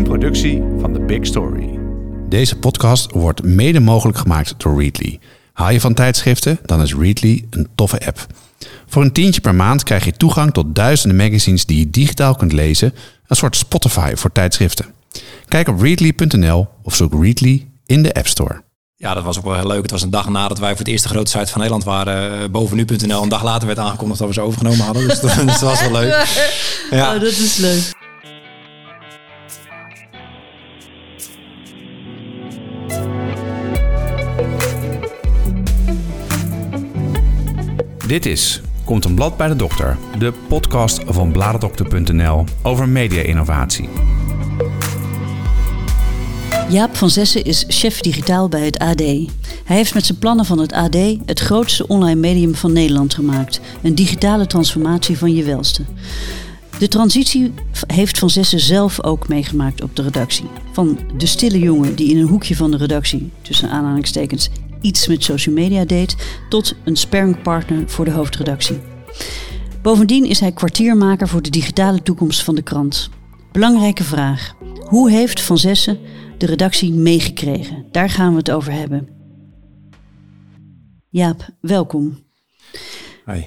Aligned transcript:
Een 0.00 0.06
productie 0.06 0.62
van 0.78 0.92
The 0.92 1.00
Big 1.00 1.26
Story. 1.26 1.78
Deze 2.28 2.56
podcast 2.56 3.10
wordt 3.12 3.42
mede 3.42 3.80
mogelijk 3.80 4.18
gemaakt 4.18 4.54
door 4.56 4.80
Readly. 4.80 5.18
Haal 5.52 5.70
je 5.70 5.80
van 5.80 5.94
tijdschriften? 5.94 6.58
Dan 6.64 6.82
is 6.82 6.94
Readly 6.94 7.44
een 7.50 7.68
toffe 7.74 8.06
app. 8.06 8.26
Voor 8.86 9.02
een 9.02 9.12
tientje 9.12 9.40
per 9.40 9.54
maand 9.54 9.82
krijg 9.82 10.04
je 10.04 10.12
toegang 10.12 10.52
tot 10.52 10.74
duizenden 10.74 11.16
magazines 11.16 11.66
die 11.66 11.78
je 11.78 11.90
digitaal 11.90 12.34
kunt 12.34 12.52
lezen. 12.52 12.94
Een 13.26 13.36
soort 13.36 13.56
Spotify 13.56 14.12
voor 14.14 14.32
tijdschriften. 14.32 14.86
Kijk 15.48 15.68
op 15.68 15.80
readly.nl 15.80 16.68
of 16.82 16.94
zoek 16.94 17.22
Readly 17.22 17.66
in 17.86 18.02
de 18.02 18.14
App 18.14 18.26
Store. 18.26 18.62
Ja, 18.96 19.14
dat 19.14 19.24
was 19.24 19.38
ook 19.38 19.44
wel 19.44 19.54
heel 19.54 19.66
leuk. 19.66 19.82
Het 19.82 19.90
was 19.90 20.02
een 20.02 20.10
dag 20.10 20.28
nadat 20.28 20.58
wij 20.58 20.70
voor 20.70 20.78
het 20.78 20.88
eerste 20.88 21.08
grote 21.08 21.30
site 21.30 21.46
van 21.46 21.56
Nederland 21.60 21.84
waren. 21.84 22.42
Uh, 22.42 22.48
boven 22.50 22.76
nu.nl. 22.76 23.22
Een 23.22 23.28
dag 23.28 23.42
later 23.42 23.66
werd 23.66 23.78
aangekondigd 23.78 24.18
dat 24.18 24.28
we 24.28 24.34
ze 24.34 24.40
overgenomen 24.40 24.84
hadden. 24.84 25.08
Dus 25.08 25.20
dat, 25.20 25.34
dat 25.46 25.60
was 25.60 25.80
wel 25.80 25.92
leuk. 25.92 26.08
Ja. 26.90 27.14
Oh, 27.14 27.20
dat 27.20 27.30
is 27.30 27.56
leuk. 27.56 27.99
Dit 38.10 38.26
is 38.26 38.60
Komt 38.84 39.04
een 39.04 39.14
blad 39.14 39.36
bij 39.36 39.48
de 39.48 39.56
dokter, 39.56 39.96
de 40.18 40.32
podcast 40.48 41.00
van 41.06 41.32
bladerdokter.nl 41.32 42.44
over 42.62 42.88
media-innovatie. 42.88 43.88
Jaap 46.68 46.96
van 46.96 47.10
Zessen 47.10 47.44
is 47.44 47.64
chef 47.68 48.00
digitaal 48.00 48.48
bij 48.48 48.64
het 48.64 48.78
AD. 48.78 49.00
Hij 49.00 49.76
heeft 49.76 49.94
met 49.94 50.06
zijn 50.06 50.18
plannen 50.18 50.44
van 50.44 50.58
het 50.58 50.72
AD 50.72 50.96
het 51.24 51.40
grootste 51.40 51.86
online 51.86 52.20
medium 52.20 52.54
van 52.54 52.72
Nederland 52.72 53.14
gemaakt. 53.14 53.60
Een 53.82 53.94
digitale 53.94 54.46
transformatie 54.46 55.18
van 55.18 55.34
je 55.34 55.44
welste. 55.44 55.84
De 56.78 56.88
transitie 56.88 57.52
heeft 57.86 58.18
Van 58.18 58.30
Zessen 58.30 58.60
zelf 58.60 59.04
ook 59.04 59.28
meegemaakt 59.28 59.82
op 59.82 59.96
de 59.96 60.02
redactie. 60.02 60.48
Van 60.72 60.98
de 61.16 61.26
stille 61.26 61.58
jongen 61.58 61.94
die 61.94 62.10
in 62.10 62.16
een 62.16 62.28
hoekje 62.28 62.56
van 62.56 62.70
de 62.70 62.76
redactie, 62.76 63.30
tussen 63.42 63.70
aanhalingstekens, 63.70 64.50
iets 64.80 65.06
met 65.06 65.24
social 65.24 65.54
media 65.54 65.84
deed, 65.84 66.16
tot 66.48 66.74
een 66.84 66.96
sparringpartner 66.96 67.88
voor 67.88 68.04
de 68.04 68.10
hoofdredactie. 68.10 68.78
Bovendien 69.82 70.24
is 70.24 70.40
hij 70.40 70.52
kwartiermaker 70.52 71.28
voor 71.28 71.42
de 71.42 71.50
digitale 71.50 72.02
toekomst 72.02 72.42
van 72.42 72.54
de 72.54 72.62
krant. 72.62 73.10
Belangrijke 73.52 74.04
vraag. 74.04 74.54
Hoe 74.80 75.10
heeft 75.10 75.40
Van 75.40 75.58
Zessen 75.58 75.98
de 76.38 76.46
redactie 76.46 76.92
meegekregen? 76.92 77.84
Daar 77.90 78.10
gaan 78.10 78.30
we 78.30 78.38
het 78.38 78.50
over 78.50 78.72
hebben. 78.72 79.08
Jaap, 81.08 81.48
welkom. 81.60 82.18
Hi. 83.26 83.42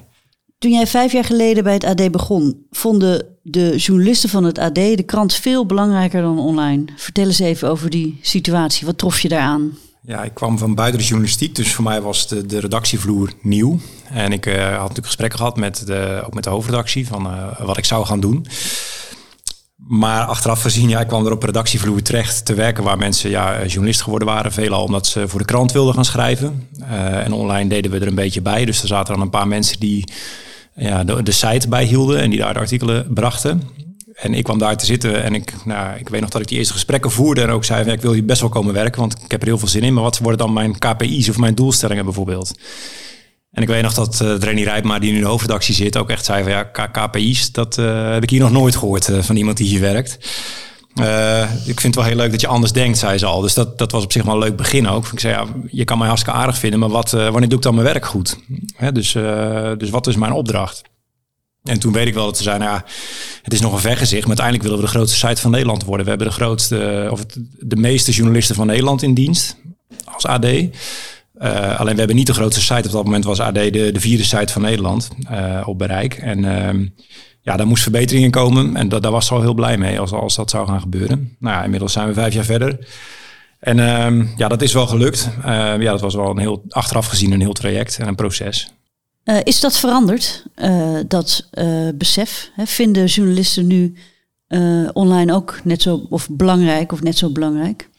Toen 0.58 0.72
jij 0.72 0.88
vijf 0.88 1.12
jaar 1.12 1.24
geleden 1.24 1.64
bij 1.64 1.74
het 1.74 1.84
AD 1.84 2.12
begon, 2.12 2.66
vonden 2.72 3.26
de 3.42 3.76
journalisten 3.78 4.30
van 4.30 4.44
het 4.44 4.58
AD 4.58 4.76
de 4.76 5.04
krant 5.06 5.34
veel 5.34 5.66
belangrijker 5.66 6.22
dan 6.22 6.40
online. 6.40 6.86
Vertel 6.96 7.26
eens 7.26 7.40
even 7.40 7.70
over 7.70 7.90
die 7.90 8.20
situatie. 8.22 8.86
Wat 8.86 8.98
trof 8.98 9.20
je 9.20 9.30
daaraan? 9.30 9.78
Ja, 10.06 10.24
ik 10.24 10.34
kwam 10.34 10.58
van 10.58 10.76
buiten 10.76 11.00
de 11.00 11.06
journalistiek, 11.06 11.56
dus 11.56 11.74
voor 11.74 11.84
mij 11.84 12.02
was 12.02 12.28
de, 12.28 12.46
de 12.46 12.60
redactievloer 12.60 13.32
nieuw. 13.42 13.80
En 14.10 14.32
ik 14.32 14.46
uh, 14.46 14.56
had 14.56 14.80
natuurlijk 14.80 15.06
gesprekken 15.06 15.40
gehad 15.40 15.58
met 15.58 15.88
de, 15.88 16.24
ook 16.26 16.34
met 16.34 16.44
de 16.44 16.50
hoofdredactie 16.50 17.08
van 17.08 17.26
uh, 17.26 17.60
wat 17.60 17.78
ik 17.78 17.86
zou 17.86 18.06
gaan 18.06 18.20
doen. 18.20 18.46
Maar 19.76 20.26
achteraf 20.26 20.62
gezien, 20.62 20.90
ja, 20.90 21.00
ik 21.00 21.08
kwam 21.08 21.26
er 21.26 21.32
op 21.32 21.44
redactievloer 21.44 22.02
terecht 22.02 22.46
te 22.46 22.54
werken 22.54 22.84
waar 22.84 22.98
mensen 22.98 23.30
ja, 23.30 23.66
journalist 23.66 24.02
geworden 24.02 24.28
waren. 24.28 24.52
Veelal 24.52 24.84
omdat 24.84 25.08
ze 25.08 25.28
voor 25.28 25.40
de 25.40 25.46
krant 25.46 25.72
wilden 25.72 25.94
gaan 25.94 26.06
schrijven. 26.06 26.68
En 27.24 27.34
online 27.34 27.70
deden 27.70 27.92
we 27.92 28.00
er 28.00 28.08
een 28.08 28.16
beetje 28.16 28.42
bij. 28.42 28.66
Dus 28.66 28.82
er 28.82 28.88
zaten 28.88 29.14
dan 29.14 29.24
een 29.24 29.30
paar 29.30 29.48
mensen 29.48 29.80
die 29.80 30.12
ja, 30.76 31.04
de, 31.04 31.24
de 31.24 31.32
site 31.32 31.68
bijhielden 31.68 32.22
en 32.22 32.30
die 32.30 32.40
daar 32.40 32.54
de 32.54 32.60
artikelen 32.60 33.14
brachten. 33.14 33.62
En 34.14 34.34
ik 34.34 34.44
kwam 34.44 34.58
daar 34.58 34.78
te 34.78 34.86
zitten 34.86 35.24
en 35.24 35.34
ik, 35.34 35.54
nou, 35.66 36.00
ik 36.00 36.10
weet 36.10 36.22
nog 36.22 36.30
dat 36.30 36.42
ik 36.42 36.48
die 36.48 36.58
eerste 36.58 36.74
gesprekken 36.74 37.12
voerde 37.12 37.42
en 37.42 37.50
ook 37.50 37.64
zei: 37.66 37.92
ik 37.92 38.02
wil 38.02 38.12
hier 38.12 38.26
best 38.26 38.42
wel 38.42 38.50
komen 38.50 38.74
werken, 38.74 39.00
want 39.00 39.14
ik 39.24 39.32
heb 39.32 39.42
er 39.42 39.48
heel 39.48 39.58
veel 39.58 39.68
zin 39.68 39.84
in. 39.84 39.94
Maar 39.94 40.04
wat 40.04 40.18
worden 40.18 40.38
dan 40.38 40.54
mijn 40.54 40.78
KPI's 40.78 41.30
of 41.30 41.38
mijn 41.38 41.56
doelstellingen 41.56 42.06
bijvoorbeeld? 42.06 42.54
En 43.52 43.62
ik 43.62 43.68
weet 43.68 43.82
nog 43.82 43.94
dat 43.94 44.20
uh, 44.24 44.38
Renny 44.38 44.64
Rijpma, 44.64 45.00
die 45.00 45.10
nu 45.10 45.16
in 45.16 45.24
de 45.24 45.30
hoofdredactie 45.30 45.76
zit, 45.76 45.98
ook 45.98 46.10
echt 46.10 46.26
zei 46.26 46.44
van 46.44 46.52
ja, 46.52 46.64
KPI's, 46.64 47.52
dat 47.52 47.78
uh, 47.78 48.12
heb 48.12 48.24
ik 48.24 48.30
hier 48.30 48.40
nog 48.40 48.52
nooit 48.52 48.76
gehoord 48.76 49.10
uh, 49.10 49.22
van 49.22 49.36
iemand 49.36 49.58
die 49.58 49.68
hier 49.68 49.80
werkt. 49.80 50.18
ik 51.66 51.80
vind 51.80 51.84
het 51.84 51.96
wel 51.96 52.04
heel 52.04 52.16
leuk 52.16 52.32
dat 52.32 52.42
je 52.42 52.48
anders 52.48 52.72
denkt, 52.72 52.98
zei 52.98 53.18
ze 53.18 53.26
al. 53.26 53.42
Dus 53.42 53.54
dat, 53.54 53.78
dat 53.78 53.92
was 53.92 54.04
op 54.04 54.12
zich 54.12 54.24
wel 54.24 54.34
een 54.34 54.40
leuk 54.40 54.56
begin 54.56 54.88
ook. 54.88 55.08
Ik 55.08 55.20
zei, 55.20 55.34
ja, 55.34 55.46
je 55.68 55.84
kan 55.84 55.98
mij 55.98 56.08
hartstikke 56.08 56.40
aardig 56.40 56.58
vinden, 56.58 56.80
maar 56.80 56.90
wat, 56.90 57.12
wanneer 57.12 57.50
doe 57.50 57.58
ik 57.58 57.62
dan 57.64 57.76
mijn 57.76 57.88
werk 57.88 58.06
goed? 58.06 58.38
Hè, 58.76 58.92
dus, 58.92 59.12
dus 59.78 59.90
wat 59.90 60.08
is 60.08 60.16
mijn 60.16 60.32
opdracht? 60.32 60.82
En 61.64 61.80
toen 61.80 61.94
weet 61.94 62.08
ik 62.08 62.14
wel 62.14 62.26
dat 62.26 62.38
ze 62.38 62.44
zeiden, 62.44 62.68
ja, 62.68 62.86
het 63.42 63.54
is 63.54 63.62
nog 63.62 63.74
een 63.74 63.80
vergezicht, 63.80 64.28
maar 64.28 64.38
uiteindelijk 64.38 64.64
willen 64.64 64.80
we 64.80 64.86
de 64.86 64.98
grootste 64.98 65.28
site 65.28 65.42
van 65.42 65.52
Nederland 65.52 65.84
worden. 65.84 66.04
We 66.04 66.10
hebben 66.10 66.28
de 66.28 66.34
grootste, 66.34 67.08
of 67.12 67.20
het, 67.20 67.38
de 67.60 67.76
meeste 67.76 68.12
journalisten 68.12 68.56
van 68.56 68.68
Nederland 68.68 69.02
in 69.02 69.14
dienst 69.14 69.58
als 70.06 70.26
AD. 70.26 70.46
Eh, 71.44 71.80
alleen 71.80 71.94
we 71.94 71.98
hebben 71.98 72.16
niet 72.16 72.28
de 72.28 72.34
grootste 72.34 72.62
site. 72.62 72.88
Op 72.88 72.92
dat 72.92 73.04
moment 73.04 73.26
was 73.26 73.40
AD 73.40 73.54
de, 73.54 73.92
de 73.92 74.00
vierde 74.00 74.24
site 74.24 74.54
van 74.54 74.62
Nederland 74.62 75.10
uh, 75.32 75.62
op 75.66 75.78
bereik. 75.78 76.14
En 76.14 76.44
uh, 76.44 76.88
ja, 77.42 77.58
daar 77.58 77.68
moest 77.68 77.84
verbetering 77.84 78.26
in 78.26 78.32
komen. 78.32 78.76
En 78.76 78.90
daar 78.90 79.12
was 79.12 79.28
ze 79.28 79.34
al 79.34 79.42
heel 79.42 79.54
blij 79.54 79.78
mee 79.78 80.00
als, 80.00 80.12
als 80.12 80.36
dat 80.36 80.50
zou 80.50 80.68
gaan 80.68 80.82
gebeuren. 80.82 81.36
Nou 81.40 81.56
ja, 81.56 81.64
inmiddels 81.64 81.94
zijn 81.94 82.08
we 82.08 82.14
vijf 82.14 82.34
jaar 82.34 82.44
verder. 82.44 82.88
En 83.60 83.80
ehm, 83.80 84.26
ja, 84.38 84.48
dat 84.48 84.62
is 84.62 84.74
wel 84.74 84.88
gelukt. 84.88 85.30
ja, 85.44 85.78
dat 85.78 86.02
was 86.02 86.16
wel 86.16 86.30
een 86.30 86.38
heel, 86.38 86.64
achteraf 86.70 87.08
gezien 87.08 87.32
een 87.32 87.42
heel 87.42 87.54
traject 87.54 87.98
en 87.98 88.08
een 88.08 88.16
proces. 88.16 88.74
Uh, 89.26 89.38
is 89.44 89.60
dat 89.60 89.78
veranderd, 89.78 90.44
uh, 90.56 91.00
dat 91.08 91.48
uh, 91.54 91.90
besef? 91.96 92.50
Hè? 92.54 92.66
Vinden 92.66 93.06
journalisten 93.06 93.68
nu 93.68 93.94
online 94.94 95.34
ook 95.34 95.60
net 95.64 95.82
zo 95.82 96.06
of 96.10 96.28
belangrijk 96.30 96.92
of 96.92 97.02
net 97.02 97.18
zo 97.18 97.30
belangrijk? 97.30 97.90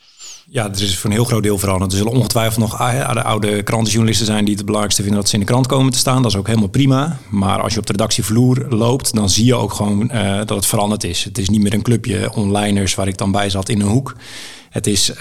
Ja, 0.50 0.64
er 0.64 0.82
is 0.82 0.98
voor 0.98 1.10
een 1.10 1.16
heel 1.16 1.24
groot 1.24 1.42
deel 1.42 1.58
veranderd. 1.58 1.92
Er 1.92 1.98
zullen 1.98 2.12
ongetwijfeld 2.12 2.60
nog 2.60 2.76
de 3.12 3.22
oude 3.22 3.62
krantenjournalisten 3.62 4.26
zijn 4.26 4.38
die 4.38 4.48
het, 4.48 4.56
het 4.56 4.64
belangrijkste 4.64 5.02
vinden 5.02 5.20
dat 5.20 5.30
ze 5.30 5.34
in 5.34 5.40
de 5.40 5.46
krant 5.46 5.66
komen 5.66 5.92
te 5.92 5.98
staan. 5.98 6.22
Dat 6.22 6.30
is 6.30 6.36
ook 6.36 6.46
helemaal 6.46 6.68
prima. 6.68 7.18
Maar 7.30 7.60
als 7.60 7.72
je 7.72 7.78
op 7.78 7.86
de 7.86 7.92
redactievloer 7.92 8.66
loopt, 8.68 9.14
dan 9.14 9.30
zie 9.30 9.44
je 9.44 9.54
ook 9.54 9.72
gewoon 9.72 10.08
dat 10.46 10.56
het 10.56 10.66
veranderd 10.66 11.04
is. 11.04 11.24
Het 11.24 11.38
is 11.38 11.48
niet 11.48 11.62
meer 11.62 11.74
een 11.74 11.82
clubje 11.82 12.34
onliners 12.34 12.94
waar 12.94 13.08
ik 13.08 13.18
dan 13.18 13.32
bij 13.32 13.50
zat 13.50 13.68
in 13.68 13.80
een 13.80 13.88
hoek. 13.88 14.16
Het 14.70 14.86
is 14.86 15.12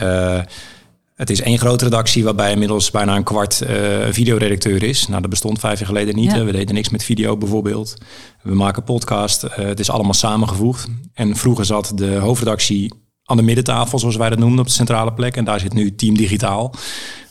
het 1.16 1.29
is 1.29 1.41
één 1.41 1.59
grote 1.59 1.84
redactie 1.84 2.24
waarbij 2.24 2.51
inmiddels 2.51 2.91
bijna 2.91 3.16
een 3.16 3.24
kwart 3.24 3.62
uh, 3.62 3.69
videoredacteur 4.09 4.84
is. 4.84 5.07
Nou, 5.07 5.22
dat 5.22 5.29
bestond 5.29 5.59
vijf 5.59 5.79
jaar 5.79 5.88
geleden 5.88 6.16
niet. 6.16 6.31
We 6.34 6.51
deden 6.51 6.75
niks 6.75 6.90
met 6.90 7.03
video 7.03 7.38
bijvoorbeeld. 7.38 7.94
We 8.41 8.56
maken 8.56 8.84
podcast. 8.84 9.44
Uh, 9.44 9.50
het 9.56 9.79
is 9.79 9.90
allemaal 9.90 10.13
samengevoegd. 10.13 10.88
En 11.13 11.35
vroeger 11.35 11.66
zat 11.66 11.91
de 11.96 12.16
hoofdredactie 12.16 12.94
aan 13.24 13.38
de 13.38 13.44
middentafel, 13.44 14.00
zoals 14.00 14.16
wij 14.16 14.29
dat 14.29 14.40
noemden, 14.40 14.59
op 14.59 14.66
de 14.66 14.72
centrale 14.72 15.13
plek. 15.13 15.38
En 15.38 15.46
daar 15.46 15.59
zit 15.59 15.74
nu 15.74 15.96
Team 15.96 16.18
Digitaal. 16.18 16.72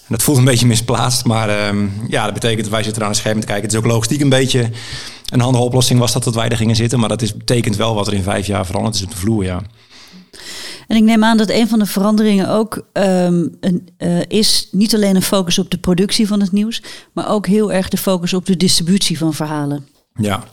En 0.07 0.19
dat 0.19 0.23
voelt 0.23 0.39
een 0.39 0.45
beetje 0.45 0.67
misplaatst, 0.67 1.25
maar 1.25 1.49
uh, 1.49 1.83
ja, 2.09 2.25
dat 2.25 2.35
betekent 2.35 2.63
dat 2.63 2.71
wij 2.71 2.83
zitten 2.83 3.03
aan 3.03 3.09
een 3.09 3.15
scherm 3.15 3.41
te 3.41 3.47
kijken. 3.47 3.65
Het 3.65 3.73
is 3.73 3.79
ook 3.79 3.87
logistiek 3.87 4.21
een 4.21 4.29
beetje 4.29 4.71
een 5.29 5.41
handige 5.41 5.65
oplossing 5.65 5.99
was 5.99 6.13
dat 6.13 6.25
dat 6.25 6.35
wij 6.35 6.49
er 6.49 6.57
gingen 6.57 6.77
zitten. 6.77 7.01
Maar 7.01 7.09
dat 7.09 7.23
is, 7.23 7.37
betekent 7.37 7.77
wel 7.77 7.95
wat 7.95 8.07
er 8.07 8.15
in 8.15 8.23
vijf 8.23 8.47
jaar 8.47 8.67
veranderd 8.67 8.95
is 8.95 9.03
op 9.03 9.11
de 9.11 9.17
vloer, 9.17 9.45
ja. 9.45 9.63
En 10.87 10.97
ik 10.97 11.03
neem 11.03 11.25
aan 11.25 11.37
dat 11.37 11.51
een 11.51 11.69
van 11.69 11.79
de 11.79 11.87
veranderingen 11.87 12.49
ook 12.49 12.87
um, 12.93 13.57
een, 13.61 13.89
uh, 13.99 14.21
is 14.29 14.69
niet 14.71 14.95
alleen 14.95 15.17
een 15.17 15.23
focus 15.23 15.59
op 15.59 15.71
de 15.71 15.79
productie 15.79 16.27
van 16.27 16.41
het 16.41 16.53
nieuws, 16.53 16.83
maar 17.13 17.29
ook 17.29 17.47
heel 17.47 17.73
erg 17.73 17.89
de 17.89 17.97
focus 17.97 18.35
op 18.35 18.47
de 18.47 18.57
distributie 18.57 19.19
van 19.19 19.35
verhalen. 19.35 19.87
Ja, 20.15 20.45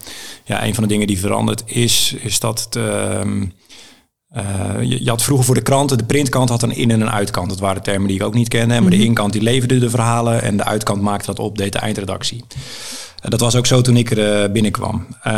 ja 0.45 0.65
een 0.65 0.73
van 0.73 0.83
de 0.83 0.89
dingen 0.89 1.07
die 1.07 1.19
veranderd 1.19 1.63
is, 1.65 2.15
is 2.19 2.39
dat 2.39 2.63
het. 2.63 2.75
Uh, 2.75 3.21
uh, 4.35 4.81
je, 4.81 5.03
je, 5.03 5.09
had 5.09 5.23
vroeger 5.23 5.45
voor 5.45 5.55
de 5.55 5.61
kranten, 5.61 5.97
de 5.97 6.03
printkant 6.03 6.49
had 6.49 6.63
een 6.63 6.75
in- 6.75 6.91
en 6.91 7.01
een 7.01 7.09
uitkant. 7.09 7.49
Dat 7.49 7.59
waren 7.59 7.83
termen 7.83 8.07
die 8.07 8.17
ik 8.17 8.23
ook 8.23 8.33
niet 8.33 8.47
kende. 8.47 8.67
Maar 8.67 8.81
mm 8.81 8.87
-hmm. 8.87 8.97
de 8.97 9.03
inkant 9.05 9.33
die 9.33 9.41
leverde 9.41 9.79
de 9.79 9.89
verhalen 9.89 10.41
en 10.41 10.57
de 10.57 10.63
uitkant 10.63 11.01
maakte 11.01 11.25
dat 11.25 11.39
op, 11.39 11.57
deed 11.57 11.73
de 11.73 11.79
eindredactie. 11.79 12.43
Dat 13.21 13.39
was 13.39 13.55
ook 13.55 13.65
zo 13.65 13.81
toen 13.81 13.97
ik 13.97 14.11
er 14.11 14.43
uh, 14.43 14.51
binnenkwam. 14.51 15.07
Uh, 15.09 15.33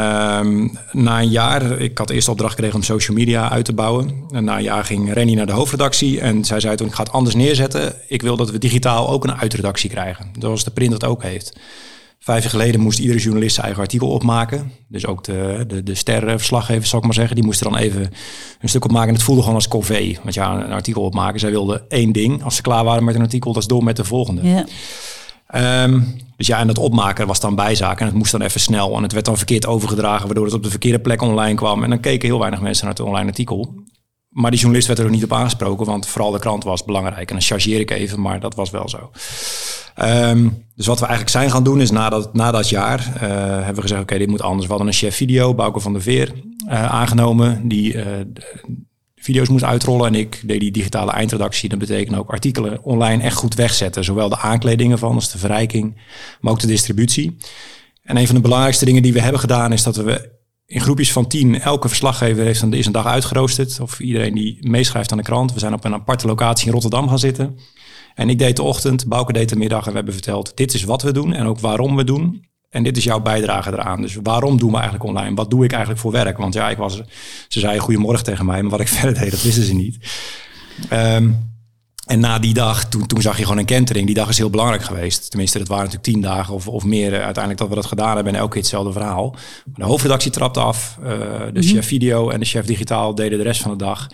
na 0.91 1.21
een 1.21 1.29
jaar, 1.29 1.79
ik 1.79 1.97
had 1.97 2.09
eerst 2.09 2.27
opdracht 2.27 2.53
gekregen 2.53 2.75
om 2.75 2.83
social 2.83 3.17
media 3.17 3.49
uit 3.49 3.65
te 3.65 3.73
bouwen. 3.73 4.11
En 4.31 4.43
na 4.43 4.57
een 4.57 4.63
jaar 4.63 4.83
ging 4.83 5.13
Renny 5.13 5.33
naar 5.33 5.45
de 5.45 5.51
hoofdredactie 5.51 6.19
en 6.19 6.45
zij 6.45 6.59
zei 6.59 6.75
toen 6.75 6.87
ik 6.87 6.93
ga 6.93 7.03
het 7.03 7.11
anders 7.11 7.35
neerzetten. 7.35 7.95
Ik 8.07 8.21
wil 8.21 8.37
dat 8.37 8.51
we 8.51 8.57
digitaal 8.57 9.09
ook 9.09 9.23
een 9.23 9.37
uitredactie 9.37 9.89
krijgen. 9.89 10.25
Zoals 10.39 10.63
de 10.63 10.71
print 10.71 10.91
dat 10.91 11.05
ook 11.05 11.23
heeft. 11.23 11.59
Vijf 12.19 12.41
jaar 12.41 12.51
geleden 12.51 12.79
moest 12.79 12.99
iedere 12.99 13.19
journalist 13.19 13.53
zijn 13.53 13.65
eigen 13.65 13.83
artikel 13.83 14.09
opmaken. 14.09 14.71
Dus 14.87 15.05
ook 15.05 15.23
de, 15.23 15.63
de, 15.67 15.83
de 15.83 15.95
sterrenverslaggevers, 15.95 16.89
zal 16.89 16.99
ik 16.99 17.05
maar 17.05 17.13
zeggen, 17.13 17.35
die 17.35 17.45
moesten 17.45 17.71
dan 17.71 17.79
even 17.79 18.11
een 18.59 18.69
stuk 18.69 18.83
opmaken. 18.83 19.07
En 19.07 19.13
het 19.13 19.23
voelde 19.23 19.41
gewoon 19.41 19.55
als 19.55 19.67
corvée. 19.67 20.19
Want 20.23 20.35
ja, 20.35 20.63
een 20.63 20.71
artikel 20.71 21.01
opmaken, 21.01 21.39
zij 21.39 21.51
wilden 21.51 21.81
één 21.89 22.11
ding. 22.11 22.43
Als 22.43 22.55
ze 22.55 22.61
klaar 22.61 22.83
waren 22.83 23.03
met 23.03 23.15
een 23.15 23.21
artikel, 23.21 23.53
dat 23.53 23.61
is 23.61 23.67
door 23.67 23.83
met 23.83 23.95
de 23.95 24.03
volgende. 24.03 24.41
Ja. 24.47 24.65
Um, 25.83 26.15
dus 26.41 26.49
ja, 26.49 26.59
en 26.59 26.67
dat 26.67 26.77
opmaken 26.77 27.27
was 27.27 27.39
dan 27.39 27.55
bijzaak 27.55 27.99
en 27.99 28.05
het 28.05 28.15
moest 28.15 28.31
dan 28.31 28.41
even 28.41 28.59
snel. 28.59 28.95
En 28.95 29.03
het 29.03 29.11
werd 29.11 29.25
dan 29.25 29.37
verkeerd 29.37 29.65
overgedragen, 29.65 30.25
waardoor 30.25 30.45
het 30.45 30.53
op 30.53 30.63
de 30.63 30.69
verkeerde 30.69 30.99
plek 30.99 31.21
online 31.21 31.55
kwam. 31.55 31.83
En 31.83 31.89
dan 31.89 31.99
keken 31.99 32.27
heel 32.27 32.39
weinig 32.39 32.61
mensen 32.61 32.85
naar 32.85 32.93
het 32.93 33.03
online 33.03 33.27
artikel. 33.27 33.73
Maar 34.29 34.51
die 34.51 34.59
journalist 34.59 34.87
werd 34.87 34.99
er 34.99 35.05
ook 35.05 35.11
niet 35.11 35.23
op 35.23 35.33
aangesproken, 35.33 35.85
want 35.85 36.07
vooral 36.07 36.31
de 36.31 36.39
krant 36.39 36.63
was 36.63 36.85
belangrijk. 36.85 37.29
En 37.29 37.35
dan 37.35 37.41
chargeer 37.41 37.79
ik 37.79 37.91
even, 37.91 38.21
maar 38.21 38.39
dat 38.39 38.55
was 38.55 38.69
wel 38.69 38.89
zo. 38.89 39.11
Um, 40.03 40.65
dus 40.75 40.85
wat 40.85 40.99
we 40.99 41.05
eigenlijk 41.05 41.35
zijn 41.35 41.51
gaan 41.51 41.63
doen 41.63 41.81
is 41.81 41.91
na 41.91 42.09
dat, 42.09 42.29
dat 42.33 42.69
jaar 42.69 42.99
uh, 42.99 43.21
hebben 43.21 43.75
we 43.75 43.81
gezegd, 43.81 44.01
oké, 44.01 44.17
dit 44.17 44.29
moet 44.29 44.41
anders. 44.41 44.63
We 44.63 44.69
hadden 44.69 44.87
een 44.87 44.93
chef 44.93 45.15
video, 45.15 45.53
Bouke 45.53 45.79
van 45.79 45.93
der 45.93 46.01
Veer, 46.01 46.31
uh, 46.67 46.85
aangenomen. 46.85 47.67
Die 47.67 47.93
uh, 47.93 48.03
video's 49.21 49.49
moest 49.49 49.63
uitrollen. 49.63 50.07
En 50.07 50.15
ik 50.15 50.41
deed 50.45 50.59
die 50.59 50.71
digitale 50.71 51.11
eindredactie. 51.11 51.69
Dat 51.69 51.79
betekent 51.79 52.17
ook 52.17 52.29
artikelen 52.29 52.83
online 52.83 53.23
echt 53.23 53.35
goed 53.35 53.55
wegzetten. 53.55 54.03
Zowel 54.03 54.29
de 54.29 54.37
aankledingen 54.37 54.99
van 54.99 55.15
als 55.15 55.31
de 55.31 55.37
verrijking, 55.37 55.97
maar 56.41 56.53
ook 56.53 56.59
de 56.59 56.67
distributie. 56.67 57.37
En 58.03 58.17
een 58.17 58.25
van 58.25 58.35
de 58.35 58.41
belangrijkste 58.41 58.85
dingen 58.85 59.03
die 59.03 59.13
we 59.13 59.21
hebben 59.21 59.39
gedaan 59.39 59.73
is 59.73 59.83
dat 59.83 59.95
we 59.95 60.39
in 60.65 60.81
groepjes 60.81 61.11
van 61.11 61.27
tien, 61.27 61.61
elke 61.61 61.87
verslaggever 61.87 62.43
heeft 62.43 62.61
een, 62.61 62.73
is 62.73 62.85
een 62.85 62.91
dag 62.91 63.05
uitgeroosterd. 63.05 63.79
Of 63.79 63.99
iedereen 63.99 64.33
die 64.33 64.57
meeschrijft 64.67 65.11
aan 65.11 65.17
de 65.17 65.23
krant. 65.23 65.53
We 65.53 65.59
zijn 65.59 65.73
op 65.73 65.83
een 65.83 65.93
aparte 65.93 66.27
locatie 66.27 66.65
in 66.65 66.71
Rotterdam 66.71 67.07
gaan 67.07 67.19
zitten. 67.19 67.57
En 68.15 68.29
ik 68.29 68.39
deed 68.39 68.55
de 68.55 68.63
ochtend, 68.63 69.07
Bouke 69.07 69.33
deed 69.33 69.49
de 69.49 69.55
middag 69.55 69.83
en 69.83 69.89
we 69.89 69.95
hebben 69.95 70.13
verteld, 70.13 70.51
dit 70.55 70.73
is 70.73 70.83
wat 70.83 71.01
we 71.01 71.11
doen 71.11 71.33
en 71.33 71.45
ook 71.45 71.59
waarom 71.59 71.95
we 71.95 72.03
doen. 72.03 72.49
En 72.71 72.83
dit 72.83 72.97
is 72.97 73.03
jouw 73.03 73.19
bijdrage 73.19 73.71
eraan. 73.71 74.01
Dus 74.01 74.17
waarom 74.23 74.57
doen 74.57 74.69
we 74.69 74.75
eigenlijk 74.75 75.05
online? 75.05 75.35
Wat 75.35 75.49
doe 75.49 75.63
ik 75.63 75.71
eigenlijk 75.71 76.01
voor 76.01 76.11
werk? 76.11 76.37
Want 76.37 76.53
ja, 76.53 76.69
ik 76.69 76.77
was, 76.77 77.01
ze 77.47 77.59
zeiden 77.59 77.81
goedemorgen 77.81 78.23
tegen 78.23 78.45
mij, 78.45 78.61
maar 78.61 78.71
wat 78.71 78.79
ik 78.79 78.87
verder 78.99 79.21
deed, 79.21 79.31
dat 79.31 79.41
wisten 79.41 79.63
ze 79.63 79.73
niet. 79.73 79.97
Ehm, 80.89 81.29
en 82.05 82.19
na 82.19 82.39
die 82.39 82.53
dag, 82.53 82.85
toen, 82.85 83.05
toen 83.05 83.21
zag 83.21 83.37
je 83.37 83.43
gewoon 83.43 83.57
een 83.57 83.65
kentering. 83.65 84.05
Die 84.05 84.15
dag 84.15 84.29
is 84.29 84.37
heel 84.37 84.49
belangrijk 84.49 84.83
geweest. 84.83 85.29
Tenminste, 85.29 85.57
dat 85.57 85.67
waren 85.67 85.83
natuurlijk 85.83 86.11
tien 86.11 86.21
dagen 86.21 86.53
of, 86.53 86.67
of 86.67 86.83
meer 86.83 87.13
eh, 87.13 87.23
uiteindelijk 87.23 87.57
dat 87.57 87.69
we 87.69 87.75
dat 87.75 87.85
gedaan 87.85 88.15
hebben. 88.15 88.33
En 88.33 88.39
elke 88.39 88.51
keer 88.51 88.61
hetzelfde 88.61 88.91
verhaal. 88.91 89.35
de 89.75 89.83
hoofdredactie 89.83 90.31
trapte 90.31 90.59
af. 90.59 90.97
Uh, 91.03 91.09
de 91.09 91.49
mhm. 91.53 91.61
chef 91.61 91.87
video 91.87 92.29
en 92.29 92.39
de 92.39 92.45
chef 92.45 92.65
digitaal 92.65 93.15
deden 93.15 93.37
de 93.37 93.43
rest 93.43 93.61
van 93.61 93.71
de 93.71 93.77
dag. 93.77 94.07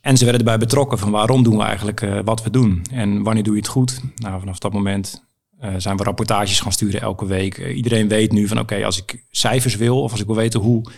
En 0.00 0.16
ze 0.16 0.24
werden 0.24 0.42
erbij 0.42 0.58
betrokken 0.58 0.98
van 0.98 1.10
waarom 1.10 1.42
doen 1.42 1.56
we 1.56 1.62
eigenlijk 1.62 2.00
uh, 2.00 2.18
wat 2.24 2.42
we 2.42 2.50
doen. 2.50 2.82
En 2.92 3.22
wanneer 3.22 3.42
doe 3.42 3.54
je 3.54 3.60
het 3.60 3.68
goed? 3.68 4.00
Nou, 4.14 4.38
vanaf 4.38 4.58
dat 4.58 4.72
moment 4.72 5.27
uh, 5.62 5.74
zijn 5.76 5.96
we 5.96 6.02
rapportages 6.02 6.60
gaan 6.60 6.72
sturen 6.72 7.00
elke 7.00 7.26
week. 7.26 7.58
Uh, 7.58 7.76
iedereen 7.76 8.08
weet 8.08 8.32
nu 8.32 8.48
van 8.48 8.58
oké, 8.58 8.84
als 8.84 8.98
ik 8.98 9.24
cijfers 9.30 9.76
wil 9.76 10.02
of 10.02 10.10
als 10.10 10.20
ik 10.20 10.26
wil 10.26 10.36
weten 10.36 10.60
hoe 10.60 10.90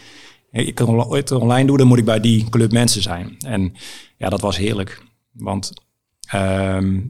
ik 0.50 0.78
het 0.78 1.32
online 1.32 1.66
doe, 1.66 1.78
dan 1.78 1.86
moet 1.86 1.98
ik 1.98 2.04
bij 2.04 2.20
die 2.20 2.48
club 2.48 2.72
mensen 2.72 3.02
zijn. 3.02 3.36
En 3.38 3.74
ja, 4.16 4.28
dat 4.28 4.40
was 4.40 4.56
heerlijk. 4.56 5.02
Want 5.32 5.72
Ehm, 6.30 7.00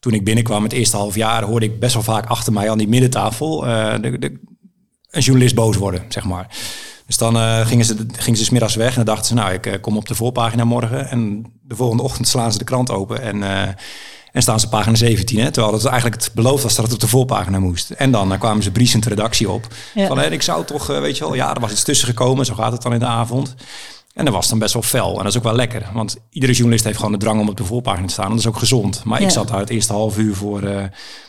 toen 0.00 0.12
ik 0.12 0.24
binnenkwam 0.24 0.62
het 0.62 0.72
eerste 0.72 0.96
half 0.96 1.14
jaar 1.14 1.42
hoorde 1.42 1.66
ik 1.66 1.80
best 1.80 1.94
wel 1.94 2.02
vaak 2.02 2.26
achter 2.26 2.52
mij 2.52 2.70
aan 2.70 2.78
die 2.78 2.88
middentafel 2.88 3.60
de, 3.60 4.40
een 5.10 5.20
journalist 5.20 5.54
boos 5.54 5.76
worden, 5.76 6.04
zeg 6.08 6.24
maar. 6.24 6.46
Dus 7.06 7.16
dan 7.16 7.66
gingen, 7.66 7.84
ze, 7.84 8.06
gingen 8.12 8.38
ze 8.38 8.44
smiddags 8.44 8.74
weg 8.74 8.88
en 8.88 8.96
dan 8.96 9.04
dachten 9.04 9.26
ze, 9.26 9.34
nou, 9.34 9.52
ik 9.52 9.78
kom 9.80 9.96
op 9.96 10.08
de 10.08 10.14
voorpagina 10.14 10.64
morgen. 10.64 11.08
En 11.08 11.44
de 11.62 11.76
volgende 11.76 12.02
ochtend 12.02 12.28
slaan 12.28 12.52
ze 12.52 12.58
de 12.58 12.64
krant 12.64 12.90
open 12.90 13.22
en, 13.22 13.42
en 14.32 14.42
staan 14.42 14.60
ze 14.60 14.68
pagina 14.68 14.96
17. 14.96 15.38
Hè, 15.38 15.50
terwijl 15.50 15.74
het 15.74 15.84
eigenlijk 15.84 16.22
het 16.22 16.32
beloofd 16.34 16.62
was 16.62 16.74
dat 16.74 16.84
het 16.84 16.94
op 16.94 17.00
de 17.00 17.08
voorpagina 17.08 17.58
moest. 17.58 17.90
En 17.90 18.10
dan 18.10 18.38
kwamen 18.38 18.62
ze 18.62 18.70
briesend 18.70 19.06
redactie 19.06 19.50
op. 19.50 19.66
Ja. 19.94 20.06
Van, 20.06 20.22
ik 20.22 20.42
zou 20.42 20.64
toch, 20.64 20.86
weet 20.86 21.16
je 21.18 21.24
wel, 21.24 21.34
ja, 21.34 21.54
er 21.54 21.60
was 21.60 21.70
iets 21.70 21.82
tussen 21.82 22.08
gekomen. 22.08 22.46
Zo 22.46 22.54
gaat 22.54 22.72
het 22.72 22.82
dan 22.82 22.92
in 22.92 22.98
de 22.98 23.06
avond. 23.06 23.54
En 24.14 24.24
dat 24.24 24.34
was 24.34 24.48
dan 24.48 24.58
best 24.58 24.72
wel 24.72 24.82
fel. 24.82 25.10
En 25.10 25.16
dat 25.16 25.26
is 25.26 25.36
ook 25.36 25.42
wel 25.42 25.54
lekker. 25.54 25.88
Want 25.92 26.16
iedere 26.30 26.52
journalist 26.52 26.84
heeft 26.84 26.96
gewoon 26.96 27.12
de 27.12 27.18
drang 27.18 27.40
om 27.40 27.48
op 27.48 27.56
de 27.56 27.64
voorpagina 27.64 28.06
te 28.06 28.12
staan. 28.12 28.24
En 28.24 28.30
dat 28.30 28.40
is 28.40 28.46
ook 28.46 28.58
gezond. 28.58 29.04
Maar 29.04 29.20
ik 29.20 29.30
zat 29.30 29.48
daar 29.48 29.58
het 29.58 29.70
eerste 29.70 29.92
half 29.92 30.18
uur 30.18 30.34
voor... 30.34 30.62
Uh, 30.62 30.82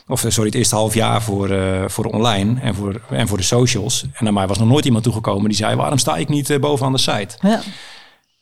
of 0.07 0.25
sorry, 0.27 0.45
het 0.45 0.55
eerste 0.55 0.75
half 0.75 0.93
jaar 0.93 1.21
voor, 1.21 1.49
uh, 1.49 1.83
voor 1.87 2.05
online 2.05 2.59
en 2.61 2.75
voor, 2.75 3.01
en 3.09 3.27
voor 3.27 3.37
de 3.37 3.43
socials. 3.43 4.05
En 4.13 4.23
naar 4.23 4.33
mij 4.33 4.47
was 4.47 4.57
nog 4.57 4.67
nooit 4.67 4.85
iemand 4.85 5.03
toegekomen 5.03 5.49
die 5.49 5.57
zei... 5.57 5.75
waarom 5.75 5.97
sta 5.97 6.15
ik 6.15 6.29
niet 6.29 6.49
uh, 6.49 6.59
bovenaan 6.59 6.91
de 6.91 6.97
site? 6.97 7.37
Ja. 7.41 7.61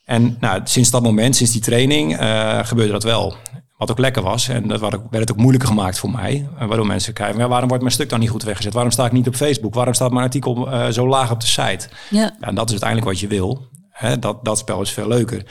En 0.05 0.37
nou, 0.39 0.61
sinds 0.63 0.89
dat 0.89 1.03
moment, 1.03 1.35
sinds 1.35 1.51
die 1.51 1.61
training, 1.61 2.17
gebeurde 2.67 2.91
dat 2.91 3.03
wel. 3.03 3.35
Wat 3.81 3.91
ook 3.91 3.99
lekker 3.99 4.21
was. 4.21 4.47
En 4.47 4.67
dat 4.67 4.79
werd 4.79 5.11
het 5.11 5.31
ook 5.31 5.37
moeilijker 5.37 5.69
gemaakt 5.69 5.99
voor 5.99 6.11
mij. 6.11 6.47
Waardoor 6.59 6.85
mensen 6.85 7.13
kijken, 7.13 7.39
ja, 7.39 7.47
waarom 7.47 7.67
wordt 7.67 7.83
mijn 7.83 7.95
stuk 7.95 8.09
dan 8.09 8.19
niet 8.19 8.29
goed 8.29 8.43
weggezet? 8.43 8.73
Waarom 8.73 8.91
sta 8.91 9.05
ik 9.05 9.11
niet 9.11 9.27
op 9.27 9.35
Facebook? 9.35 9.73
Waarom 9.73 9.93
staat 9.93 10.11
mijn 10.11 10.23
artikel 10.23 10.69
zo 10.91 11.07
laag 11.07 11.31
op 11.31 11.39
de 11.39 11.47
site? 11.47 11.89
Ja. 12.09 12.19
ja. 12.19 12.35
en 12.39 12.55
dat 12.55 12.65
is 12.65 12.71
uiteindelijk 12.71 13.09
wat 13.09 13.19
je 13.19 13.27
wil. 13.27 13.67
Hè, 13.89 14.19
dat, 14.19 14.45
dat 14.45 14.57
spel 14.57 14.81
is 14.81 14.91
veel 14.91 15.07
leuker. 15.07 15.45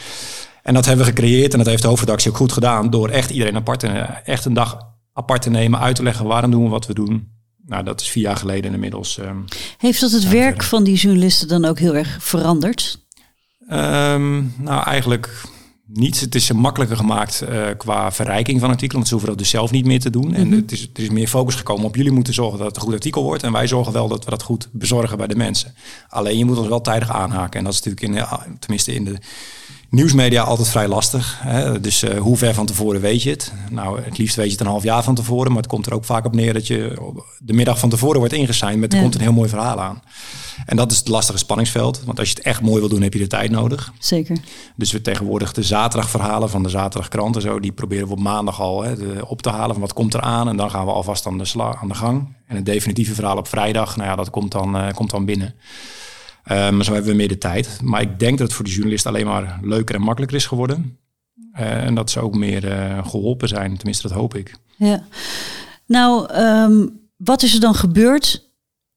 En 0.62 0.74
dat 0.74 0.86
hebben 0.86 1.04
we 1.04 1.10
gecreëerd 1.10 1.52
en 1.52 1.58
dat 1.58 1.66
heeft 1.66 1.82
de 1.82 1.88
hoofdredactie 1.88 2.30
ook 2.30 2.36
goed 2.36 2.52
gedaan 2.52 2.90
door 2.90 3.08
echt 3.08 3.30
iedereen 3.30 3.56
apart 3.56 3.80
te, 3.80 3.88
echt 4.24 4.44
een 4.44 4.54
dag 4.54 4.78
apart 5.12 5.42
te 5.42 5.50
nemen, 5.50 5.80
uit 5.80 5.96
te 5.96 6.02
leggen 6.02 6.26
waarom 6.26 6.50
doen 6.50 6.64
we 6.64 6.70
wat 6.70 6.86
we 6.86 6.94
doen. 6.94 7.32
Nou, 7.66 7.84
dat 7.84 8.00
is 8.00 8.08
vier 8.08 8.22
jaar 8.22 8.36
geleden 8.36 8.72
inmiddels. 8.72 9.18
Uh, 9.18 9.30
heeft 9.78 10.00
dat 10.00 10.10
het 10.10 10.28
werk 10.28 10.62
van 10.62 10.84
die 10.84 10.96
journalisten 10.96 11.48
dan 11.48 11.64
ook 11.64 11.78
heel 11.78 11.94
erg 11.94 12.16
veranderd? 12.20 12.98
Um, 13.70 14.54
nou, 14.58 14.84
eigenlijk 14.84 15.42
niet. 15.92 16.20
Het 16.20 16.34
is 16.34 16.52
makkelijker 16.52 16.96
gemaakt 16.96 17.44
uh, 17.48 17.66
qua 17.76 18.12
verrijking 18.12 18.60
van 18.60 18.68
artikelen, 18.68 18.96
want 18.96 19.06
ze 19.06 19.12
hoeven 19.12 19.30
dat 19.30 19.38
dus 19.38 19.50
zelf 19.50 19.70
niet 19.70 19.86
meer 19.86 20.00
te 20.00 20.10
doen. 20.10 20.34
En 20.34 20.46
mhm. 20.46 20.56
het 20.56 20.72
is, 20.72 20.90
er 20.94 21.02
is 21.02 21.10
meer 21.10 21.28
focus 21.28 21.54
gekomen 21.54 21.84
op 21.84 21.96
jullie 21.96 22.12
moeten 22.12 22.34
zorgen 22.34 22.58
dat 22.58 22.66
het 22.66 22.76
een 22.76 22.82
goed 22.82 22.92
artikel 22.92 23.22
wordt. 23.22 23.42
En 23.42 23.52
wij 23.52 23.66
zorgen 23.66 23.92
wel 23.92 24.08
dat 24.08 24.24
we 24.24 24.30
dat 24.30 24.42
goed 24.42 24.68
bezorgen 24.72 25.16
bij 25.16 25.26
de 25.26 25.36
mensen. 25.36 25.74
Alleen 26.08 26.38
je 26.38 26.44
moet 26.44 26.58
ons 26.58 26.68
wel 26.68 26.80
tijdig 26.80 27.10
aanhaken. 27.10 27.58
En 27.58 27.64
dat 27.64 27.72
is 27.72 27.82
natuurlijk 27.82 28.30
in, 28.46 28.56
tenminste 28.58 28.94
in 28.94 29.04
de 29.04 29.18
nieuwsmedia 29.90 30.42
altijd 30.42 30.68
vrij 30.68 30.88
lastig. 30.88 31.38
Hè? 31.42 31.80
Dus 31.80 32.02
uh, 32.02 32.18
hoe 32.18 32.36
ver 32.36 32.54
van 32.54 32.66
tevoren 32.66 33.00
weet 33.00 33.22
je 33.22 33.30
het? 33.30 33.52
Nou, 33.70 34.00
het 34.02 34.18
liefst 34.18 34.36
weet 34.36 34.46
je 34.46 34.52
het 34.52 34.60
een 34.60 34.66
half 34.66 34.82
jaar 34.82 35.02
van 35.02 35.14
tevoren. 35.14 35.48
Maar 35.48 35.62
het 35.62 35.70
komt 35.70 35.86
er 35.86 35.94
ook 35.94 36.04
vaak 36.04 36.24
op 36.24 36.34
neer 36.34 36.52
dat 36.52 36.66
je 36.66 37.12
de 37.38 37.52
middag 37.52 37.78
van 37.78 37.88
tevoren 37.88 38.18
wordt 38.18 38.34
ingesigned 38.34 38.78
met 38.78 38.92
er 38.92 39.00
komt 39.00 39.14
een 39.14 39.20
heel 39.20 39.32
mooi 39.32 39.48
verhaal 39.48 39.80
aan. 39.80 40.02
En 40.66 40.76
dat 40.76 40.90
is 40.90 40.98
het 40.98 41.08
lastige 41.08 41.38
spanningsveld. 41.38 42.02
Want 42.04 42.18
als 42.18 42.28
je 42.28 42.34
het 42.34 42.44
echt 42.44 42.60
mooi 42.60 42.80
wil 42.80 42.88
doen, 42.88 43.02
heb 43.02 43.12
je 43.12 43.18
de 43.18 43.26
tijd 43.26 43.50
nodig. 43.50 43.92
Zeker. 43.98 44.36
Dus 44.76 44.92
we 44.92 45.02
tegenwoordig 45.02 45.52
de 45.52 45.62
zaterdagverhalen 45.62 46.50
van 46.50 46.62
de 46.62 46.68
zaterdagkrant 46.68 47.36
en 47.36 47.42
zo, 47.42 47.60
die 47.60 47.72
proberen 47.72 48.06
we 48.06 48.12
op 48.12 48.20
maandag 48.20 48.60
al 48.60 48.82
hè, 48.82 48.96
de, 48.96 49.26
op 49.26 49.42
te 49.42 49.50
halen 49.50 49.70
van 49.70 49.80
wat 49.80 49.92
komt 49.92 50.14
er 50.14 50.20
aan. 50.20 50.48
En 50.48 50.56
dan 50.56 50.70
gaan 50.70 50.84
we 50.84 50.92
alvast 50.92 51.26
aan 51.26 51.38
de, 51.38 51.44
sla, 51.44 51.76
aan 51.82 51.88
de 51.88 51.94
gang. 51.94 52.36
En 52.46 52.56
het 52.56 52.66
definitieve 52.66 53.14
verhaal 53.14 53.36
op 53.36 53.48
vrijdag, 53.48 53.96
nou 53.96 54.08
ja, 54.08 54.16
dat 54.16 54.30
komt 54.30 54.52
dan, 54.52 54.76
uh, 54.76 54.92
komt 54.92 55.10
dan 55.10 55.24
binnen. 55.24 55.54
Uh, 56.50 56.70
maar 56.70 56.84
zo 56.84 56.92
hebben 56.92 57.10
we 57.10 57.16
meer 57.16 57.28
de 57.28 57.38
tijd. 57.38 57.80
Maar 57.82 58.00
ik 58.00 58.18
denk 58.18 58.38
dat 58.38 58.46
het 58.46 58.56
voor 58.56 58.64
de 58.64 58.70
journalist 58.70 59.06
alleen 59.06 59.26
maar 59.26 59.58
leuker 59.62 59.94
en 59.94 60.00
makkelijker 60.00 60.36
is 60.36 60.46
geworden. 60.46 60.98
Uh, 61.52 61.84
en 61.84 61.94
dat 61.94 62.10
ze 62.10 62.20
ook 62.20 62.34
meer 62.34 62.62
geholpen 63.04 63.48
zijn, 63.48 63.76
tenminste 63.76 64.08
dat 64.08 64.16
hoop 64.16 64.34
ik. 64.34 64.54
Ja. 64.76 65.04
Nou, 65.86 66.34
um, 66.34 67.00
wat 67.16 67.42
is 67.42 67.54
er 67.54 67.60
dan 67.60 67.74
gebeurd 67.74 68.50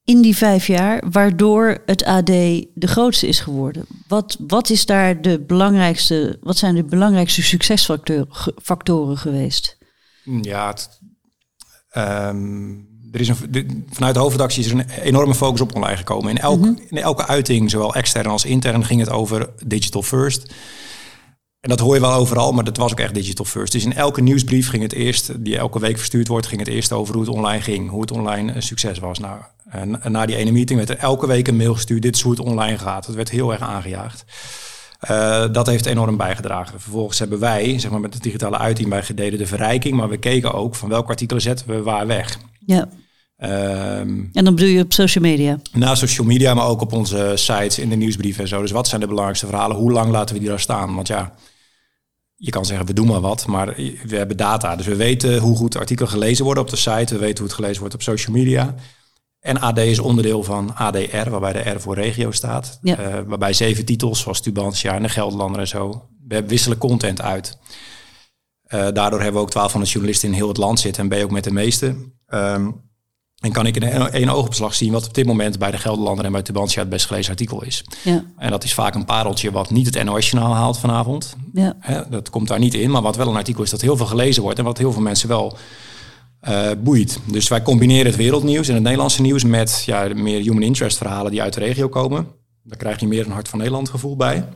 in 0.03 0.21
die 0.21 0.35
vijf 0.35 0.67
jaar 0.67 1.03
waardoor 1.11 1.77
het 1.85 2.03
AD 2.03 2.25
de 2.25 2.87
grootste 2.87 3.27
is 3.27 3.39
geworden? 3.39 3.85
Wat, 4.07 4.37
wat 4.47 4.69
is 4.69 4.85
daar 4.85 5.21
de 5.21 5.39
belangrijkste, 5.39 6.37
wat 6.41 6.57
zijn 6.57 6.75
de 6.75 6.83
belangrijkste 6.83 7.41
succesfactoren 7.41 9.17
geweest? 9.17 9.77
Ja, 10.41 10.67
het, 10.67 10.99
um, 11.97 12.92
er 13.13 13.19
is 13.19 13.27
een, 13.27 13.85
vanuit 13.89 14.13
de 14.13 14.19
hoofdredactie 14.19 14.63
is 14.63 14.71
er 14.71 14.79
een 14.79 14.89
enorme 14.89 15.35
focus 15.35 15.61
op 15.61 15.75
online 15.75 15.97
gekomen. 15.97 16.29
In, 16.29 16.37
elk, 16.37 16.59
mhm. 16.59 16.73
in 16.89 16.97
elke 16.97 17.27
uiting, 17.27 17.69
zowel 17.69 17.95
extern 17.95 18.27
als 18.27 18.45
intern, 18.45 18.85
ging 18.85 18.99
het 18.99 19.09
over 19.09 19.49
digital 19.65 20.01
first. 20.01 20.53
En 21.59 21.69
dat 21.69 21.79
hoor 21.79 21.95
je 21.95 22.01
wel 22.01 22.13
overal, 22.13 22.51
maar 22.51 22.63
dat 22.63 22.77
was 22.77 22.91
ook 22.91 22.99
echt 22.99 23.13
digital 23.13 23.45
first. 23.45 23.71
Dus 23.71 23.83
in 23.83 23.93
elke 23.93 24.21
nieuwsbrief 24.21 24.69
ging 24.69 24.83
het 24.83 24.93
eerst, 24.93 25.43
die 25.43 25.57
elke 25.57 25.79
week 25.79 25.97
verstuurd 25.97 26.27
wordt, 26.27 26.47
ging 26.47 26.59
het 26.59 26.69
eerst 26.69 26.91
over 26.91 27.13
hoe 27.13 27.23
het 27.23 27.33
online 27.33 27.61
ging, 27.61 27.89
hoe 27.89 28.01
het 28.01 28.11
online 28.11 28.53
een 28.53 28.61
succes 28.61 28.99
was. 28.99 29.19
Nou, 29.19 29.41
en 29.69 29.99
na 30.07 30.25
die 30.25 30.35
ene 30.35 30.51
meeting 30.51 30.77
werd 30.77 30.89
er 30.89 31.05
elke 31.05 31.27
week 31.27 31.47
een 31.47 31.57
mail 31.57 31.73
gestuurd, 31.73 32.01
dit 32.01 32.15
is 32.15 32.21
hoe 32.21 32.31
het 32.31 32.41
online 32.41 32.77
gaat. 32.77 33.05
Het 33.05 33.15
werd 33.15 33.29
heel 33.29 33.51
erg 33.51 33.61
aangejaagd. 33.61 34.25
Uh, 35.11 35.45
dat 35.51 35.67
heeft 35.67 35.85
enorm 35.85 36.17
bijgedragen. 36.17 36.81
Vervolgens 36.81 37.19
hebben 37.19 37.39
wij, 37.39 37.79
zeg 37.79 37.91
maar 37.91 37.99
met 37.99 38.13
de 38.13 38.19
digitale 38.19 38.57
uiting, 38.57 38.89
bij 38.89 39.03
gededen 39.03 39.39
de 39.39 39.45
verrijking, 39.45 39.95
maar 39.95 40.09
we 40.09 40.17
keken 40.17 40.53
ook 40.53 40.75
van 40.75 40.89
welke 40.89 41.09
artikelen 41.09 41.41
zetten 41.41 41.67
we 41.67 41.81
waar 41.81 42.07
weg. 42.07 42.37
Ja. 42.65 42.89
Um, 43.43 44.29
en 44.33 44.43
dan 44.43 44.55
bedoel 44.55 44.69
je 44.69 44.83
op 44.83 44.93
social 44.93 45.23
media? 45.23 45.59
Na 45.71 45.95
social 45.95 46.27
media, 46.27 46.53
maar 46.53 46.67
ook 46.67 46.81
op 46.81 46.93
onze 46.93 47.31
sites, 47.35 47.79
in 47.79 47.89
de 47.89 47.95
nieuwsbrieven 47.95 48.41
en 48.41 48.47
zo. 48.47 48.61
Dus 48.61 48.71
wat 48.71 48.87
zijn 48.87 49.01
de 49.01 49.07
belangrijkste 49.07 49.47
verhalen? 49.47 49.77
Hoe 49.77 49.91
lang 49.91 50.11
laten 50.11 50.35
we 50.35 50.41
die 50.41 50.49
daar 50.49 50.59
staan? 50.59 50.95
Want 50.95 51.07
ja, 51.07 51.33
je 52.35 52.51
kan 52.51 52.65
zeggen, 52.65 52.85
we 52.85 52.93
doen 52.93 53.07
maar 53.07 53.21
wat, 53.21 53.47
maar 53.47 53.75
we 54.05 54.15
hebben 54.15 54.37
data. 54.37 54.75
Dus 54.75 54.85
we 54.85 54.95
weten 54.95 55.37
hoe 55.37 55.57
goed 55.57 55.77
artikelen 55.77 56.09
gelezen 56.09 56.45
worden 56.45 56.63
op 56.63 56.69
de 56.69 56.75
site. 56.75 57.13
We 57.13 57.19
weten 57.19 57.37
hoe 57.37 57.47
het 57.47 57.55
gelezen 57.55 57.79
wordt 57.79 57.93
op 57.93 58.01
social 58.01 58.35
media. 58.35 58.75
En 59.39 59.59
AD 59.59 59.77
is 59.77 59.99
onderdeel 59.99 60.43
van 60.43 60.75
ADR, 60.75 61.29
waarbij 61.29 61.53
de 61.53 61.69
R 61.69 61.79
voor 61.79 61.95
regio 61.95 62.31
staat. 62.31 62.79
Ja. 62.81 62.99
Uh, 62.99 63.19
waarbij 63.25 63.53
zeven 63.53 63.85
titels, 63.85 64.19
zoals 64.19 64.41
Tubantia 64.41 64.95
en 64.95 65.03
de 65.03 65.09
Gelderlander 65.09 65.59
en 65.59 65.67
zo, 65.67 66.07
we 66.27 66.45
wisselen 66.45 66.77
content 66.77 67.21
uit. 67.21 67.57
Uh, 68.67 68.79
daardoor 68.79 69.21
hebben 69.21 69.41
we 69.41 69.47
ook 69.47 69.51
1200 69.51 69.91
journalisten 69.91 70.29
in 70.29 70.35
heel 70.35 70.47
het 70.47 70.57
land 70.57 70.79
zitten 70.79 71.03
en 71.03 71.09
ben 71.09 71.17
je 71.17 71.23
ook 71.23 71.31
met 71.31 71.43
de 71.43 71.51
meeste. 71.51 71.95
Um, 72.27 72.91
en 73.43 73.51
kan 73.51 73.65
ik 73.65 73.75
in 73.75 73.83
één 74.11 74.29
oogopslag 74.29 74.73
zien 74.73 74.91
wat 74.91 75.07
op 75.07 75.13
dit 75.13 75.25
moment 75.25 75.59
bij 75.59 75.71
de 75.71 75.77
Gelderlander 75.77 76.25
en 76.25 76.31
bij 76.31 76.41
Tubantia 76.41 76.81
het 76.81 76.89
best 76.89 77.05
gelezen 77.05 77.31
artikel 77.31 77.63
is. 77.63 77.83
Ja. 78.03 78.23
En 78.37 78.49
dat 78.49 78.63
is 78.63 78.73
vaak 78.73 78.95
een 78.95 79.05
pareltje 79.05 79.51
wat 79.51 79.69
niet 79.69 79.95
het 79.95 80.03
NOS-journaal 80.03 80.53
haalt 80.53 80.77
vanavond. 80.77 81.35
Ja. 81.53 81.75
dat 82.09 82.29
komt 82.29 82.47
daar 82.47 82.59
niet 82.59 82.73
in, 82.73 82.91
maar 82.91 83.01
wat 83.01 83.15
wel 83.15 83.27
een 83.27 83.35
artikel 83.35 83.63
is 83.63 83.69
dat 83.69 83.81
heel 83.81 83.97
veel 83.97 84.05
gelezen 84.05 84.43
wordt 84.43 84.59
en 84.59 84.65
wat 84.65 84.77
heel 84.77 84.91
veel 84.91 85.01
mensen 85.01 85.27
wel 85.27 85.57
uh, 86.47 86.69
boeit. 86.83 87.19
Dus 87.25 87.47
wij 87.47 87.61
combineren 87.61 88.05
het 88.05 88.15
wereldnieuws 88.15 88.67
en 88.67 88.73
het 88.73 88.83
Nederlandse 88.83 89.21
nieuws 89.21 89.43
met 89.43 89.83
ja, 89.85 90.09
meer 90.15 90.41
human 90.41 90.61
interest 90.61 90.97
verhalen 90.97 91.31
die 91.31 91.41
uit 91.41 91.53
de 91.53 91.59
regio 91.59 91.89
komen. 91.89 92.27
Daar 92.63 92.77
krijg 92.77 92.99
je 92.99 93.07
meer 93.07 93.25
een 93.25 93.31
hart 93.31 93.47
van 93.47 93.59
Nederland 93.59 93.89
gevoel 93.89 94.15
bij. 94.15 94.47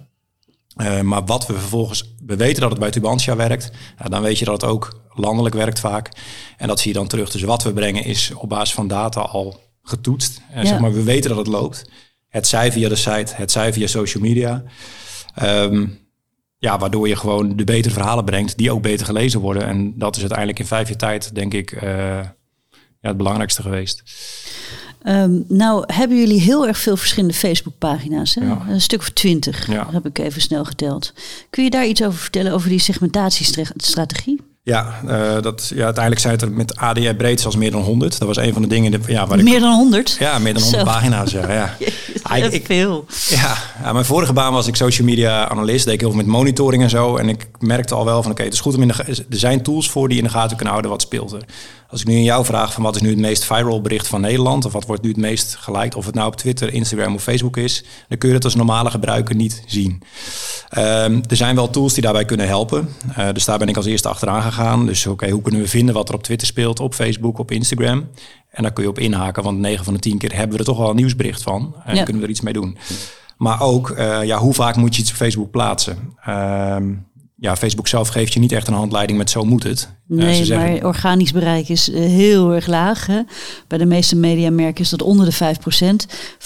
Uh, 0.77 1.01
maar 1.01 1.25
wat 1.25 1.47
we 1.47 1.53
vervolgens, 1.53 2.15
we 2.25 2.35
weten 2.35 2.61
dat 2.61 2.69
het 2.69 2.79
bij 2.79 2.91
Tubantia 2.91 3.35
werkt, 3.35 3.71
ja, 3.99 4.05
dan 4.05 4.21
weet 4.21 4.39
je 4.39 4.45
dat 4.45 4.61
het 4.61 4.71
ook 4.71 5.06
landelijk 5.19 5.55
werkt 5.55 5.79
vaak. 5.79 6.09
En 6.57 6.67
dat 6.67 6.79
zie 6.79 6.91
je 6.91 6.97
dan 6.97 7.07
terug. 7.07 7.31
Dus 7.31 7.41
wat 7.41 7.63
we 7.63 7.73
brengen 7.73 8.03
is 8.03 8.31
op 8.35 8.49
basis 8.49 8.73
van 8.73 8.87
data 8.87 9.21
al 9.21 9.59
getoetst. 9.81 10.41
En 10.51 10.63
ja. 10.63 10.69
zeg 10.69 10.79
maar, 10.79 10.93
we 10.93 11.03
weten 11.03 11.29
dat 11.29 11.39
het 11.39 11.47
loopt. 11.47 11.89
Het 12.27 12.47
zij 12.47 12.71
via 12.71 12.89
de 12.89 12.95
site, 12.95 13.33
het 13.35 13.51
zij 13.51 13.73
via 13.73 13.87
social 13.87 14.23
media. 14.23 14.63
Um, 15.43 15.99
ja, 16.59 16.77
waardoor 16.77 17.07
je 17.07 17.15
gewoon 17.15 17.55
de 17.55 17.63
betere 17.63 17.93
verhalen 17.93 18.25
brengt, 18.25 18.57
die 18.57 18.71
ook 18.71 18.81
beter 18.81 19.05
gelezen 19.05 19.39
worden. 19.39 19.67
En 19.67 19.93
dat 19.97 20.15
is 20.15 20.19
uiteindelijk 20.21 20.59
in 20.59 20.65
vijf 20.65 20.87
jaar 20.87 20.97
tijd, 20.97 21.35
denk 21.35 21.53
ik, 21.53 21.71
uh, 21.71 21.81
ja, 21.81 22.33
het 23.01 23.17
belangrijkste 23.17 23.61
geweest. 23.61 24.03
Um, 25.03 25.45
nou, 25.47 25.93
hebben 25.93 26.17
jullie 26.17 26.41
heel 26.41 26.67
erg 26.67 26.77
veel 26.77 26.97
verschillende 26.97 27.33
Facebookpagina's. 27.33 28.35
Hè? 28.35 28.45
Ja. 28.45 28.65
Een 28.69 28.81
stuk 28.81 28.99
of 28.99 29.09
twintig, 29.09 29.67
ja. 29.67 29.91
heb 29.91 30.05
ik 30.05 30.17
even 30.17 30.41
snel 30.41 30.65
geteld. 30.65 31.13
Kun 31.49 31.63
je 31.63 31.69
daar 31.69 31.87
iets 31.87 32.03
over 32.03 32.19
vertellen, 32.19 32.53
over 32.53 32.69
die 32.69 32.79
segmentatiestrategie? 32.79 34.36
Ja, 34.67 34.99
uh, 35.05 35.41
dat, 35.41 35.71
ja, 35.75 35.83
uiteindelijk 35.83 36.21
zijn 36.21 36.33
het 36.33 36.41
er 36.41 36.51
met 36.51 36.75
ADI 36.75 37.13
breed 37.13 37.41
zelfs 37.41 37.55
meer 37.55 37.71
dan 37.71 37.81
100. 37.81 38.19
Dat 38.19 38.27
was 38.27 38.37
een 38.37 38.53
van 38.53 38.61
de 38.61 38.67
dingen. 38.67 39.01
ja, 39.07 39.27
waar 39.27 39.43
meer 39.43 39.55
ik, 39.55 39.61
dan 39.61 39.73
100? 39.73 40.15
Ja, 40.19 40.39
meer 40.39 40.53
dan 40.53 40.61
100 40.61 40.83
pagina's. 40.83 41.31
Ja, 41.31 41.51
ja. 41.51 41.75
ik, 42.35 42.51
ik, 42.51 42.65
veel. 42.65 43.05
Ja, 43.29 43.57
ja, 43.83 43.93
mijn 43.93 44.05
vorige 44.05 44.33
baan 44.33 44.53
was 44.53 44.67
ik 44.67 44.75
social 44.75 45.07
media 45.07 45.49
analist. 45.49 45.85
Deed 45.85 45.93
ik 45.93 45.99
heel 45.99 46.09
veel 46.09 46.17
met 46.17 46.27
monitoring 46.27 46.83
en 46.83 46.89
zo. 46.89 47.15
En 47.15 47.29
ik 47.29 47.47
merkte 47.59 47.95
al 47.95 48.05
wel 48.05 48.21
van 48.21 48.31
oké, 48.31 48.43
het 48.43 48.53
is 48.53 48.59
goed 48.59 48.75
om 48.75 48.81
in 48.81 48.87
de. 48.87 49.25
Er 49.29 49.37
zijn 49.37 49.63
tools 49.63 49.89
voor 49.89 50.09
die 50.09 50.17
in 50.17 50.23
de 50.23 50.29
gaten 50.29 50.55
kunnen 50.55 50.67
houden 50.67 50.91
wat 50.91 51.01
speelt 51.01 51.31
er. 51.31 51.45
Als 51.89 52.01
ik 52.01 52.07
nu 52.07 52.15
in 52.15 52.23
jou 52.23 52.45
vraag 52.45 52.73
van 52.73 52.83
wat 52.83 52.95
is 52.95 53.01
nu 53.01 53.09
het 53.09 53.17
meest 53.17 53.45
viral 53.45 53.81
bericht 53.81 54.07
van 54.07 54.21
Nederland, 54.21 54.65
of 54.65 54.71
wat 54.71 54.85
wordt 54.85 55.01
nu 55.01 55.09
het 55.09 55.17
meest 55.17 55.55
geliked, 55.55 55.95
of 55.95 56.05
het 56.05 56.15
nou 56.15 56.27
op 56.27 56.35
Twitter, 56.35 56.73
Instagram 56.73 57.15
of 57.15 57.23
Facebook 57.23 57.57
is, 57.57 57.83
dan 58.07 58.17
kun 58.17 58.29
je 58.29 58.35
het 58.35 58.43
als 58.43 58.55
normale 58.55 58.89
gebruiker 58.89 59.35
niet 59.35 59.63
zien. 59.65 60.03
Um, 60.77 61.21
er 61.27 61.35
zijn 61.35 61.55
wel 61.55 61.69
tools 61.69 61.93
die 61.93 62.03
daarbij 62.03 62.25
kunnen 62.25 62.47
helpen. 62.47 62.89
Uh, 63.17 63.27
dus 63.33 63.45
daar 63.45 63.57
ben 63.57 63.67
ik 63.67 63.75
als 63.75 63.85
eerste 63.85 64.09
achteraan 64.09 64.41
gegaan. 64.41 64.85
Dus 64.85 65.05
oké, 65.05 65.29
hoe 65.29 65.41
kunnen 65.41 65.61
we 65.61 65.67
vinden 65.67 65.93
wat 65.93 66.09
er 66.09 66.15
op 66.15 66.23
Twitter 66.23 66.47
speelt, 66.47 66.79
op 66.79 66.93
Facebook, 66.93 67.37
op 67.37 67.51
Instagram? 67.51 68.07
En 68.57 68.63
daar 68.63 68.73
kun 68.73 68.83
je 68.83 68.89
op 68.89 68.99
inhaken, 68.99 69.43
want 69.43 69.59
9 69.59 69.85
van 69.85 69.93
de 69.93 69.99
10 69.99 70.17
keer 70.17 70.35
hebben 70.35 70.51
we 70.51 70.57
er 70.57 70.65
toch 70.65 70.77
wel 70.77 70.89
een 70.89 70.95
nieuwsbericht 70.95 71.41
van. 71.41 71.75
En 71.85 71.95
ja. 71.95 72.03
kunnen 72.03 72.21
we 72.21 72.27
er 72.27 72.33
iets 72.33 72.41
mee 72.41 72.53
doen. 72.53 72.77
Maar 73.37 73.61
ook, 73.61 73.89
uh, 73.89 74.23
ja, 74.23 74.37
hoe 74.37 74.53
vaak 74.53 74.75
moet 74.75 74.95
je 74.95 75.01
iets 75.01 75.11
op 75.11 75.17
Facebook 75.17 75.51
plaatsen? 75.51 75.97
Um, 76.27 77.05
ja, 77.35 77.55
Facebook 77.55 77.87
zelf 77.87 78.07
geeft 78.07 78.33
je 78.33 78.39
niet 78.39 78.51
echt 78.51 78.67
een 78.67 78.73
handleiding 78.73 79.17
met 79.17 79.29
zo 79.29 79.43
moet 79.43 79.63
het. 79.63 79.89
Nee, 80.07 80.45
zeggen... 80.45 80.71
maar 80.71 80.85
organisch 80.85 81.31
bereik 81.31 81.69
is 81.69 81.89
eh, 81.89 81.99
heel 81.99 82.53
erg 82.53 82.67
laag. 82.67 83.05
Hè? 83.05 83.21
Bij 83.67 83.77
de 83.77 83.85
meeste 83.85 84.15
mediamerken 84.15 84.83
is 84.83 84.89
dat 84.89 85.01
onder 85.01 85.25
de 85.25 85.55
5%. 85.55 86.13
95% 86.15 86.37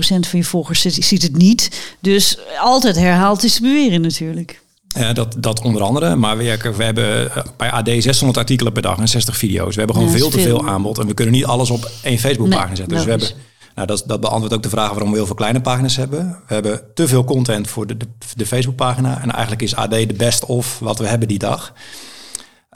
van 0.00 0.38
je 0.38 0.44
volgers 0.44 0.80
ziet 0.80 1.22
het 1.22 1.36
niet. 1.36 1.94
Dus 2.00 2.38
altijd 2.60 2.96
herhaald 2.96 3.40
distribueren 3.40 4.00
natuurlijk. 4.00 4.60
Ja, 4.88 5.12
dat, 5.12 5.34
dat 5.38 5.60
onder 5.62 5.82
andere. 5.82 6.16
Maar 6.16 6.36
we, 6.36 6.72
we 6.76 6.84
hebben 6.84 7.34
eh, 7.34 7.42
bij 7.56 7.70
AD 7.70 7.88
600 7.88 8.38
artikelen 8.38 8.72
per 8.72 8.82
dag 8.82 8.98
en 8.98 9.08
60 9.08 9.36
video's. 9.36 9.74
We 9.74 9.78
hebben 9.78 9.96
gewoon 9.96 10.12
veel 10.12 10.30
te 10.30 10.40
veel 10.40 10.68
aanbod. 10.68 10.98
En 10.98 11.06
we 11.06 11.14
kunnen 11.14 11.34
niet 11.34 11.44
alles 11.44 11.70
op 11.70 11.90
één 12.02 12.18
Facebookpagina 12.18 12.74
zetten. 12.74 12.96
Dus 12.96 13.04
we 13.04 13.10
hebben 13.10 13.28
nou, 13.74 13.86
dat, 13.86 14.02
dat 14.06 14.20
beantwoordt 14.20 14.54
ook 14.54 14.62
de 14.62 14.68
vraag 14.68 14.90
waarom 14.90 15.10
we 15.10 15.16
heel 15.16 15.26
veel 15.26 15.34
kleine 15.34 15.60
pagina's 15.60 15.96
hebben. 15.96 16.42
We 16.46 16.54
hebben 16.54 16.82
te 16.94 17.08
veel 17.08 17.24
content 17.24 17.68
voor 17.68 17.86
de, 17.86 17.96
de, 17.96 18.06
de 18.36 18.46
Facebookpagina. 18.46 19.20
En 19.22 19.30
eigenlijk 19.30 19.62
is 19.62 19.74
AD 19.74 19.90
de 19.90 20.14
best 20.16 20.44
of 20.44 20.78
wat 20.78 20.98
we 20.98 21.06
hebben 21.06 21.28
die 21.28 21.38
dag. 21.38 21.72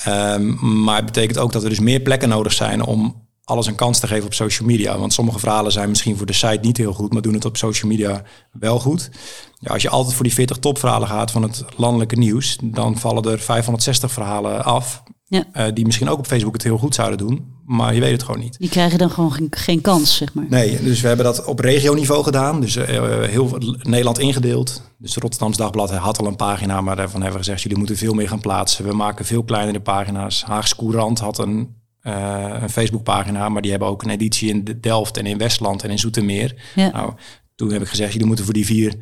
Um, 0.08 0.58
maar 0.82 0.96
het 0.96 1.04
betekent 1.04 1.38
ook 1.38 1.52
dat 1.52 1.62
er 1.62 1.68
dus 1.68 1.80
meer 1.80 2.00
plekken 2.00 2.28
nodig 2.28 2.52
zijn 2.52 2.82
om 2.82 3.21
alles 3.44 3.66
een 3.66 3.74
kans 3.74 3.98
te 4.00 4.06
geven 4.06 4.26
op 4.26 4.34
social 4.34 4.68
media. 4.68 4.98
Want 4.98 5.12
sommige 5.12 5.38
verhalen 5.38 5.72
zijn 5.72 5.88
misschien 5.88 6.16
voor 6.16 6.26
de 6.26 6.32
site 6.32 6.58
niet 6.60 6.76
heel 6.76 6.92
goed, 6.92 7.12
maar 7.12 7.22
doen 7.22 7.34
het 7.34 7.44
op 7.44 7.56
social 7.56 7.90
media 7.90 8.22
wel 8.52 8.78
goed. 8.78 9.10
Ja, 9.58 9.72
als 9.72 9.82
je 9.82 9.88
altijd 9.88 10.14
voor 10.14 10.24
die 10.24 10.34
40 10.34 10.58
topverhalen 10.58 11.08
gaat 11.08 11.30
van 11.30 11.42
het 11.42 11.64
landelijke 11.76 12.16
nieuws, 12.16 12.58
dan 12.62 12.98
vallen 12.98 13.24
er 13.24 13.38
560 13.38 14.12
verhalen 14.12 14.64
af. 14.64 15.02
Ja. 15.24 15.44
Uh, 15.54 15.74
die 15.74 15.84
misschien 15.84 16.08
ook 16.08 16.18
op 16.18 16.26
Facebook 16.26 16.52
het 16.52 16.62
heel 16.62 16.78
goed 16.78 16.94
zouden 16.94 17.18
doen, 17.18 17.54
maar 17.64 17.94
je 17.94 18.00
weet 18.00 18.12
het 18.12 18.22
gewoon 18.22 18.40
niet. 18.40 18.58
Die 18.58 18.68
krijgen 18.68 18.98
dan 18.98 19.10
gewoon 19.10 19.32
geen, 19.32 19.46
geen 19.50 19.80
kans, 19.80 20.16
zeg 20.16 20.34
maar. 20.34 20.46
Nee, 20.48 20.82
dus 20.82 21.00
we 21.00 21.06
hebben 21.06 21.26
dat 21.26 21.44
op 21.44 21.58
regioniveau 21.58 22.24
gedaan. 22.24 22.60
Dus 22.60 22.76
uh, 22.76 22.84
heel 23.22 23.58
Nederland 23.82 24.18
ingedeeld. 24.18 24.82
Dus 24.98 25.16
Rotterdams 25.16 25.56
Dagblad 25.56 25.90
had 25.90 26.18
al 26.18 26.26
een 26.26 26.36
pagina, 26.36 26.80
maar 26.80 26.96
daarvan 26.96 27.20
hebben 27.20 27.40
we 27.40 27.44
gezegd, 27.44 27.62
jullie 27.62 27.78
moeten 27.78 27.96
veel 27.96 28.14
meer 28.14 28.28
gaan 28.28 28.40
plaatsen. 28.40 28.84
We 28.84 28.94
maken 28.94 29.24
veel 29.24 29.44
kleinere 29.44 29.80
pagina's. 29.80 30.44
Haagse 30.44 30.76
Courant 30.76 31.18
had 31.18 31.38
een 31.38 31.81
uh, 32.02 32.58
een 32.60 32.70
Facebookpagina, 32.70 33.48
maar 33.48 33.62
die 33.62 33.70
hebben 33.70 33.88
ook 33.88 34.02
een 34.02 34.10
editie 34.10 34.48
in 34.48 34.78
Delft 34.80 35.16
en 35.16 35.26
in 35.26 35.38
Westland 35.38 35.82
en 35.82 35.90
in 35.90 35.98
Zoetermeer. 35.98 36.54
Ja. 36.74 36.90
Nou, 36.90 37.12
toen 37.54 37.72
heb 37.72 37.82
ik 37.82 37.88
gezegd, 37.88 38.12
jullie 38.12 38.26
moeten 38.26 38.44
voor 38.44 38.54
die 38.54 38.66
vier 38.66 38.94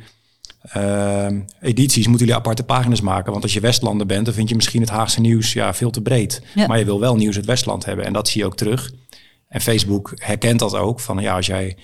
uh, 0.77 1.27
edities 1.61 2.07
moeten 2.07 2.27
jullie 2.27 2.41
aparte 2.41 2.63
pagina's 2.63 3.01
maken. 3.01 3.31
Want 3.33 3.43
als 3.43 3.53
je 3.53 3.61
Westlander 3.61 4.07
bent, 4.07 4.25
dan 4.25 4.35
vind 4.35 4.49
je 4.49 4.55
misschien 4.55 4.81
het 4.81 4.91
Haagse 4.91 5.21
nieuws 5.21 5.53
ja, 5.53 5.75
veel 5.75 5.91
te 5.91 6.03
breed. 6.03 6.43
Ja. 6.55 6.67
Maar 6.67 6.79
je 6.79 6.85
wil 6.85 7.01
wel 7.01 7.17
nieuws 7.17 7.37
uit 7.37 7.45
Westland 7.45 7.85
hebben 7.85 8.05
en 8.05 8.13
dat 8.13 8.29
zie 8.29 8.41
je 8.41 8.47
ook 8.47 8.57
terug. 8.57 8.91
En 9.49 9.61
Facebook 9.61 10.13
herkent 10.15 10.59
dat 10.59 10.75
ook. 10.75 11.01
Van 11.01 11.19
ja, 11.19 11.37
als 11.37 11.47
jij 11.47 11.77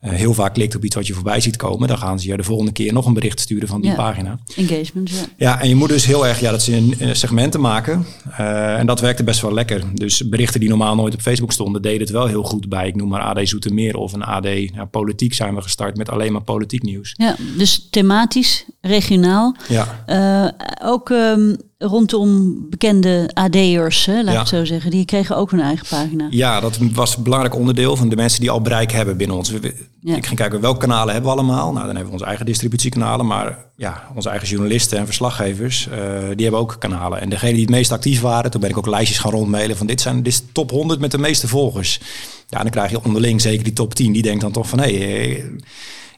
uh, 0.00 0.10
heel 0.10 0.34
vaak 0.34 0.54
klikt 0.54 0.74
op 0.76 0.84
iets 0.84 0.94
wat 0.94 1.06
je 1.06 1.14
voorbij 1.14 1.40
ziet 1.40 1.56
komen, 1.56 1.88
dan 1.88 1.98
gaan 1.98 2.20
ze 2.20 2.28
je 2.28 2.36
de 2.36 2.42
volgende 2.42 2.72
keer 2.72 2.92
nog 2.92 3.06
een 3.06 3.14
bericht 3.14 3.40
sturen 3.40 3.68
van 3.68 3.80
die 3.80 3.94
pagina. 3.94 4.38
Engagement, 4.56 5.10
ja. 5.10 5.16
Ja, 5.36 5.60
en 5.60 5.68
je 5.68 5.74
moet 5.74 5.88
dus 5.88 6.04
heel 6.04 6.26
erg, 6.26 6.40
ja, 6.40 6.50
dat 6.50 6.62
ze 6.62 6.76
in 6.76 7.16
segmenten 7.16 7.60
maken. 7.60 8.06
Uh, 8.30 8.78
en 8.78 8.86
dat 8.86 9.00
werkte 9.00 9.24
best 9.24 9.40
wel 9.40 9.52
lekker. 9.52 9.82
Dus 9.94 10.28
berichten 10.28 10.60
die 10.60 10.68
normaal 10.68 10.94
nooit 10.94 11.14
op 11.14 11.20
Facebook 11.20 11.52
stonden, 11.52 11.82
deden 11.82 12.00
het 12.00 12.10
wel 12.10 12.26
heel 12.26 12.42
goed 12.42 12.68
bij. 12.68 12.86
Ik 12.86 12.96
noem 12.96 13.08
maar 13.08 13.20
AD 13.20 13.48
Zoetermeer 13.48 13.96
of 13.96 14.12
een 14.12 14.24
AD 14.24 14.46
ja, 14.74 14.84
Politiek 14.84 15.34
zijn 15.34 15.54
we 15.54 15.62
gestart 15.62 15.96
met 15.96 16.08
alleen 16.08 16.32
maar 16.32 16.42
politiek 16.42 16.82
nieuws. 16.82 17.14
Ja, 17.16 17.36
dus 17.56 17.88
thematisch, 17.90 18.64
regionaal. 18.80 19.56
Ja. 19.68 20.04
Uh, 20.06 20.88
ook 20.88 21.08
um, 21.08 21.56
rondom 21.82 22.56
bekende 22.70 23.30
AD'ers, 23.32 24.06
laat 24.06 24.24
ja. 24.24 24.40
ik 24.40 24.46
zo 24.46 24.64
zeggen. 24.64 24.90
Die 24.90 25.04
kregen 25.04 25.36
ook 25.36 25.50
hun 25.50 25.60
eigen 25.60 25.86
pagina. 25.88 26.26
Ja, 26.30 26.60
dat 26.60 26.78
was 26.94 27.16
een 27.16 27.22
belangrijk 27.22 27.54
onderdeel 27.54 27.96
van 27.96 28.08
de 28.08 28.16
mensen 28.16 28.40
die 28.40 28.50
al 28.50 28.60
bereik 28.60 28.92
hebben 28.92 29.16
binnen 29.16 29.36
ons. 29.36 29.52
Ja. 30.00 30.16
Ik 30.16 30.26
ging 30.26 30.38
kijken 30.38 30.60
welke 30.60 30.78
kanalen 30.78 31.12
hebben 31.12 31.30
we 31.30 31.38
allemaal. 31.38 31.72
Nou, 31.72 31.74
dan 31.74 31.84
hebben 31.86 32.04
we 32.06 32.12
onze 32.12 32.24
eigen 32.24 32.46
distributiekanalen. 32.46 33.26
Maar 33.26 33.58
ja, 33.76 34.08
onze 34.14 34.28
eigen 34.28 34.48
journalisten 34.48 34.98
en 34.98 35.04
verslaggevers, 35.04 35.88
uh, 35.88 35.94
die 36.34 36.42
hebben 36.42 36.60
ook 36.60 36.76
kanalen. 36.78 37.20
En 37.20 37.28
degene 37.28 37.52
die 37.52 37.60
het 37.60 37.70
meest 37.70 37.92
actief 37.92 38.20
waren, 38.20 38.50
toen 38.50 38.60
ben 38.60 38.70
ik 38.70 38.78
ook 38.78 38.86
lijstjes 38.86 39.18
gaan 39.18 39.30
rondmailen 39.30 39.76
van 39.76 39.86
dit 39.86 40.00
zijn 40.00 40.22
dit 40.22 40.32
is 40.32 40.42
top 40.52 40.70
100 40.70 41.00
met 41.00 41.10
de 41.10 41.18
meeste 41.18 41.48
volgers. 41.48 42.00
Ja, 42.48 42.62
dan 42.62 42.70
krijg 42.70 42.90
je 42.90 43.04
onderling 43.04 43.40
zeker 43.40 43.64
die 43.64 43.72
top 43.72 43.94
10. 43.94 44.12
Die 44.12 44.22
denkt 44.22 44.40
dan 44.40 44.52
toch 44.52 44.68
van 44.68 44.78
hé... 44.78 44.98
Hey, 44.98 45.44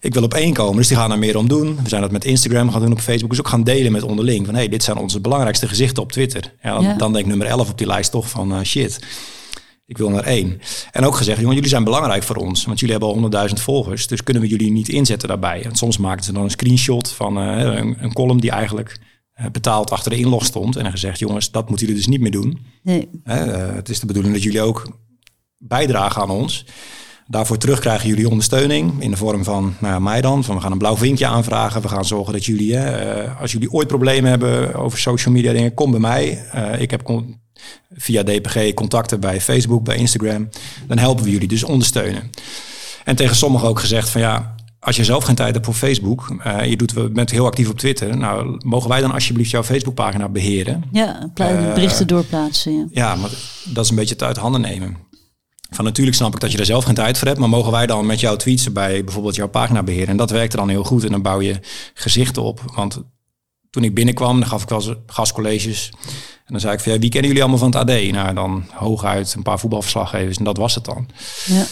ik 0.03 0.15
wil 0.15 0.23
op 0.23 0.35
één 0.35 0.53
komen. 0.53 0.77
Dus 0.77 0.89
die 0.89 0.97
gaan 0.97 1.11
er 1.11 1.19
meer 1.19 1.37
om 1.37 1.49
doen. 1.49 1.79
We 1.83 1.89
zijn 1.89 2.03
dat 2.03 2.11
met 2.11 2.25
Instagram 2.25 2.71
gaan 2.71 2.81
doen, 2.81 2.93
op 2.93 3.01
Facebook. 3.01 3.31
Dus 3.31 3.39
ook 3.39 3.49
gaan 3.49 3.65
delen 3.65 3.93
met 3.93 4.03
onderling. 4.03 4.47
Van 4.47 4.55
hey, 4.55 4.69
dit 4.69 4.83
zijn 4.83 4.97
onze 4.97 5.21
belangrijkste 5.21 5.69
gezichten 5.69 6.03
op 6.03 6.13
Twitter. 6.13 6.55
Ja, 6.63 6.73
dan, 6.73 6.83
ja. 6.83 6.95
dan 6.95 7.13
denk 7.13 7.25
ik 7.25 7.31
nummer 7.31 7.47
11 7.47 7.71
op 7.71 7.79
die 7.79 7.87
lijst 7.87 8.11
toch 8.11 8.29
van 8.29 8.53
uh, 8.53 8.63
shit. 8.63 8.99
Ik 9.87 9.99
wil 9.99 10.11
naar 10.11 10.25
één. 10.25 10.61
En 10.91 11.05
ook 11.05 11.17
gezegd, 11.17 11.39
jongen, 11.39 11.55
jullie 11.55 11.71
zijn 11.71 11.85
belangrijk 11.85 12.23
voor 12.23 12.37
ons. 12.37 12.65
Want 12.65 12.81
jullie 12.81 12.97
hebben 12.99 13.31
al 13.33 13.49
100.000 13.49 13.55
volgers. 13.55 14.07
Dus 14.07 14.23
kunnen 14.23 14.43
we 14.43 14.49
jullie 14.49 14.71
niet 14.71 14.89
inzetten 14.89 15.29
daarbij. 15.29 15.65
En 15.65 15.77
soms 15.77 15.99
maakten 15.99 16.25
ze 16.25 16.33
dan 16.33 16.43
een 16.43 16.51
screenshot 16.51 17.09
van 17.09 17.39
uh, 17.39 17.59
een, 17.59 17.97
een, 17.99 18.13
column 18.13 18.41
die 18.41 18.51
eigenlijk 18.51 18.99
uh, 19.41 19.47
betaald 19.53 19.91
achter 19.91 20.11
de 20.11 20.17
inlog 20.17 20.45
stond. 20.45 20.77
En 20.77 20.83
dan 20.83 20.93
gezegd, 20.93 21.19
jongens, 21.19 21.51
dat 21.51 21.69
moeten 21.69 21.87
jullie 21.87 22.03
dus 22.03 22.11
niet 22.11 22.21
meer 22.21 22.31
doen. 22.31 22.67
Nee. 22.83 23.09
het 23.25 23.89
is 23.89 24.01
de 24.01 24.07
bedoeling 24.07 24.35
dat 24.35 24.43
jullie 24.43 24.61
ook 24.61 24.89
bijdragen 25.59 26.23
aan 26.23 26.31
ons. 26.31 26.65
Daarvoor 27.27 27.59
terug 27.59 27.79
krijgen 27.79 28.09
jullie 28.09 28.29
ondersteuning 28.29 29.03
in 29.03 29.11
de 29.11 29.17
vorm 29.17 29.45
van 29.45 29.75
nou 29.79 29.93
ja, 29.93 29.99
mij 29.99 30.21
dan. 30.21 30.45
Van 30.45 30.55
we 30.55 30.61
gaan 30.61 30.73
een 30.73 30.79
blauw 30.79 30.97
vinkje 30.97 31.27
aanvragen. 31.27 31.83
We 31.83 31.89
gaan 31.89 32.05
zorgen 32.05 32.33
dat 32.33 32.45
jullie, 32.45 32.75
hè, 32.75 33.23
uh, 33.25 33.41
als 33.41 33.53
jullie 33.53 33.73
ooit 33.73 33.89
problemen 33.89 34.31
hebben 34.31 34.75
over 34.75 34.99
social 34.99 35.35
media 35.35 35.53
dingen, 35.53 35.75
kom 35.75 35.91
bij 35.91 36.01
mij. 36.01 36.45
Uh, 36.55 36.81
ik 36.81 36.91
heb 36.91 37.23
via 37.95 38.23
DPG 38.23 38.75
contacten 38.75 39.21
bij 39.21 39.41
Facebook, 39.41 39.85
bij 39.85 39.97
Instagram. 39.97 40.49
Dan 40.87 40.99
helpen 40.99 41.25
we 41.25 41.31
jullie 41.31 41.49
dus 41.49 41.65
ondersteunen. 41.65 42.31
En 43.05 43.17
tegen 43.17 43.37
sommigen 43.37 43.69
ook 43.69 43.81
gezegd 43.81 44.09
van 44.09 44.21
ja, 44.21 44.55
als 44.81 44.97
je 44.97 45.05
zelf 45.05 45.25
geen 45.25 45.35
tijd 45.35 45.55
hebt 45.55 45.65
voor 45.65 45.75
Facebook, 45.75 46.37
uh, 46.47 46.65
je 46.65 46.77
doet, 46.77 46.93
we 46.93 47.11
bent 47.11 47.31
heel 47.31 47.47
actief 47.47 47.69
op 47.69 47.79
Twitter. 47.79 48.17
Nou, 48.17 48.61
mogen 48.65 48.89
wij 48.89 49.01
dan 49.01 49.13
alsjeblieft 49.13 49.51
jouw 49.51 49.65
Facebookpagina 49.65 50.29
beheren? 50.29 50.85
Ja, 50.93 51.31
berichten 51.75 52.07
doorplaatsen. 52.07 52.73
Ja. 52.73 52.87
ja, 52.91 53.15
maar 53.15 53.31
dat 53.65 53.85
is 53.85 53.91
een 53.91 53.97
beetje 53.97 54.15
het 54.15 54.23
uit 54.23 54.37
handen 54.37 54.61
nemen. 54.61 54.97
Van 55.75 55.85
natuurlijk 55.85 56.17
snap 56.17 56.35
ik 56.35 56.41
dat 56.41 56.53
je 56.53 56.59
er 56.59 56.65
zelf 56.65 56.85
geen 56.85 56.95
tijd 56.95 57.19
voor 57.19 57.27
hebt, 57.27 57.41
maar 57.41 57.49
mogen 57.49 57.73
wij 57.73 57.87
dan 57.87 58.07
met 58.07 58.21
jouw 58.21 58.37
tweets 58.37 58.73
bij 58.73 59.05
bijvoorbeeld 59.05 59.35
jouw 59.35 59.49
pagina 59.49 59.83
beheren? 59.83 60.09
En 60.09 60.17
dat 60.17 60.31
werkte 60.31 60.57
dan 60.57 60.69
heel 60.69 60.85
goed 60.85 61.05
en 61.05 61.11
dan 61.11 61.23
bouw 61.23 61.41
je 61.41 61.61
gezichten 61.95 62.43
op. 62.43 62.61
Want 62.75 63.03
toen 63.71 63.85
ik 63.85 63.95
binnenkwam, 63.95 64.41
dan 64.41 64.49
gaf 64.49 64.63
ik 64.63 64.69
wel 64.69 64.97
gastcolleges. 65.07 65.93
En 66.45 66.53
dan 66.53 66.61
zei 66.61 66.75
ik 66.75 66.81
van, 66.81 66.93
ja, 66.93 66.99
wie 66.99 67.11
kennen 67.11 67.29
jullie 67.29 67.43
allemaal 67.43 67.71
van 67.71 67.81
het 67.81 67.91
AD? 67.91 68.13
Nou, 68.13 68.35
dan 68.35 68.65
hooguit 68.71 69.35
een 69.35 69.43
paar 69.43 69.59
voetbalverslaggevers 69.59 70.37
en 70.37 70.45
dat 70.45 70.57
was 70.57 70.75
het 70.75 70.85
dan. 70.85 71.09
Ja. 71.45 71.65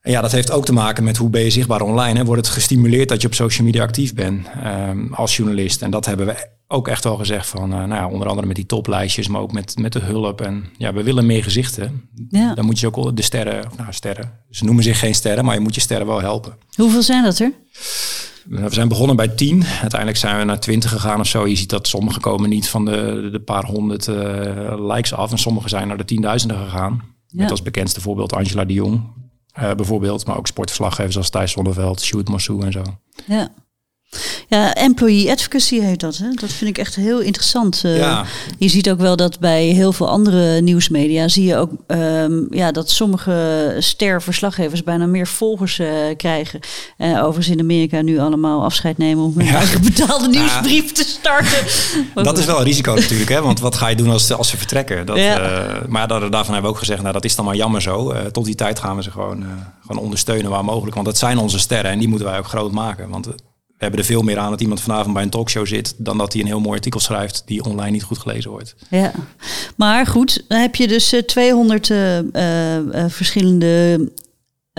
En 0.00 0.10
ja, 0.10 0.20
dat 0.20 0.32
heeft 0.32 0.50
ook 0.50 0.64
te 0.64 0.72
maken 0.72 1.04
met 1.04 1.16
hoe 1.16 1.30
ben 1.30 1.42
je 1.42 1.50
zichtbaar 1.50 1.80
online. 1.80 2.18
Hè? 2.18 2.24
Wordt 2.24 2.46
het 2.46 2.54
gestimuleerd 2.54 3.08
dat 3.08 3.20
je 3.20 3.26
op 3.26 3.34
social 3.34 3.66
media 3.66 3.82
actief 3.82 4.14
bent 4.14 4.46
um, 4.64 5.14
als 5.14 5.36
journalist? 5.36 5.82
En 5.82 5.90
dat 5.90 6.06
hebben 6.06 6.26
we 6.26 6.48
ook 6.68 6.88
echt 6.88 7.04
wel 7.04 7.16
gezegd 7.16 7.46
van, 7.46 7.72
uh, 7.72 7.78
nou 7.78 7.94
ja, 7.94 8.08
onder 8.08 8.28
andere 8.28 8.46
met 8.46 8.56
die 8.56 8.66
toplijstjes, 8.66 9.28
maar 9.28 9.40
ook 9.40 9.52
met, 9.52 9.78
met 9.78 9.92
de 9.92 9.98
hulp. 9.98 10.40
En 10.40 10.64
ja, 10.76 10.92
we 10.92 11.02
willen 11.02 11.26
meer 11.26 11.42
gezichten. 11.42 12.08
Ja. 12.28 12.54
Dan 12.54 12.64
moet 12.64 12.78
je 12.80 12.86
ook 12.86 13.16
de 13.16 13.22
sterren, 13.22 13.70
nou 13.76 13.92
sterren, 13.92 14.32
ze 14.50 14.64
noemen 14.64 14.84
zich 14.84 14.98
geen 14.98 15.14
sterren, 15.14 15.44
maar 15.44 15.54
je 15.54 15.60
moet 15.60 15.74
je 15.74 15.80
sterren 15.80 16.06
wel 16.06 16.20
helpen. 16.20 16.58
Hoeveel 16.76 17.02
zijn 17.02 17.24
dat 17.24 17.38
er? 17.38 17.52
We 18.48 18.66
zijn 18.70 18.88
begonnen 18.88 19.16
bij 19.16 19.28
10. 19.28 19.64
Uiteindelijk 19.64 20.20
zijn 20.20 20.38
we 20.38 20.44
naar 20.44 20.60
20 20.60 20.90
gegaan 20.90 21.20
of 21.20 21.26
zo. 21.26 21.46
Je 21.46 21.56
ziet 21.56 21.70
dat 21.70 21.86
sommige 21.86 22.20
komen 22.20 22.48
niet 22.48 22.68
van 22.68 22.84
de, 22.84 23.28
de 23.32 23.40
paar 23.40 23.64
honderd 23.64 24.06
uh, 24.06 24.86
likes 24.94 25.14
af. 25.14 25.30
En 25.30 25.38
sommige 25.38 25.68
zijn 25.68 25.88
naar 25.88 25.96
de 25.96 26.04
tienduizenden 26.04 26.58
gegaan. 26.58 27.02
Ja. 27.26 27.42
Met 27.42 27.50
als 27.50 27.62
bekendste 27.62 28.00
voorbeeld 28.00 28.32
Angela 28.32 28.64
de 28.64 28.72
Jong. 28.72 29.02
Uh, 29.58 29.74
bijvoorbeeld. 29.74 30.26
Maar 30.26 30.36
ook 30.36 30.46
sportverslaggevers 30.46 31.16
als 31.16 31.30
Thijs 31.30 31.52
Zonneveld, 31.52 32.00
Sjoerd 32.00 32.28
Mossou 32.28 32.64
en 32.64 32.72
zo. 32.72 32.82
Ja. 33.26 33.52
Ja, 34.48 34.74
employee 34.74 35.30
advocacy 35.30 35.80
heet 35.80 36.00
dat. 36.00 36.16
Hè? 36.16 36.30
Dat 36.30 36.50
vind 36.52 36.70
ik 36.70 36.78
echt 36.78 36.94
heel 36.94 37.20
interessant. 37.20 37.82
Uh, 37.86 37.96
Ja. 37.96 38.24
Je 38.58 38.68
ziet 38.68 38.90
ook 38.90 38.98
wel 38.98 39.16
dat 39.16 39.38
bij 39.40 39.64
heel 39.64 39.92
veel 39.92 40.08
andere 40.08 40.60
nieuwsmedia 40.60 41.28
zie 41.28 41.44
je 41.44 41.56
ook 41.56 41.70
ehm, 41.86 42.32
ja, 42.50 42.72
dat 42.72 42.90
sommige 42.90 43.76
ster-verslaggevers 43.78 44.82
bijna 44.82 45.06
meer 45.06 45.26
volgers 45.26 45.78
eh, 45.78 45.88
krijgen. 46.16 46.60
Eh 46.96 47.16
overigens 47.24 47.48
in 47.48 47.60
Amerika 47.60 48.00
nu 48.00 48.18
allemaal 48.18 48.64
afscheid 48.64 48.98
nemen 48.98 49.24
om 49.24 49.32
hun 49.36 49.46
Ja. 49.46 49.54
eigen 49.54 49.82
betaalde 49.82 50.28
nieuwsbrief 50.28 50.92
te 50.92 51.04
starten. 51.06 51.64
Dat 52.14 52.26
goed. 52.28 52.38
is 52.38 52.44
wel 52.44 52.58
een 52.58 52.64
risico 52.64 52.94
natuurlijk, 52.94 53.30
hè? 53.30 53.42
want 53.42 53.60
wat 53.60 53.76
ga 53.76 53.88
je 53.88 53.96
doen 53.96 54.10
als, 54.10 54.32
als 54.32 54.48
ze 54.48 54.56
vertrekken? 54.56 55.06
Dat, 55.06 55.16
eh, 55.16 55.34
maar 55.88 56.08
daar, 56.08 56.20
daarvan 56.20 56.52
hebben 56.52 56.62
we 56.62 56.68
ook 56.68 56.78
gezegd, 56.78 57.00
nou 57.00 57.12
dat 57.12 57.24
is 57.24 57.34
dan 57.36 57.44
maar 57.44 57.56
jammer 57.56 57.82
zo. 57.82 58.10
Eh, 58.10 58.24
tot 58.26 58.44
die 58.44 58.54
tijd 58.54 58.78
gaan 58.78 58.96
we 58.96 59.02
ze 59.02 59.10
gewoon, 59.10 59.42
eh, 59.42 59.48
gewoon 59.86 60.02
ondersteunen 60.02 60.50
waar 60.50 60.64
mogelijk. 60.64 60.94
Want 60.94 61.06
dat 61.06 61.18
zijn 61.18 61.38
onze 61.38 61.58
sterren 61.58 61.90
en 61.90 61.98
die 61.98 62.08
moeten 62.08 62.26
wij 62.28 62.38
ook 62.38 62.46
groot 62.48 62.72
maken. 62.72 63.08
Want 63.08 63.26
eh, 63.26 63.32
we 63.78 63.84
hebben 63.84 64.00
er 64.00 64.06
veel 64.06 64.22
meer 64.22 64.38
aan 64.38 64.50
dat 64.50 64.60
iemand 64.60 64.80
vanavond 64.80 65.14
bij 65.14 65.22
een 65.22 65.30
talkshow 65.30 65.66
zit... 65.66 65.94
dan 65.96 66.18
dat 66.18 66.32
hij 66.32 66.42
een 66.42 66.46
heel 66.48 66.60
mooi 66.60 66.74
artikel 66.76 67.00
schrijft 67.00 67.42
die 67.46 67.64
online 67.64 67.90
niet 67.90 68.02
goed 68.02 68.18
gelezen 68.18 68.50
wordt. 68.50 68.74
Ja, 68.90 69.12
maar 69.76 70.06
goed, 70.06 70.44
dan 70.48 70.60
heb 70.60 70.74
je 70.74 70.88
dus 70.88 71.12
eh, 71.12 71.20
200 71.22 71.90
eh, 71.90 72.18
eh, 72.18 72.76
eh, 73.04 73.10
verschillende 73.10 74.00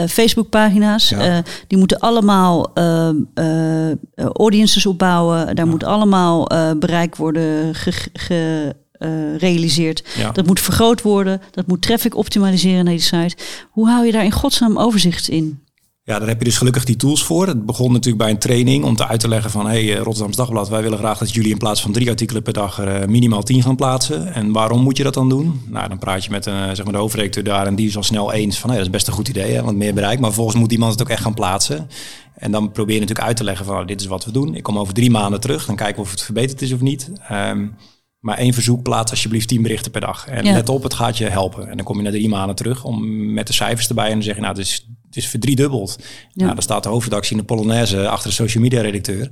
Facebook-pagina's. 0.10 1.10
Ja. 1.10 1.44
Die 1.68 1.78
moeten 1.78 2.00
allemaal 2.00 2.74
audiences 4.16 4.86
opbouwen. 4.86 5.56
Daar 5.56 5.68
moet 5.68 5.84
allemaal 5.84 6.48
bereik 6.78 7.16
worden 7.16 7.76
ge- 7.76 8.10
ge- 8.14 8.76
gerealiseerd. 9.00 10.04
Ja. 10.18 10.32
Dat 10.32 10.46
moet 10.46 10.60
vergroot 10.60 11.02
worden. 11.02 11.42
Dat 11.52 11.68
moet 11.68 11.82
traffic 11.82 12.16
optimaliseren 12.16 12.84
naar 12.86 12.94
die 12.94 13.04
site. 13.04 13.36
Hoe 13.70 13.88
hou 13.90 14.06
je 14.06 14.12
daar 14.12 14.24
in 14.24 14.32
godsnaam 14.32 14.78
overzicht 14.78 15.28
in? 15.28 15.64
Ja, 16.10 16.20
daar 16.20 16.28
heb 16.28 16.40
je 16.40 16.46
dus 16.46 16.58
gelukkig 16.58 16.84
die 16.84 16.96
tools 16.96 17.24
voor. 17.24 17.48
Het 17.48 17.66
begon 17.66 17.92
natuurlijk 17.92 18.24
bij 18.24 18.30
een 18.32 18.40
training 18.40 18.84
om 18.84 18.96
te 18.96 19.08
uit 19.08 19.20
te 19.20 19.28
leggen 19.28 19.52
van... 19.52 19.66
hey, 19.66 19.96
eh, 19.96 20.02
Rotterdams 20.02 20.36
Dagblad, 20.36 20.70
wij 20.70 20.82
willen 20.82 20.98
graag 20.98 21.18
dat 21.18 21.34
jullie 21.34 21.52
in 21.52 21.58
plaats 21.58 21.82
van 21.82 21.92
drie 21.92 22.10
artikelen 22.10 22.44
per 22.44 22.54
dag... 22.54 22.80
er 22.80 23.02
eh, 23.02 23.08
minimaal 23.08 23.44
tien 23.44 23.64
gaan 23.64 23.76
plaatsen. 23.76 24.34
En 24.34 24.52
waarom 24.52 24.82
moet 24.82 24.98
je 24.98 25.04
dat 25.04 25.14
dan 25.14 25.30
doen? 25.30 25.62
Nou, 25.68 25.90
dan 25.90 25.98
praat 26.00 26.24
je 26.24 26.30
met 26.30 26.46
een, 26.46 26.76
zeg 26.76 26.84
maar 26.86 26.94
de 26.94 27.00
hoofdredacteur 27.00 27.44
daar... 27.44 27.68
en 27.68 27.76
die 27.76 27.88
is 27.88 27.96
al 27.96 28.04
snel 28.04 28.32
eens 28.32 28.60
van, 28.60 28.70
hey, 28.70 28.78
dat 28.78 28.88
is 28.88 28.94
best 28.94 29.08
een 29.08 29.14
goed 29.14 29.28
idee, 29.28 29.52
hè, 29.52 29.64
want 29.64 29.78
meer 29.78 29.94
bereik. 29.94 30.20
Maar 30.20 30.30
vervolgens 30.30 30.60
moet 30.60 30.72
iemand 30.72 30.92
het 30.92 31.02
ook 31.02 31.10
echt 31.10 31.22
gaan 31.22 31.34
plaatsen. 31.34 31.90
En 32.36 32.52
dan 32.52 32.72
probeer 32.72 32.94
je 32.94 33.00
natuurlijk 33.00 33.28
uit 33.28 33.38
te 33.38 33.44
leggen 33.44 33.66
van, 33.66 33.74
nou, 33.74 33.88
dit 33.88 34.02
is 34.02 34.08
wat 34.08 34.26
we 34.26 34.32
doen. 34.32 34.56
Ik 34.56 34.64
kom 34.64 34.78
over 34.80 34.94
drie 34.94 35.12
maanden 35.12 35.40
terug, 35.40 35.66
dan 35.66 35.76
kijken 35.76 35.96
we 35.96 36.02
of 36.02 36.12
het 36.12 36.22
verbeterd 36.22 36.62
is 36.62 36.74
of 36.74 36.82
niet. 36.82 37.12
Ehm, 37.28 37.68
maar 38.20 38.38
één 38.38 38.54
verzoek, 38.54 38.84
plaats 38.84 39.12
alsjeblieft 39.12 39.48
tien 39.48 39.62
berichten 39.62 39.92
per 39.92 40.02
dag. 40.02 40.28
En 40.28 40.46
Ja. 40.46 40.54
let 40.54 40.70
op, 40.70 40.84
het 40.84 40.94
gaat 40.94 41.18
je 41.18 41.26
helpen. 41.26 41.70
En 41.70 41.76
dan 41.76 41.86
kom 41.86 41.98
je 41.98 42.04
na 42.04 42.10
drie 42.10 42.30
maanden 42.30 42.56
terug 42.56 42.84
om 42.84 43.34
met 43.34 43.48
de 43.48 43.54
cijfers 43.54 43.88
erbij... 43.88 44.08
en 44.08 44.14
dan 44.14 44.24
zeg 44.24 44.36
je, 44.36 44.42
nou, 44.42 44.54
het 44.58 44.66
is, 44.66 44.88
het 45.10 45.18
is 45.18 45.28
verdriedubbeld. 45.28 45.96
Ja. 46.00 46.06
Nou, 46.44 46.54
dan 46.54 46.64
staat 46.64 46.84
de 46.84 46.90
hoofdredactie 46.90 47.32
in 47.32 47.38
de 47.42 47.46
Polonaise 47.48 48.08
achter 48.08 48.30
de 48.30 48.36
social 48.36 48.64
media 48.64 48.82
redacteur. 48.82 49.30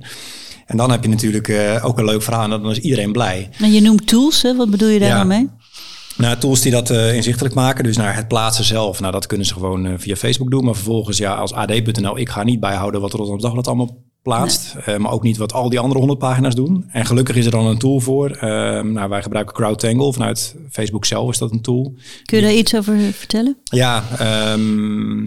En 0.66 0.76
dan 0.76 0.90
heb 0.90 1.02
je 1.02 1.08
natuurlijk 1.08 1.48
eh, 1.48 1.84
ook 1.84 1.98
een 1.98 2.04
leuk 2.04 2.22
verhaal 2.22 2.42
en 2.44 2.50
dan 2.50 2.70
is 2.70 2.78
iedereen 2.78 3.12
blij. 3.12 3.48
En 3.58 3.72
je 3.72 3.80
noemt 3.80 4.06
tools, 4.06 4.42
hè? 4.42 4.56
wat 4.56 4.70
bedoel 4.70 4.88
je 4.88 4.98
daar 4.98 5.08
Ja. 5.08 5.18
dan 5.18 5.26
mee? 5.26 5.48
Nou, 6.16 6.36
tools 6.38 6.60
die 6.60 6.72
dat 6.72 6.90
eh, 6.90 7.14
inzichtelijk 7.14 7.54
maken, 7.54 7.84
dus 7.84 7.96
naar 7.96 8.14
het 8.16 8.28
plaatsen 8.28 8.64
zelf. 8.64 9.00
Nou, 9.00 9.12
dat 9.12 9.26
kunnen 9.26 9.46
ze 9.46 9.52
gewoon 9.52 9.86
eh, 9.86 9.92
via 9.96 10.16
Facebook 10.16 10.50
doen. 10.50 10.64
Maar 10.64 10.74
vervolgens, 10.74 11.18
ja, 11.18 11.34
als 11.34 11.52
AD.nl, 11.52 12.18
ik 12.18 12.28
ga 12.28 12.42
niet 12.42 12.60
bijhouden 12.60 13.00
wat 13.00 13.12
Rotterdam 13.12 13.40
Dagblad 13.40 13.66
allemaal 13.66 14.04
plaatst. 14.22 14.74
maar 14.98 15.10
ook 15.12 15.22
niet 15.22 15.36
wat 15.36 15.52
al 15.52 15.68
die 15.68 15.78
andere 15.78 15.98
100 15.98 16.18
pagina's 16.18 16.54
doen. 16.54 16.84
En 16.88 17.06
gelukkig 17.06 17.36
is 17.36 17.44
er 17.44 17.50
dan 17.50 17.66
een 17.66 17.78
tool 17.78 18.00
voor. 18.00 18.36
Nou, 18.40 19.08
wij 19.08 19.22
gebruiken 19.22 19.54
CrowdTangle. 19.54 20.12
Vanuit 20.12 20.54
Facebook 20.70 21.04
zelf 21.04 21.30
is 21.30 21.38
dat 21.38 21.50
een 21.50 21.60
tool. 21.62 21.94
Kun 22.24 22.36
je 22.38 22.44
daar 22.44 22.54
iets 22.54 22.76
over 22.76 22.98
vertellen? 23.12 23.56
Ja, 23.64 24.04
ehm, 24.18 25.24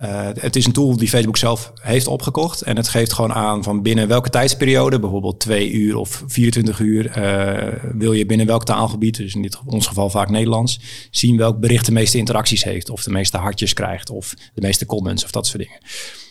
eh, 0.00 0.28
het 0.34 0.56
is 0.56 0.66
een 0.66 0.72
tool 0.72 0.96
die 0.96 1.08
Facebook 1.08 1.36
zelf 1.36 1.72
heeft 1.80 2.06
opgekocht. 2.06 2.62
En 2.62 2.76
het 2.76 2.88
geeft 2.88 3.12
gewoon 3.12 3.32
aan 3.32 3.62
van 3.62 3.82
binnen 3.82 4.08
welke 4.08 4.30
tijdsperiode, 4.30 5.00
bijvoorbeeld 5.00 5.40
twee 5.40 5.70
uur 5.70 5.96
of 5.96 6.24
24 6.26 6.78
uur, 6.78 7.10
eh, 7.10 7.74
wil 7.92 8.12
je 8.12 8.26
binnen 8.26 8.46
welk 8.46 8.64
taalgebied, 8.64 9.16
dus 9.16 9.34
in 9.34 9.42
dit, 9.42 9.58
ons 9.66 9.86
geval 9.86 10.10
vaak 10.10 10.30
Nederlands, 10.30 10.80
zien 11.10 11.36
welk 11.36 11.60
bericht 11.60 11.86
de 11.86 11.92
meeste 11.92 12.18
interacties 12.18 12.64
heeft. 12.64 12.90
Of 12.90 13.02
de 13.02 13.10
meeste 13.10 13.36
hartjes 13.36 13.72
krijgt, 13.72 14.10
of 14.10 14.34
de 14.54 14.60
meeste 14.60 14.86
comments, 14.86 15.24
of 15.24 15.30
dat 15.30 15.46
soort 15.46 15.62
dingen. 15.62 15.78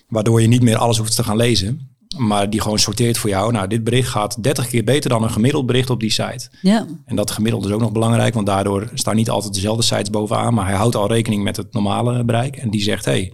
Waardoor 0.08 0.42
je 0.42 0.48
niet 0.48 0.64
meer 0.64 0.78
alles 0.78 0.98
hoeft 0.98 1.16
te 1.16 1.24
gaan 1.24 1.38
lezen. 1.38 1.89
Maar 2.18 2.50
die 2.50 2.62
gewoon 2.62 2.80
sorteert 2.80 3.18
voor 3.18 3.30
jou. 3.30 3.52
Nou, 3.52 3.68
dit 3.68 3.84
bericht 3.84 4.10
gaat 4.10 4.44
30 4.44 4.68
keer 4.68 4.84
beter 4.84 5.10
dan 5.10 5.24
een 5.24 5.30
gemiddeld 5.32 5.66
bericht 5.66 5.90
op 5.90 6.00
die 6.00 6.10
site. 6.12 6.50
Ja, 6.62 6.86
En 7.06 7.16
dat 7.16 7.32
gemiddeld 7.32 7.66
is 7.66 7.72
ook 7.72 7.80
nog 7.80 7.92
belangrijk, 7.92 8.34
want 8.34 8.46
daardoor 8.46 8.90
staan 8.94 9.16
niet 9.16 9.30
altijd 9.30 9.54
dezelfde 9.54 9.84
sites 9.84 10.10
bovenaan. 10.10 10.54
Maar 10.54 10.66
hij 10.68 10.76
houdt 10.76 10.96
al 10.96 11.08
rekening 11.08 11.44
met 11.44 11.58
het 11.58 11.74
normale 11.74 12.24
bereik. 12.24 12.56
En 12.56 12.70
die 12.70 12.82
zegt, 12.82 13.06
hey, 13.06 13.34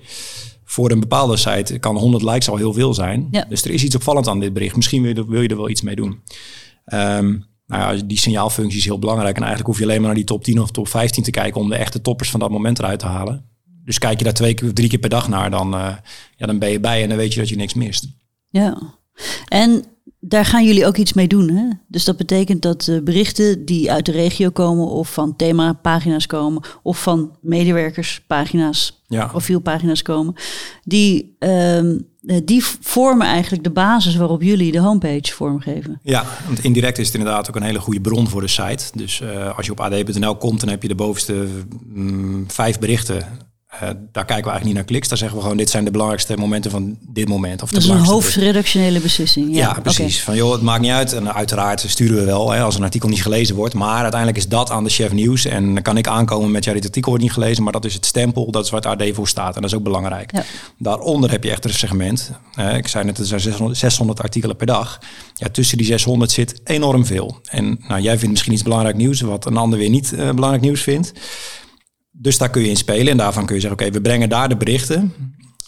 voor 0.64 0.92
een 0.92 1.00
bepaalde 1.00 1.38
site 1.38 1.80
kan 1.80 1.98
100 1.98 2.24
likes 2.24 2.50
al 2.50 2.58
heel 2.58 2.74
veel 2.74 2.94
zijn. 2.94 3.28
Ja. 3.32 3.46
Dus 3.50 3.64
er 3.66 3.72
is 3.72 3.84
iets 3.84 3.96
opvallend 3.96 4.28
aan 4.28 4.40
dit 4.40 4.54
bericht. 4.54 4.76
Misschien 4.76 5.02
wil 5.02 5.12
je, 5.14 5.18
er- 5.22 5.28
wil 5.30 5.42
je 5.42 5.48
er 5.48 5.58
wel 5.58 5.70
iets 5.70 5.82
mee 5.82 5.96
doen. 5.96 6.20
Ehm, 6.86 7.26
nou 7.68 7.96
ja, 7.98 8.04
die 8.06 8.18
signaalfunctie 8.20 8.80
is 8.80 8.86
heel 8.86 9.00
belangrijk. 9.00 9.36
En 9.36 9.42
eigenlijk 9.44 9.70
hoef 9.70 9.78
je 9.80 9.84
alleen 9.84 9.98
maar 9.98 10.06
naar 10.08 10.16
die 10.16 10.24
top 10.26 10.44
10 10.44 10.62
of 10.62 10.72
top 10.72 10.88
15 10.88 11.24
te 11.24 11.32
kijken... 11.32 11.62
om 11.62 11.70
de 11.70 11.76
echte 11.76 12.02
toppers 12.02 12.30
van 12.30 12.40
dat 12.40 12.50
moment 12.50 12.80
eruit 12.80 13.00
te 13.00 13.06
halen. 13.06 13.46
Dus 13.86 13.98
kijk 13.98 14.18
je 14.18 14.24
daar 14.24 14.34
twee 14.34 14.54
keer 14.54 14.68
of 14.68 14.74
drie 14.74 14.90
keer 14.90 15.00
per 15.00 15.10
dag 15.10 15.28
naar... 15.28 15.50
dan, 15.52 15.74
eh, 15.74 15.94
ja, 16.38 16.46
dan 16.46 16.60
ben 16.60 16.70
je 16.70 16.80
bij 16.80 17.02
en 17.04 17.10
dan 17.10 17.18
weet 17.18 17.34
je 17.34 17.40
dat 17.40 17.50
je 17.50 17.56
niks 17.56 17.74
mist. 17.74 18.08
Ja, 18.62 18.78
en 19.48 19.84
daar 20.20 20.46
gaan 20.46 20.66
jullie 20.66 20.86
ook 20.86 20.98
iets 20.98 21.14
mee 21.14 21.28
doen. 21.28 21.50
Hè? 21.50 21.68
Dus 21.88 22.04
dat 22.04 22.18
betekent 22.18 22.62
dat 22.62 22.82
de 22.82 23.02
berichten 23.04 23.66
die 23.66 23.92
uit 23.92 24.06
de 24.06 24.12
regio 24.12 24.50
komen 24.50 24.88
of 24.88 25.14
van 25.14 25.36
themapagina's 25.36 26.26
komen 26.26 26.62
of 26.84 27.02
van 27.02 27.32
medewerkerspagina's, 27.42 29.04
Ja. 29.08 29.26
profielpagina's 29.28 30.02
komen, 30.02 30.34
die, 30.84 31.36
ehm, 31.40 31.98
eh, 32.26 32.38
die 32.46 32.64
vormen 32.80 33.28
eigenlijk 33.28 33.64
de 33.64 33.70
basis 33.72 34.16
waarop 34.16 34.42
jullie 34.42 34.72
de 34.72 34.80
homepage 34.80 35.34
vormgeven. 35.34 36.00
Ja, 36.04 36.26
want 36.46 36.64
indirect 36.64 36.98
is 36.98 37.06
het 37.08 37.16
inderdaad 37.16 37.50
ook 37.50 37.56
een 37.56 37.64
hele 37.64 37.80
goede 37.80 38.02
bron 38.02 38.28
voor 38.28 38.42
de 38.42 38.48
site. 38.48 38.86
Dus 38.96 39.22
eh, 39.22 39.58
als 39.58 39.66
je 39.66 39.72
op 39.72 39.80
ad.nl 39.80 40.36
komt, 40.38 40.60
dan 40.60 40.70
heb 40.70 40.82
je 40.82 40.88
de 40.88 40.96
bovenste 40.96 41.48
mm, 41.86 42.44
vijf 42.48 42.80
berichten. 42.80 43.28
Eh, 43.80 43.90
daar 44.12 44.26
kijken 44.26 44.26
we 44.26 44.32
eigenlijk 44.34 44.64
niet 44.66 44.74
naar 44.74 44.84
kliks. 44.84 45.08
Daar 45.08 45.18
zeggen 45.18 45.38
we 45.38 45.44
gewoon, 45.44 45.58
dit 45.58 45.70
zijn 45.70 45.86
de 45.86 45.92
belangrijkste 45.92 46.38
momenten 46.38 46.72
van 46.72 46.98
dit 47.02 47.28
moment. 47.28 47.62
Of 47.62 47.70
de 47.70 47.76
Dat 47.76 47.84
is 47.84 47.90
een 47.90 47.98
hoofdredactionele 47.98 49.00
beslissing. 49.00 49.56
Ja, 49.56 49.60
Ja, 49.60 49.80
precies. 49.82 50.22
Van 50.22 50.36
joh, 50.36 50.52
het 50.52 50.62
maakt 50.62 50.82
niet 50.82 50.92
uit. 50.92 51.14
En 51.14 51.34
uiteraard 51.34 51.86
sturen 51.88 52.16
we 52.16 52.24
wel 52.24 52.52
hè, 52.52 52.62
als 52.62 52.76
een 52.76 52.84
artikel 52.84 53.10
niet 53.10 53.22
gelezen 53.22 53.56
wordt. 53.56 53.74
Maar 53.74 54.02
uiteindelijk 54.02 54.38
is 54.38 54.48
dat 54.48 54.70
aan 54.70 54.84
de 54.84 54.90
chef 54.90 55.12
nieuws. 55.12 55.46
En 55.46 55.74
dan 55.74 55.84
kan 55.84 55.98
ik 55.98 56.08
aankomen 56.08 56.52
met 56.52 56.64
ja, 56.64 56.74
dit 56.74 56.86
artikel 56.86 57.10
wordt 57.10 57.24
niet 57.24 57.34
gelezen. 57.34 57.64
Maar 57.64 57.74
dat 57.74 57.86
is 57.86 57.94
het 57.94 58.06
stempel. 58.06 58.52
Dat 58.52 58.64
is 58.64 58.70
waar 58.70 58.82
het 58.82 59.02
AD 59.02 59.16
voor 59.16 59.28
staat. 59.28 59.56
En 59.56 59.62
dat 59.62 59.72
is 59.72 59.78
ook 59.78 59.84
belangrijk. 59.84 60.32
Ja. 60.32 60.44
Daaronder 60.78 61.32
heb 61.32 61.44
je 61.44 61.52
echt 61.52 61.66
een 61.66 61.74
segment. 61.74 62.32
Ik 62.76 62.88
zei 62.88 63.06
net, 63.06 63.18
er 63.18 63.26
zijn 63.26 63.40
600, 63.40 63.78
600 63.78 64.22
artikelen 64.22 64.56
per 64.56 64.66
dag. 64.66 65.00
Ja, 65.34 65.50
tussen 65.50 65.78
die 65.78 65.88
600 65.88 66.32
zit 66.32 66.62
enorm 66.64 67.06
veel. 67.06 67.40
En 67.44 67.80
nou, 67.88 68.02
jij 68.02 68.14
vindt 68.14 68.30
misschien 68.30 68.54
iets 68.54 68.64
belangrijk 68.64 68.96
nieuws, 68.96 69.22
wat 69.22 69.46
een 69.46 69.58
ander 69.58 69.80
weer 69.80 69.90
niet 69.90 70.14
eh, 70.14 70.30
belangrijk 70.30 70.64
nieuws 70.64 70.82
vindt. 70.82 71.12
Dus 72.18 72.38
daar 72.38 72.50
kun 72.50 72.62
je 72.62 72.70
in 72.70 72.78
spelen. 72.78 73.08
En 73.08 73.18
daarvan 73.18 73.46
kun 73.46 73.56
je 73.56 73.62
zeggen, 73.62 73.80
oké, 73.80 73.92
we 73.92 74.02
brengen 74.02 74.30
daar 74.30 74.50
de 74.50 74.58
berichten 74.58 75.14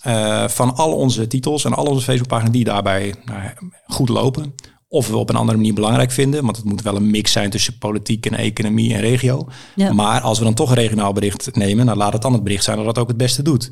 eh, 0.01 0.47
van 0.47 0.75
al 0.75 0.93
onze 0.93 1.27
titels 1.27 1.65
en 1.65 1.73
al 1.73 1.85
onze 1.85 2.03
Facebookpagina's 2.03 2.53
die 2.53 2.63
daarbij 2.63 3.13
nou, 3.25 3.41
goed 3.85 4.09
lopen. 4.09 4.53
Of 4.87 5.07
we 5.07 5.17
op 5.17 5.29
een 5.29 5.35
andere 5.35 5.57
manier 5.57 5.73
belangrijk 5.73 6.11
vinden. 6.11 6.43
Want 6.43 6.55
het 6.55 6.65
moet 6.65 6.81
wel 6.81 6.95
een 6.95 7.09
mix 7.09 7.31
zijn 7.31 7.49
tussen 7.49 7.77
politiek 7.77 8.25
en 8.25 8.37
economie 8.37 8.93
en 8.93 8.99
regio. 8.99 9.47
Ja. 9.75 9.93
Maar 9.93 10.21
als 10.21 10.37
we 10.37 10.43
dan 10.43 10.53
toch 10.53 10.69
een 10.69 10.75
regionaal 10.75 11.13
bericht 11.13 11.55
nemen, 11.55 11.85
dan 11.85 11.97
laat 11.97 12.13
het 12.13 12.21
dan 12.21 12.33
het 12.33 12.43
bericht 12.43 12.63
zijn 12.63 12.77
dat 12.77 12.85
dat 12.85 12.97
ook 12.97 13.07
het 13.07 13.17
beste 13.17 13.41
doet. 13.41 13.69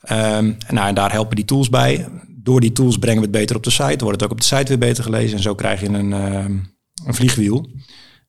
Ehm, 0.00 0.52
nou, 0.68 0.88
en 0.88 0.94
daar 0.94 1.12
helpen 1.12 1.36
die 1.36 1.44
tools 1.44 1.68
bij. 1.68 2.08
Door 2.28 2.60
die 2.60 2.72
tools 2.72 2.98
brengen 2.98 3.20
we 3.20 3.26
het 3.26 3.36
beter 3.36 3.56
op 3.56 3.62
de 3.62 3.70
site. 3.70 4.04
Wordt 4.04 4.20
het 4.20 4.22
ook 4.22 4.30
op 4.30 4.40
de 4.40 4.46
site 4.46 4.68
weer 4.68 4.78
beter 4.78 5.04
gelezen. 5.04 5.36
En 5.36 5.42
zo 5.42 5.54
krijg 5.54 5.80
je 5.80 5.88
een, 5.88 6.12
ehm, 6.12 6.56
een 7.04 7.14
vliegwiel 7.14 7.66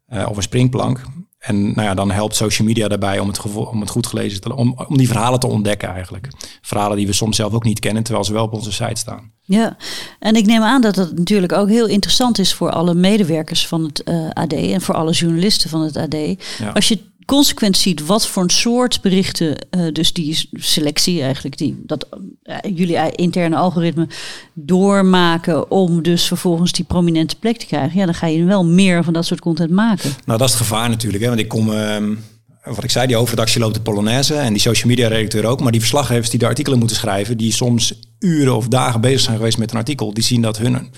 eh, 0.05 0.25
of 0.29 0.37
een 0.37 0.43
springplank. 0.43 1.01
En 1.39 1.61
nou 1.61 1.81
ja, 1.81 1.93
dan 1.93 2.11
helpt 2.11 2.35
social 2.35 2.67
media 2.67 2.87
daarbij 2.87 3.19
om 3.19 3.27
het, 3.27 3.39
om 3.55 3.79
het 3.79 3.89
goed 3.89 4.07
gelezen 4.07 4.41
te 4.41 4.55
om, 4.55 4.79
om 4.87 4.97
die 4.97 5.07
verhalen 5.07 5.39
te 5.39 5.47
ontdekken 5.47 5.89
eigenlijk. 5.89 6.27
Verhalen 6.61 6.97
die 6.97 7.07
we 7.07 7.13
soms 7.13 7.35
zelf 7.35 7.53
ook 7.53 7.63
niet 7.63 7.79
kennen, 7.79 8.03
terwijl 8.03 8.25
ze 8.25 8.33
wel 8.33 8.43
op 8.43 8.53
onze 8.53 8.71
site 8.71 8.99
staan. 8.99 9.31
Ja, 9.41 9.77
en 10.19 10.35
ik 10.35 10.45
neem 10.45 10.61
aan 10.61 10.81
dat 10.81 10.95
het 10.95 11.17
natuurlijk 11.17 11.53
ook 11.53 11.67
heel 11.67 11.87
interessant 11.87 12.39
is 12.39 12.53
voor 12.53 12.71
alle 12.71 12.93
medewerkers 12.93 13.67
van 13.67 13.83
het 13.83 14.03
eh, 14.03 14.29
AD 14.29 14.53
en 14.53 14.81
voor 14.81 14.95
alle 14.95 15.11
journalisten 15.11 15.69
van 15.69 15.81
het 15.81 15.97
AD. 15.97 16.15
Ja. 16.59 16.69
Als 16.73 16.87
je 16.87 16.99
consequent 17.29 17.77
ziet 17.77 18.05
wat 18.05 18.27
voor 18.27 18.43
een 18.43 18.49
soort 18.49 19.01
berichten, 19.01 19.57
eh, 19.69 19.81
dus 19.91 20.13
die 20.13 20.49
selectie 20.53 21.21
eigenlijk, 21.21 21.57
die, 21.57 21.81
dat 21.85 22.07
eh, 22.43 22.55
jullie 22.75 22.95
ei- 22.95 23.11
interne 23.15 23.55
algoritme 23.55 24.07
doormaken 24.53 25.71
om 25.71 26.01
dus 26.01 26.27
vervolgens 26.27 26.71
die 26.71 26.85
prominente 26.85 27.35
plek 27.35 27.57
te 27.57 27.65
krijgen, 27.65 27.99
ja, 27.99 28.05
dan 28.05 28.13
ga 28.13 28.27
je 28.27 28.43
wel 28.43 28.65
meer 28.65 29.03
van 29.03 29.13
dat 29.13 29.25
soort 29.25 29.39
content 29.39 29.71
maken. 29.71 30.09
Nou, 30.25 30.39
dat 30.39 30.47
is 30.47 30.53
het 30.53 30.63
gevaar 30.63 30.89
natuurlijk. 30.89 31.23
Hè? 31.23 31.29
Want 31.29 31.41
ik 31.41 31.47
kom, 31.47 31.73
ehm, 31.73 32.15
wat 32.63 32.83
ik 32.83 32.91
zei, 32.91 33.07
die 33.07 33.15
hoofdredactie 33.15 33.59
loopt 33.59 33.73
de 33.73 33.81
Polonaise 33.81 34.35
en 34.35 34.53
die 34.53 34.61
social 34.61 34.89
media 34.89 35.07
redacteur 35.07 35.45
ook. 35.45 35.59
Maar 35.61 35.71
die 35.71 35.79
verslaggevers 35.81 36.29
die 36.29 36.39
de 36.39 36.45
artikelen 36.45 36.79
moeten 36.79 36.97
schrijven, 36.97 37.37
die 37.37 37.51
soms 37.53 37.99
uren 38.19 38.55
of 38.55 38.67
dagen 38.67 39.01
bezig 39.01 39.19
zijn 39.21 39.37
geweest 39.37 39.57
met 39.57 39.71
een 39.71 39.77
artikel, 39.77 40.13
die 40.13 40.23
zien 40.23 40.41
dat 40.41 40.57
hun 40.57 40.89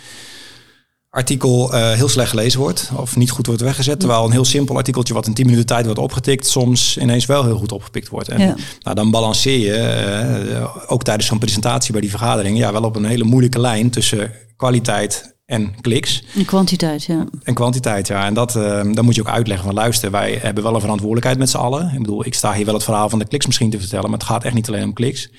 artikel 1.11 1.73
uh, 1.73 1.91
heel 1.91 2.09
slecht 2.09 2.29
gelezen 2.29 2.59
wordt 2.59 2.91
of 2.95 3.15
niet 3.15 3.31
goed 3.31 3.45
wordt 3.45 3.61
weggezet. 3.61 3.99
Terwijl 3.99 4.25
een 4.25 4.31
heel 4.31 4.45
simpel 4.45 4.77
artikeltje 4.77 5.13
wat 5.13 5.27
in 5.27 5.33
10 5.33 5.45
minuten 5.45 5.65
tijd 5.65 5.85
wordt 5.85 5.99
opgetikt, 5.99 6.47
soms 6.47 6.97
ineens 6.97 7.25
wel 7.25 7.43
heel 7.43 7.57
goed 7.57 7.71
opgepikt 7.71 8.09
wordt. 8.09 8.29
En 8.29 8.39
ja. 8.39 8.55
nou, 8.79 8.95
dan 8.95 9.11
balanceer 9.11 9.57
je, 9.57 10.49
uh, 10.51 10.91
ook 10.91 11.03
tijdens 11.03 11.27
zo'n 11.27 11.39
presentatie 11.39 11.91
bij 11.91 12.01
die 12.01 12.09
vergadering, 12.09 12.57
ja, 12.57 12.71
wel 12.71 12.83
op 12.83 12.95
een 12.95 13.05
hele 13.05 13.23
moeilijke 13.23 13.59
lijn 13.59 13.89
tussen 13.89 14.31
kwaliteit 14.55 15.35
en 15.45 15.81
kliks. 15.81 16.23
En 16.35 16.45
kwantiteit, 16.45 17.03
ja. 17.03 17.25
En 17.43 17.53
kwantiteit, 17.53 18.07
ja. 18.07 18.25
En 18.25 18.33
dat, 18.33 18.55
uh, 18.55 18.93
dan 18.93 19.05
moet 19.05 19.15
je 19.15 19.21
ook 19.21 19.29
uitleggen 19.29 19.65
van 19.65 19.75
luister, 19.75 20.11
wij 20.11 20.39
hebben 20.41 20.63
wel 20.63 20.73
een 20.73 20.81
verantwoordelijkheid 20.81 21.37
met 21.37 21.49
z'n 21.49 21.57
allen. 21.57 21.91
Ik 21.93 21.99
bedoel, 21.99 22.25
ik 22.25 22.33
sta 22.33 22.53
hier 22.53 22.65
wel 22.65 22.73
het 22.73 22.83
verhaal 22.83 23.09
van 23.09 23.19
de 23.19 23.27
kliks 23.27 23.45
misschien 23.45 23.69
te 23.69 23.79
vertellen, 23.79 24.09
maar 24.09 24.19
het 24.19 24.27
gaat 24.27 24.43
echt 24.43 24.53
niet 24.53 24.67
alleen 24.67 24.83
om 24.83 24.93
kliks. 24.93 25.29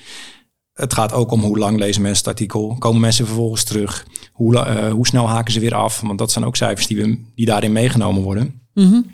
Het 0.73 0.93
gaat 0.93 1.13
ook 1.13 1.31
om 1.31 1.41
hoe 1.41 1.57
lang 1.57 1.79
lezen 1.79 2.01
mensen 2.01 2.19
het 2.25 2.33
artikel. 2.33 2.75
Komen 2.79 3.01
mensen 3.01 3.25
vervolgens 3.25 3.63
terug? 3.63 4.05
Hoe, 4.33 4.53
uh, 4.53 4.91
hoe 4.91 5.07
snel 5.07 5.29
haken 5.29 5.53
ze 5.53 5.59
weer 5.59 5.75
af? 5.75 6.01
Want 6.01 6.17
dat 6.17 6.31
zijn 6.31 6.45
ook 6.45 6.55
cijfers 6.55 6.87
die, 6.87 6.97
we, 6.97 7.17
die 7.35 7.45
daarin 7.45 7.71
meegenomen 7.71 8.21
worden. 8.21 8.61
Mm 8.73 9.05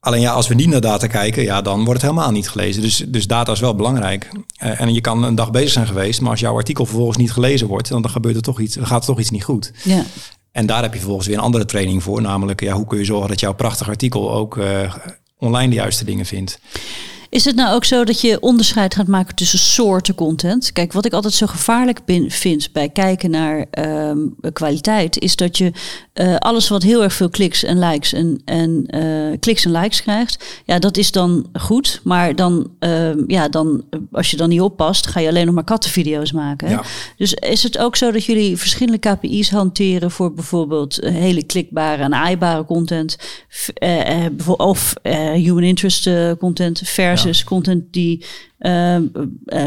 alleen 0.00 0.20
ja, 0.20 0.32
als 0.32 0.48
we 0.48 0.54
niet 0.54 0.68
naar 0.68 0.80
data 0.80 1.06
kijken, 1.06 1.42
ja, 1.42 1.62
dan 1.62 1.84
wordt 1.84 2.02
het 2.02 2.10
helemaal 2.10 2.32
niet 2.32 2.48
gelezen. 2.48 2.82
Dus, 2.82 3.04
dus 3.08 3.26
data 3.26 3.52
is 3.52 3.60
wel 3.60 3.74
belangrijk. 3.74 4.28
Uh, 4.62 4.80
en 4.80 4.94
je 4.94 5.00
kan 5.00 5.24
een 5.24 5.34
dag 5.34 5.50
bezig 5.50 5.70
zijn 5.70 5.86
geweest, 5.86 6.20
maar 6.20 6.30
als 6.30 6.40
jouw 6.40 6.56
artikel 6.56 6.86
vervolgens 6.86 7.16
niet 7.16 7.32
gelezen 7.32 7.66
wordt, 7.66 7.88
dan, 7.88 8.02
dan 8.02 8.10
gebeurt 8.10 8.36
er 8.36 8.42
toch 8.42 8.60
iets, 8.60 8.74
dan 8.74 8.86
gaat 8.86 9.00
er 9.00 9.06
toch 9.06 9.18
iets 9.18 9.30
niet 9.30 9.44
goed. 9.44 9.72
Ja. 9.84 10.04
En 10.52 10.66
daar 10.66 10.82
heb 10.82 10.92
je 10.92 10.98
vervolgens 10.98 11.28
weer 11.28 11.36
een 11.36 11.42
andere 11.42 11.64
training 11.64 12.02
voor. 12.02 12.22
Namelijk, 12.22 12.60
ja, 12.60 12.72
hoe 12.72 12.86
kun 12.86 12.98
je 12.98 13.04
zorgen 13.04 13.28
dat 13.28 13.40
jouw 13.40 13.54
prachtig 13.54 13.88
artikel 13.88 14.32
ook 14.32 14.56
uh, 14.56 14.94
online 15.38 15.68
de 15.68 15.74
juiste 15.74 16.04
dingen 16.04 16.26
vindt. 16.26 16.60
Is 17.30 17.44
het 17.44 17.56
nou 17.56 17.74
ook 17.74 17.84
zo 17.84 18.04
dat 18.04 18.20
je 18.20 18.40
onderscheid 18.40 18.94
gaat 18.94 19.06
maken 19.06 19.34
tussen 19.34 19.58
soorten 19.58 20.14
content? 20.14 20.72
Kijk, 20.72 20.92
wat 20.92 21.04
ik 21.04 21.12
altijd 21.12 21.34
zo 21.34 21.46
gevaarlijk 21.46 22.04
bin, 22.04 22.30
vind 22.30 22.72
bij 22.72 22.88
kijken 22.88 23.30
naar 23.30 23.66
um, 23.78 24.34
kwaliteit, 24.52 25.18
is 25.18 25.36
dat 25.36 25.58
je 25.58 25.72
uh, 26.14 26.36
alles 26.36 26.68
wat 26.68 26.82
heel 26.82 27.02
erg 27.02 27.12
veel 27.12 27.30
kliks 27.30 27.64
en 27.64 27.78
likes 27.78 28.12
en, 28.12 28.42
en 28.44 28.86
uh, 28.96 29.38
kliks 29.40 29.64
en 29.64 29.70
likes 29.70 30.02
krijgt, 30.02 30.62
ja, 30.64 30.78
dat 30.78 30.96
is 30.96 31.12
dan 31.12 31.46
goed. 31.52 32.00
Maar 32.04 32.36
dan, 32.36 32.70
uh, 32.80 33.10
ja, 33.26 33.48
dan, 33.48 33.84
als 34.12 34.30
je 34.30 34.36
dan 34.36 34.48
niet 34.48 34.60
oppast, 34.60 35.06
ga 35.06 35.20
je 35.20 35.28
alleen 35.28 35.46
nog 35.46 35.54
maar 35.54 35.64
kattenvideo's 35.64 36.32
maken. 36.32 36.68
Ja. 36.68 36.82
Dus 37.16 37.34
is 37.34 37.62
het 37.62 37.78
ook 37.78 37.96
zo 37.96 38.10
dat 38.10 38.24
jullie 38.24 38.56
verschillende 38.56 38.98
KPI's 38.98 39.50
hanteren 39.50 40.10
voor 40.10 40.34
bijvoorbeeld 40.34 40.98
hele 41.02 41.42
klikbare 41.42 42.02
en 42.02 42.14
aaibare 42.14 42.64
content, 42.64 43.16
of 44.56 44.94
human 45.32 45.62
interest 45.62 46.10
content, 46.38 46.82
vers 46.84 47.19
versus 47.20 47.44
content 47.44 47.92
die 47.92 48.24
uh, 48.58 48.94
uh, 48.94 49.00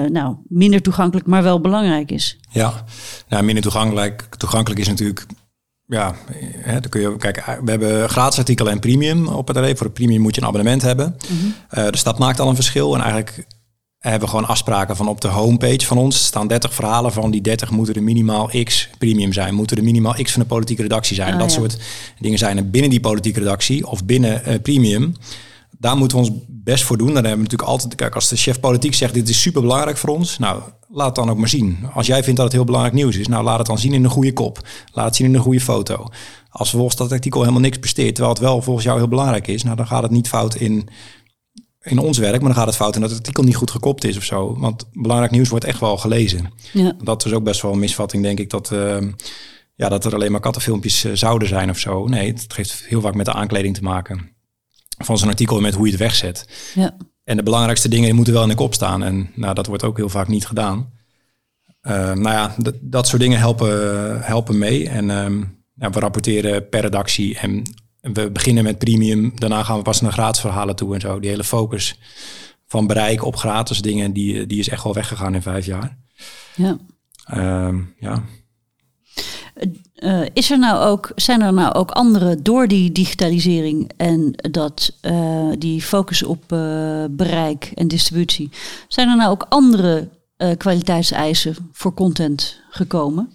nou, 0.10 0.36
minder 0.48 0.82
toegankelijk, 0.82 1.28
maar 1.28 1.44
wel 1.44 1.62
belangrijk 1.62 2.12
is. 2.12 2.40
Ja, 2.50 2.84
nou, 3.28 3.44
minder 3.44 3.64
toegankelijk, 3.64 4.28
toegankelijk 4.38 4.82
is 4.82 4.88
natuurlijk. 4.88 5.26
Ja, 5.86 6.16
hè, 6.58 6.80
dan 6.80 6.90
kun 6.90 7.02
je 7.02 7.18
kijk, 7.18 7.60
we 7.64 7.72
hebben 7.72 8.10
gratis 8.10 8.40
artikelen 8.40 8.72
en 8.72 8.80
premium 8.80 9.28
op 9.28 9.48
het 9.48 9.58
array. 9.58 9.76
Voor 9.76 9.88
de 9.88 9.94
premium 9.94 10.22
moet 10.22 10.36
je 10.36 10.42
een 10.42 10.48
abonnement 10.48 10.82
hebben. 10.82 11.16
Mm 11.30 11.38
-hmm. 11.40 11.54
uh, 11.80 11.90
dus 11.90 12.04
dat 12.04 12.20
maakt 12.20 12.40
al 12.40 12.50
een 12.50 12.56
verschil. 12.56 12.94
En 12.94 13.02
eigenlijk 13.02 13.46
hebben 14.10 14.22
we 14.22 14.28
gewoon 14.28 14.48
afspraken 14.48 14.96
van 14.96 15.08
op 15.08 15.22
de 15.22 15.28
homepage 15.28 15.86
van 15.86 15.98
ons 15.98 16.26
staan 16.26 16.48
30 16.48 16.74
verhalen 16.74 17.12
van 17.12 17.32
die 17.32 17.42
30 17.42 17.70
moeten 17.70 17.96
er 17.96 18.04
minimaal 18.04 18.50
X 18.64 18.90
premium 18.98 19.34
zijn, 19.34 19.54
moeten 19.54 19.78
er 19.78 19.84
minimaal 19.84 20.14
X 20.14 20.32
van 20.32 20.42
de 20.42 20.48
politieke 20.48 20.82
redactie 20.82 21.16
zijn. 21.16 21.34
Oh, 21.34 21.40
dat 21.40 21.52
ja. 21.52 21.58
soort 21.58 21.78
dingen 22.20 22.38
zijn 22.38 22.58
er 22.58 22.70
binnen 22.70 22.90
die 22.90 23.00
politieke 23.00 23.40
redactie 23.40 23.88
of 23.88 24.06
binnen 24.06 24.42
uh, 24.48 24.54
premium 24.62 25.16
daar 25.80 25.98
moeten 25.98 26.18
we 26.18 26.24
ons 26.24 26.34
best 26.48 26.84
voor 26.84 26.98
doen. 26.98 27.08
Dan 27.08 27.16
hebben 27.16 27.36
we 27.36 27.44
natuurlijk 27.44 27.70
altijd, 27.70 27.96
kijk, 27.96 28.16
als 28.16 28.30
de 28.30 28.36
chef 28.36 28.60
politiek 28.60 28.94
zegt 28.94 29.14
dit 29.14 29.30
is 29.30 29.42
super 29.42 29.62
belangrijk 29.62 29.98
voor 29.98 30.10
ons, 30.10 30.38
nou 30.38 30.62
laat 30.90 31.06
het 31.06 31.16
dan 31.16 31.30
ook 31.30 31.38
maar 31.38 31.50
zien. 31.50 31.78
Als 31.94 32.08
jij 32.08 32.24
vindt 32.24 32.38
dat 32.38 32.46
het 32.46 32.56
heel 32.56 32.66
belangrijk 32.66 32.96
nieuws 32.96 33.18
is, 33.18 33.28
nou 33.28 33.44
laat 33.44 33.58
het 33.58 33.68
dan 33.68 33.80
zien 33.80 33.94
in 33.94 34.04
een 34.04 34.10
goede 34.10 34.34
kop. 34.34 34.68
Laat 34.92 35.06
het 35.06 35.16
zien 35.16 35.28
in 35.28 35.36
een 35.36 35.42
goede 35.42 35.62
foto. 35.62 36.08
Als 36.50 36.70
volgens 36.70 36.96
dat 36.96 37.12
artikel 37.12 37.40
helemaal 37.40 37.62
niks 37.62 37.78
presteert, 37.78 38.16
terwijl 38.16 38.34
het 38.34 38.44
wel 38.44 38.62
volgens 38.62 38.86
jou 38.86 38.98
heel 38.98 39.08
belangrijk 39.08 39.48
is, 39.48 39.64
nou 39.64 39.76
dan 39.76 39.88
gaat 39.88 40.04
het 40.04 40.12
niet 40.12 40.28
fout 40.28 40.56
in, 40.56 40.88
in 41.82 41.98
ons 41.98 42.18
werk, 42.18 42.40
maar 42.40 42.50
dan 42.50 42.58
gaat 42.58 42.68
het 42.68 42.76
fout 42.76 42.96
in 42.96 43.02
dat 43.02 43.10
het 43.10 43.20
artikel 43.20 43.44
niet 43.44 43.56
goed 43.56 43.72
gekopt 43.72 44.04
is 44.04 44.18
of 44.18 44.24
zo. 44.24 44.60
Want 44.60 44.86
belangrijk 44.92 45.32
nieuws 45.32 45.50
wordt 45.50 45.66
echt 45.66 45.80
wel 45.80 45.98
gelezen. 45.98 46.54
Ja. 46.74 46.96
Dat 47.04 47.26
is 47.26 47.34
ook 47.34 47.44
best 47.44 47.62
wel 47.62 47.72
een 47.72 47.80
misvatting, 47.80 48.24
denk 48.24 48.40
ik, 48.40 48.50
dat, 48.50 48.72
uh, 48.72 48.98
ja, 49.76 49.90
dat 49.90 50.06
er 50.06 50.14
alleen 50.14 50.32
maar 50.32 50.42
kattenfilmpjes 50.42 51.06
uh, 51.06 51.12
zouden 51.16 51.48
zijn 51.48 51.70
of 51.70 51.78
zo. 51.78 52.08
Nee, 52.08 52.34
het 52.34 52.56
heeft 52.56 52.86
heel 52.88 53.02
vaak 53.02 53.16
met 53.16 53.26
de 53.26 53.34
aankleding 53.34 53.76
te 53.76 53.84
maken 53.84 54.33
van 54.98 55.18
zo'n 55.18 55.28
artikel 55.28 55.62
met 55.62 55.74
hoe 55.74 55.86
je 55.86 55.92
het 55.92 56.02
wegzet. 56.02 56.48
Ja. 56.74 56.98
En 57.24 57.38
de 57.38 57.44
belangrijkste 57.44 57.90
dingen 57.90 58.16
moeten 58.16 58.34
wel 58.34 58.44
in 58.44 58.50
de 58.50 58.56
kop 58.56 58.74
staan. 58.74 59.04
En 59.04 59.30
nou, 59.36 59.54
dat 59.54 59.68
wordt 59.68 59.84
ook 59.84 59.98
heel 59.98 60.10
vaak 60.10 60.28
niet 60.28 60.46
gedaan. 60.46 60.92
Uh, 61.82 61.94
nou 61.94 62.30
ja, 62.30 62.56
dat 62.82 63.08
soort 63.08 63.22
dingen 63.22 63.40
helpen, 63.40 64.22
helpen 64.22 64.58
mee. 64.58 64.90
En 64.90 65.06
ja, 65.76 65.90
we 65.90 66.00
rapporteren 66.00 66.70
per 66.70 66.82
redactie. 66.82 67.38
En 67.38 67.64
we 68.02 68.32
beginnen 68.32 68.64
met 68.64 68.78
premium. 68.78 69.32
Daarna 69.36 69.64
gaan 69.64 69.78
we 69.78 69.84
pas 69.84 70.02
naar 70.02 70.12
gratis 70.12 70.42
verhalen 70.42 70.76
toe 70.76 70.94
en 70.94 71.02
zo. 71.02 71.20
Die 71.20 71.30
hele 71.30 71.44
focus 71.44 72.00
van 72.68 72.88
bereik 72.88 73.24
op 73.26 73.36
gratis 73.36 73.82
dingen, 73.82 74.14
die, 74.14 74.46
die 74.46 74.60
is 74.60 74.70
echt 74.70 74.84
wel 74.84 74.94
weggegaan 74.94 75.36
in 75.36 75.42
vijf 75.42 75.66
jaar. 75.66 75.98
Ja. 76.56 76.78
Uh, 77.34 77.80
ja. 78.00 78.24
Uh, 80.04 80.22
is 80.34 80.52
er 80.52 80.60
nou 80.60 80.86
ook, 80.86 81.12
zijn 81.16 81.42
er 81.42 81.54
nou 81.54 81.74
ook 81.74 81.92
andere 81.92 82.42
door 82.42 82.68
die 82.68 82.92
digitalisering 82.92 83.92
en 83.98 84.34
dat, 84.52 84.94
uh, 85.02 85.52
die 85.58 85.82
focus 85.82 86.24
op 86.24 86.52
uh, 86.52 87.04
bereik 87.10 87.72
en 87.76 87.88
distributie, 87.88 88.50
zijn 88.88 89.10
er 89.10 89.16
nou 89.16 89.32
ook 89.32 89.46
andere 89.50 90.10
kwaliteitseisen 90.58 91.56
voor 91.72 91.94
content 91.94 92.60
gekomen? 92.70 93.32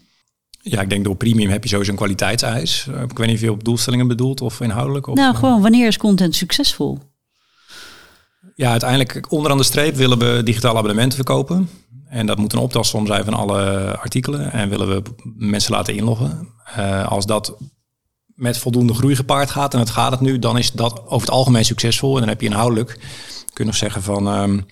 Ja, 0.61 0.81
ik 0.81 0.91
denk 0.91 1.05
door 1.05 1.17
premium 1.17 1.51
heb 1.51 1.63
je 1.63 1.69
sowieso 1.69 1.91
een 1.91 1.97
kwaliteitseis. 1.97 2.87
Ik 2.87 3.19
weet 3.19 3.27
niet 3.27 3.37
of 3.37 3.43
je 3.43 3.53
op 3.53 3.65
doelstellingen 3.65 4.09
bedoelt 4.09 4.41
of 4.41 4.61
inhoudelijk. 4.61 5.07
Of, 5.07 5.15
nou, 5.15 5.35
gewoon 5.35 5.63
wanneer 5.63 5.87
is 5.87 5.97
content 5.97 6.35
succesvol? 6.35 6.99
Ja, 8.55 8.71
uiteindelijk 8.71 9.33
onderaan 9.33 9.59
de 9.59 9.65
streep 9.65 9.95
willen 9.95 10.19
we 10.19 10.43
digitale 10.45 10.77
abonnementen 10.77 11.17
verkopen. 11.17 11.69
En 12.09 12.27
dat 12.27 12.39
moet 12.39 12.53
een 12.53 12.59
optelsom 12.59 13.07
zijn 13.07 13.25
van 13.25 13.35
alle 13.35 13.97
artikelen. 13.97 14.53
En 14.53 14.69
willen 14.69 14.89
we 14.89 15.03
mensen 15.37 15.73
laten 15.73 15.95
inloggen. 15.95 16.49
Uh, 16.79 17.09
als 17.09 17.27
dat 17.27 17.57
met 18.35 18.59
voldoende 18.59 18.95
groei 18.95 19.17
gepaard 19.17 19.51
gaat, 19.51 19.75
en 19.75 19.81
het 19.81 19.91
gaat 19.91 20.11
het 20.11 20.21
nu, 20.21 20.39
dan 20.39 20.59
is 20.59 20.73
dat 20.73 21.03
over 21.07 21.21
het 21.21 21.31
algemeen 21.31 21.65
succesvol. 21.65 22.15
En 22.15 22.21
dan 22.21 22.29
heb 22.29 22.41
je 22.41 22.47
inhoudelijk, 22.47 22.89
kun 23.53 23.65
je 23.65 23.65
nog 23.65 23.77
zeggen 23.77 24.03
van, 24.03 24.27
um, 24.27 24.67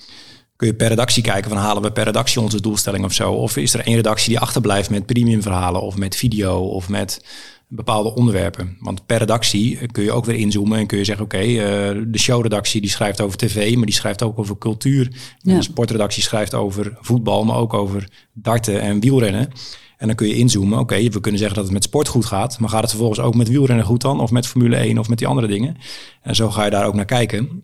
kun 0.56 0.66
je 0.66 0.74
per 0.74 0.88
redactie 0.88 1.22
kijken 1.22 1.50
van 1.50 1.58
halen 1.58 1.82
we 1.82 1.92
per 1.92 2.04
redactie 2.04 2.40
onze 2.40 2.60
doelstelling 2.60 3.04
of 3.04 3.12
zo. 3.12 3.32
Of 3.32 3.56
is 3.56 3.74
er 3.74 3.86
één 3.86 3.96
redactie 3.96 4.28
die 4.28 4.40
achterblijft 4.40 4.90
met 4.90 5.06
premium 5.06 5.42
verhalen 5.42 5.82
of 5.82 5.96
met 5.96 6.16
video 6.16 6.58
of 6.58 6.88
met 6.88 7.24
bepaalde 7.68 8.14
onderwerpen. 8.14 8.76
Want 8.80 9.06
per 9.06 9.18
redactie 9.18 9.86
kun 9.86 10.02
je 10.02 10.12
ook 10.12 10.24
weer 10.24 10.36
inzoomen 10.36 10.78
en 10.78 10.86
kun 10.86 10.98
je 10.98 11.04
zeggen: 11.04 11.24
oké, 11.24 11.36
okay, 11.36 11.94
uh, 11.94 12.02
de 12.06 12.18
showredactie 12.18 12.80
die 12.80 12.90
schrijft 12.90 13.20
over 13.20 13.38
tv, 13.38 13.76
maar 13.76 13.86
die 13.86 13.94
schrijft 13.94 14.22
ook 14.22 14.38
over 14.38 14.58
cultuur. 14.58 15.12
Ja. 15.38 15.56
De 15.56 15.62
sportredactie 15.62 16.22
schrijft 16.22 16.54
over 16.54 16.96
voetbal, 17.00 17.44
maar 17.44 17.56
ook 17.56 17.74
over 17.74 18.08
darten 18.32 18.80
en 18.80 19.00
wielrennen. 19.00 19.50
En 19.96 20.06
dan 20.06 20.16
kun 20.16 20.28
je 20.28 20.34
inzoomen. 20.34 20.78
Oké, 20.78 20.94
okay, 20.94 21.10
we 21.10 21.20
kunnen 21.20 21.40
zeggen 21.40 21.56
dat 21.56 21.64
het 21.64 21.74
met 21.74 21.84
sport 21.84 22.08
goed 22.08 22.24
gaat, 22.24 22.58
maar 22.58 22.68
gaat 22.68 22.80
het 22.80 22.90
vervolgens 22.90 23.20
ook 23.20 23.34
met 23.34 23.48
wielrennen 23.48 23.84
goed 23.84 24.00
dan? 24.00 24.20
Of 24.20 24.30
met 24.30 24.46
Formule 24.46 24.76
1 24.76 24.98
of 24.98 25.08
met 25.08 25.18
die 25.18 25.26
andere 25.26 25.46
dingen? 25.46 25.76
En 26.22 26.34
zo 26.34 26.50
ga 26.50 26.64
je 26.64 26.70
daar 26.70 26.86
ook 26.86 26.94
naar 26.94 27.04
kijken. 27.04 27.62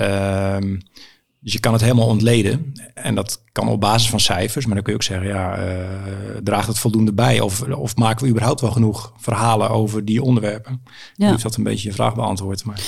Uh, 0.00 0.56
dus 1.44 1.52
je 1.52 1.60
kan 1.60 1.72
het 1.72 1.82
helemaal 1.82 2.06
ontleden. 2.06 2.72
En 2.94 3.14
dat 3.14 3.42
kan 3.52 3.68
op 3.68 3.80
basis 3.80 4.10
van 4.10 4.20
cijfers. 4.20 4.66
Maar 4.66 4.74
dan 4.74 4.84
kun 4.84 4.92
je 4.92 4.98
ook 4.98 5.04
zeggen, 5.04 5.28
ja, 5.28 5.58
uh, 5.58 5.84
draagt 6.42 6.68
het 6.68 6.78
voldoende 6.78 7.12
bij? 7.12 7.40
Of, 7.40 7.62
of 7.62 7.96
maken 7.96 8.24
we 8.24 8.30
überhaupt 8.30 8.60
wel 8.60 8.70
genoeg 8.70 9.12
verhalen 9.16 9.70
over 9.70 10.04
die 10.04 10.22
onderwerpen? 10.22 10.82
Ja. 11.14 11.30
Heeft 11.30 11.42
dat 11.42 11.56
een 11.56 11.62
beetje 11.62 11.88
je 11.88 11.94
vraag 11.94 12.14
beantwoord. 12.14 12.64
Maar... 12.64 12.80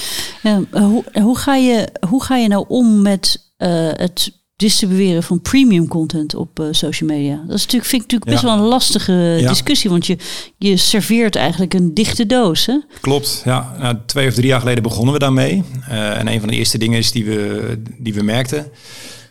Ja, 0.42 0.62
hoe, 0.71 1.05
hoe, 1.12 1.38
ga 1.38 1.55
je, 1.55 1.88
hoe 2.09 2.23
ga 2.23 2.37
je 2.37 2.49
nou 2.49 2.64
om 2.69 3.03
met 3.03 3.53
uh, 3.59 3.69
het 3.92 4.33
distribueren 4.57 5.23
van 5.23 5.40
premium 5.40 5.88
content 5.88 6.35
op 6.35 6.61
uh, 6.61 6.66
social 6.71 7.09
media. 7.09 7.37
Dat 7.47 7.57
is 7.57 7.62
natuurlijk, 7.62 7.90
vind 7.90 8.03
ik 8.03 8.11
natuurlijk 8.11 8.31
best 8.31 8.42
ja. 8.42 8.49
wel 8.49 8.59
een 8.59 8.69
lastige 8.69 9.12
ja. 9.12 9.49
discussie, 9.49 9.90
want 9.90 10.07
je, 10.07 10.16
je 10.59 10.77
serveert 10.77 11.37
eigenlijk 11.37 11.75
een 11.75 11.95
dichte 11.95 12.27
doos. 12.27 12.66
Hè? 12.66 12.81
Klopt, 13.01 13.42
ja. 13.45 13.77
Nou, 13.79 13.97
twee 14.07 14.29
of 14.29 14.35
drie 14.35 14.47
jaar 14.47 14.61
geleden 14.61 14.83
begonnen 14.83 15.12
we 15.12 15.19
daarmee. 15.19 15.64
Uh, 15.88 16.19
en 16.19 16.29
een 16.29 16.40
van 16.40 16.49
de 16.49 16.55
eerste 16.55 16.79
dingen 16.79 16.99
is 16.99 17.12
die 17.12 17.25
we, 17.25 17.83
die 17.99 18.14
we 18.14 18.23
merkten. 18.23 18.71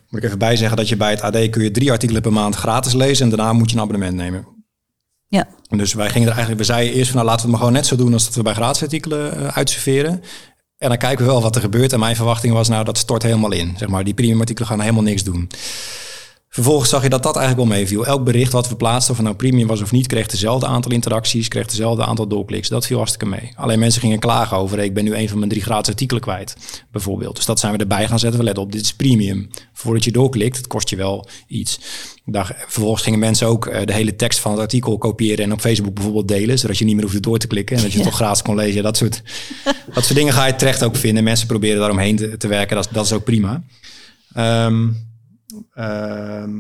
Moet 0.10 0.20
ik 0.20 0.26
even 0.26 0.40
bijzeggen 0.40 0.78
dat 0.78 0.90
je 0.90 0.96
bij 0.96 1.10
het 1.10 1.22
AD 1.22 1.50
kun 1.50 1.64
je 1.64 1.72
drie 1.72 1.92
artikelen 1.92 2.22
per 2.22 2.34
maand 2.34 2.56
gratis 2.56 2.94
lezen 2.94 3.24
en 3.24 3.36
daarna 3.36 3.54
moet 3.54 3.70
je 3.70 3.76
een 3.76 3.82
abonnement 3.82 4.16
nemen. 4.16 4.48
Ja. 5.28 5.48
Dus 5.70 5.94
wij 5.94 6.10
gingen 6.10 6.28
er 6.28 6.34
eigenlijk, 6.34 6.62
we 6.62 6.74
zeiden 6.74 6.94
eerst 6.94 7.12
van 7.12 7.16
nou 7.16 7.30
laten 7.30 7.46
we 7.46 7.52
het 7.52 7.60
maar 7.62 7.68
gewoon 7.68 7.82
net 7.82 7.86
zo 7.86 7.96
doen 7.96 8.14
als 8.14 8.26
dat 8.26 8.36
we 8.36 8.44
bij 8.44 8.54
gratis 8.54 8.82
artikelen 8.82 9.40
uh, 9.40 9.48
uitserveren. 9.48 10.22
En 10.78 10.90
dan 10.90 10.98
kijken 10.98 11.26
we 11.26 11.32
wel 11.32 11.42
wat 11.42 11.56
er 11.56 11.62
gebeurt. 11.62 11.94
En 11.94 12.00
mijn 12.00 12.16
verwachting 12.16 12.54
was 12.54 12.68
nou, 12.68 12.84
dat 12.84 12.98
stort 12.98 13.24
helemaal 13.24 13.52
in. 13.52 13.74
Zeg 13.78 13.88
maar, 13.88 14.04
die 14.04 14.14
premium 14.14 14.40
artikelen 14.40 14.70
gaan 14.70 14.80
helemaal 14.80 15.04
niks 15.04 15.24
doen. 15.24 15.50
Vervolgens 16.56 16.90
zag 16.90 17.04
je 17.04 17.10
dat 17.10 17.24
dat 17.24 17.36
eigenlijk 17.36 17.68
wel 17.68 17.78
meeviel. 17.78 18.06
Elk 18.06 18.24
bericht 18.24 18.52
wat 18.52 18.70
we 18.70 18.76
plaatsten, 18.76 19.14
of 19.14 19.22
nou 19.22 19.36
premium 19.36 19.68
was 19.68 19.82
of 19.82 19.92
niet, 19.92 20.08
kreeg 20.08 20.28
dezelfde 20.28 20.66
aantal 20.66 20.92
interacties, 20.92 21.48
kreeg 21.48 21.68
dezelfde 21.68 22.06
aantal 22.06 22.28
doorkliks. 22.28 22.70
Dat 22.70 22.86
viel 22.86 22.98
hartstikke 22.98 23.26
mee. 23.26 23.52
Alleen 23.56 23.80
mensen 23.80 24.02
gingen 24.02 24.20
klagen 24.20 24.58
over, 24.58 24.80
ik 24.80 24.94
ben 24.94 25.04
nu 25.04 25.16
een 25.16 25.30
van 25.30 25.38
mijn 25.38 25.50
drie 25.50 25.64
gratis 25.64 25.90
artikelen 25.90 26.22
kwijt, 26.22 26.56
bijvoorbeeld. 26.92 27.36
Dus 27.36 27.46
dat 27.46 27.60
zijn 27.60 27.74
we 27.74 27.78
erbij 27.78 28.08
gaan 28.08 28.20
zetten. 28.20 28.40
We 28.40 28.46
letten 28.46 28.64
op, 28.64 28.72
dit 28.72 28.82
is 28.82 28.94
premium. 28.94 29.50
Voordat 29.74 30.04
je 30.04 30.12
doorklikt, 30.12 30.58
het 30.58 30.68
kost 30.68 30.90
je 30.90 30.96
wel 30.96 31.28
iets. 31.48 31.80
Daar, 32.26 32.66
vervolgens 32.68 33.04
gingen 33.04 33.20
mensen 33.20 33.48
ook 33.48 33.66
eh, 33.66 33.86
de 33.86 33.94
hele 33.94 34.16
tekst 34.16 34.40
van 34.40 34.52
het 34.52 34.60
artikel 34.60 34.98
kopiëren 34.98 35.46
en 35.46 35.52
op 35.52 35.60
Facebook 35.60 35.94
bijvoorbeeld 35.94 36.28
delen, 36.28 36.60
zodat 36.60 36.78
je 36.78 36.86
niet 36.86 36.96
meer 36.96 37.04
hoeft 37.04 37.24
door 37.24 37.38
te 37.38 37.48
klikken 37.48 37.76
en 37.76 37.82
dat 37.82 37.92
je 37.92 37.98
het 37.98 38.08
toch 38.08 38.16
gratis 38.16 38.42
kon 38.42 38.56
lezen. 38.56 38.84
Dat 38.84 38.98
soort, 38.98 39.22
dat 39.94 40.04
soort 40.04 40.18
dingen 40.18 40.34
ga 40.34 40.46
je 40.46 40.56
terecht 40.56 40.84
ook 40.84 40.96
vinden. 40.96 41.24
Mensen 41.24 41.48
proberen 41.48 41.80
daaromheen 41.80 42.16
te, 42.16 42.38
te 42.38 42.48
werken, 42.48 42.76
dat, 42.76 42.90
dat 42.92 43.06
is 43.06 43.14
ook 43.14 43.24
prima. 43.24 43.64
Um, 44.38 45.06
Ehm, 45.74 46.52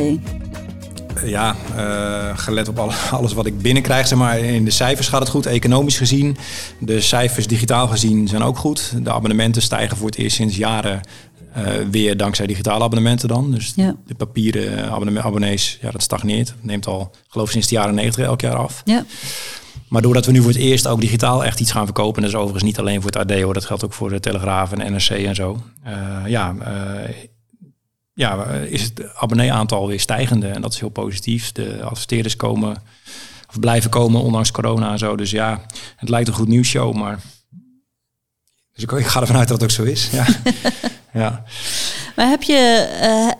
Ja, 1.25 1.55
uh, 1.75 2.37
gelet 2.37 2.67
op 2.67 2.79
alles 3.11 3.33
wat 3.33 3.45
ik 3.45 3.61
binnenkrijg, 3.61 4.07
zeg 4.07 4.17
maar, 4.17 4.39
in 4.39 4.65
de 4.65 4.71
cijfers 4.71 5.07
gaat 5.07 5.19
het 5.19 5.29
goed. 5.29 5.45
Economisch 5.45 5.97
gezien, 5.97 6.37
de 6.79 7.01
cijfers 7.01 7.47
digitaal 7.47 7.87
gezien 7.87 8.27
zijn 8.27 8.43
ook 8.43 8.57
goed. 8.57 8.93
De 9.03 9.11
abonnementen 9.11 9.61
stijgen 9.61 9.97
voor 9.97 10.05
het 10.05 10.15
eerst 10.15 10.35
sinds 10.35 10.55
jaren 10.55 11.01
uh, 11.57 11.63
weer 11.91 12.17
dankzij 12.17 12.47
digitale 12.47 12.83
abonnementen 12.83 13.27
dan. 13.27 13.51
Dus 13.51 13.73
ja. 13.75 13.95
de 14.05 14.15
papieren 14.15 14.91
abonnees, 15.23 15.77
ja, 15.81 15.91
dat 15.91 16.03
stagneert. 16.03 16.47
Dat 16.47 16.63
neemt 16.63 16.87
al, 16.87 17.11
geloof 17.27 17.45
ik, 17.45 17.51
sinds 17.51 17.67
de 17.67 17.75
jaren 17.75 17.95
90 17.95 18.25
elk 18.25 18.41
jaar 18.41 18.55
af. 18.55 18.81
Ja. 18.85 19.05
Maar 19.89 20.01
doordat 20.01 20.25
we 20.25 20.31
nu 20.31 20.41
voor 20.41 20.51
het 20.51 20.59
eerst 20.59 20.87
ook 20.87 21.01
digitaal 21.01 21.45
echt 21.45 21.59
iets 21.59 21.71
gaan 21.71 21.85
verkopen, 21.85 22.21
dat 22.21 22.31
is 22.31 22.37
overigens 22.37 22.63
niet 22.63 22.79
alleen 22.79 23.01
voor 23.01 23.11
het 23.11 23.31
AD 23.31 23.41
hoor, 23.41 23.53
dat 23.53 23.65
geldt 23.65 23.85
ook 23.85 23.93
voor 23.93 24.09
de 24.09 24.19
Telegraaf 24.19 24.71
en 24.71 24.91
NRC 24.91 25.09
en 25.09 25.35
zo. 25.35 25.61
Uh, 25.87 25.93
ja, 26.25 26.55
ja, 28.17 28.45
is 28.45 28.81
het 28.81 29.15
abonneeaantal 29.15 29.87
weer 29.87 29.99
stijgende. 29.99 30.47
En 30.47 30.61
dat 30.61 30.73
is 30.73 30.79
heel 30.79 30.89
positief. 30.89 31.51
De 31.51 31.83
adverteerders 31.83 32.35
komen 32.35 32.75
of 33.49 33.59
blijven 33.59 33.89
komen 33.89 34.21
ondanks 34.21 34.51
corona 34.51 34.91
en 34.91 34.97
zo. 34.97 35.15
Dus 35.15 35.31
ja, 35.31 35.65
het 35.95 36.09
lijkt 36.09 36.27
een 36.27 36.33
goed 36.33 36.47
nieuwsshow, 36.47 36.95
maar 36.95 37.19
dus 38.73 38.83
ik, 38.83 38.91
ik 38.91 39.05
ga 39.05 39.21
ervan 39.21 39.35
uit 39.35 39.47
dat 39.47 39.61
het 39.61 39.69
ook 39.69 39.75
zo 39.75 39.91
is. 39.91 40.09
Ja. 40.11 40.25
ja. 41.23 41.43
Maar 42.17 42.29
heb 42.29 42.43
je, 42.43 42.87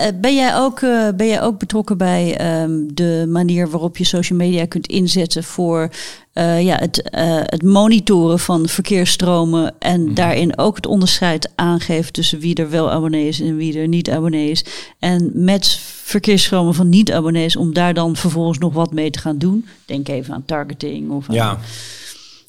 uh, 0.02 0.20
ben, 0.20 0.36
jij 0.36 0.56
ook, 0.56 0.82
uh, 0.82 1.08
ben 1.16 1.28
jij 1.28 1.42
ook 1.42 1.60
betrokken 1.60 1.98
bij 1.98 2.62
um, 2.62 2.96
de 2.96 3.26
manier 3.30 3.70
waarop 3.70 3.98
je 3.98 4.04
social 4.04 4.38
media 4.40 4.66
kunt 4.66 4.88
inzetten 4.88 5.44
voor 5.44 5.90
uh, 6.34 6.62
ja, 6.62 6.78
het, 6.78 7.10
het 7.46 7.63
monitoren 7.63 8.40
van 8.40 8.68
verkeersstromen 8.68 9.76
en 9.80 10.02
mm. 10.02 10.13
daarin 10.13 10.58
ook 10.58 10.76
het 10.76 10.86
onderscheid 10.86 11.52
aangeven 11.56 12.13
tussen 12.13 12.40
wie 12.40 12.56
er 12.56 12.70
wel 12.70 12.92
abonnee 12.92 13.28
is 13.28 13.42
en 13.42 13.56
wie 13.56 13.80
er 13.80 13.88
niet 13.88 14.10
abonnee 14.10 14.50
is. 14.50 14.66
En 15.00 15.32
met 15.34 15.80
verkeersstromen 16.04 16.74
van 16.74 16.90
niet-abonnees 16.90 17.56
om 17.56 17.74
daar 17.74 17.94
dan 17.94 18.16
vervolgens 18.16 18.58
nog 18.58 18.74
wat 18.74 18.94
mee 18.94 19.10
te 19.10 19.20
gaan 19.20 19.38
doen. 19.38 19.66
Denk 19.86 20.08
even 20.08 20.34
aan 20.34 20.46
targeting 20.46 21.10
of 21.12 21.30
aan, 21.30 21.36
ja. 21.36 21.60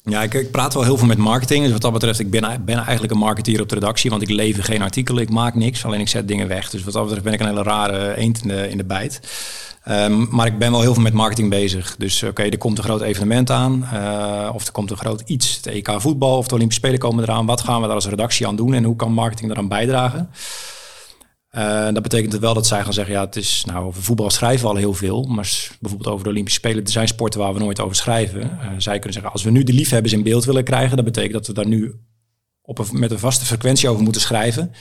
Ja, 0.03 0.23
ik, 0.23 0.51
praat 0.51 0.73
wel 0.73 0.83
heel 0.83 0.97
veel 0.97 1.07
met 1.07 1.17
marketing. 1.17 1.63
Dus 1.63 1.71
wat 1.71 1.81
dat 1.81 1.93
betreft, 1.93 2.19
ik 2.19 2.29
ben, 2.29 2.65
ben 2.65 2.77
eigenlijk 2.77 3.13
een 3.13 3.19
marketeer 3.19 3.61
op 3.61 3.69
de 3.69 3.75
redactie. 3.75 4.09
Want 4.09 4.21
ik 4.21 4.29
lever 4.29 4.63
geen 4.63 4.81
artikelen, 4.81 5.23
ik 5.23 5.29
maak 5.29 5.55
niks. 5.55 5.85
Alleen 5.85 5.99
ik 5.99 6.07
zet 6.07 6.27
dingen 6.27 6.47
weg. 6.47 6.69
Dus 6.69 6.83
wat 6.83 6.93
dat 6.93 7.03
betreft 7.03 7.23
ben 7.23 7.33
ik 7.33 7.39
een 7.39 7.47
hele 7.47 7.63
rare 7.63 8.15
eend 8.15 8.45
in 8.45 8.77
de, 8.77 8.83
bijt. 8.83 9.19
Um, 9.89 10.27
maar 10.31 10.45
ik 10.45 10.57
ben 10.57 10.71
wel 10.71 10.81
heel 10.81 10.93
veel 10.93 11.03
met 11.03 11.13
marketing 11.13 11.49
bezig. 11.49 11.95
Dus 11.97 12.23
oké, 12.23 12.43
er 12.43 12.57
komt 12.57 12.77
een 12.77 12.83
groot 12.83 13.01
evenement 13.01 13.51
aan. 13.51 13.89
Uh, 13.93 14.49
of 14.53 14.65
er 14.65 14.71
komt 14.71 14.91
een 14.91 14.97
groot 14.97 15.21
iets. 15.25 15.55
Het 15.55 15.67
EK 15.67 15.93
voetbal 15.97 16.37
of 16.37 16.47
de 16.47 16.55
Olympische 16.55 16.81
Spelen 16.81 16.99
komen 16.99 17.23
eraan. 17.23 17.45
Wat 17.45 17.61
gaan 17.61 17.81
we 17.81 17.85
daar 17.85 17.95
als 17.95 18.07
redactie 18.07 18.47
aan 18.47 18.55
doen? 18.55 18.73
En 18.73 18.83
hoe 18.83 18.95
kan 18.95 19.13
marketing 19.13 19.47
daaraan 19.47 19.67
bijdragen? 19.67 20.29
Uh, 21.57 21.93
dat 21.93 22.03
betekent 22.03 22.39
wel 22.39 22.53
dat 22.53 22.67
zij 22.67 22.83
gaan 22.83 22.93
zeggen, 22.93 23.13
ja, 23.13 23.25
het 23.25 23.35
is, 23.35 23.63
nou, 23.65 23.85
over 23.85 24.03
voetbal 24.03 24.29
schrijven 24.29 24.65
we 24.65 24.71
al 24.71 24.75
heel 24.75 24.93
veel, 24.93 25.23
maar 25.23 25.67
bijvoorbeeld 25.79 26.13
over 26.13 26.23
de 26.23 26.29
Olympische 26.29 26.59
Spelen, 26.59 26.83
er 26.83 26.89
zijn 26.89 27.07
sporten 27.07 27.39
waar 27.39 27.53
we 27.53 27.59
nooit 27.59 27.79
over 27.79 27.95
schrijven. 27.95 28.41
Uh, 28.41 28.67
zij 28.77 28.93
kunnen 28.93 29.13
zeggen, 29.13 29.31
als 29.31 29.43
we 29.43 29.51
nu 29.51 29.63
de 29.63 29.73
liefhebbers 29.73 30.13
in 30.13 30.23
beeld 30.23 30.45
willen 30.45 30.63
krijgen, 30.63 30.95
dat 30.95 31.05
betekent 31.05 31.33
dat 31.33 31.47
we 31.47 31.53
daar 31.53 31.67
nu 31.67 31.95
op 32.69 32.79
een, 32.79 32.99
met 32.99 33.11
een 33.11 33.19
vaste 33.19 33.45
frequentie 33.45 33.89
over 33.89 34.03
moeten 34.03 34.21
schrijven. 34.21 34.71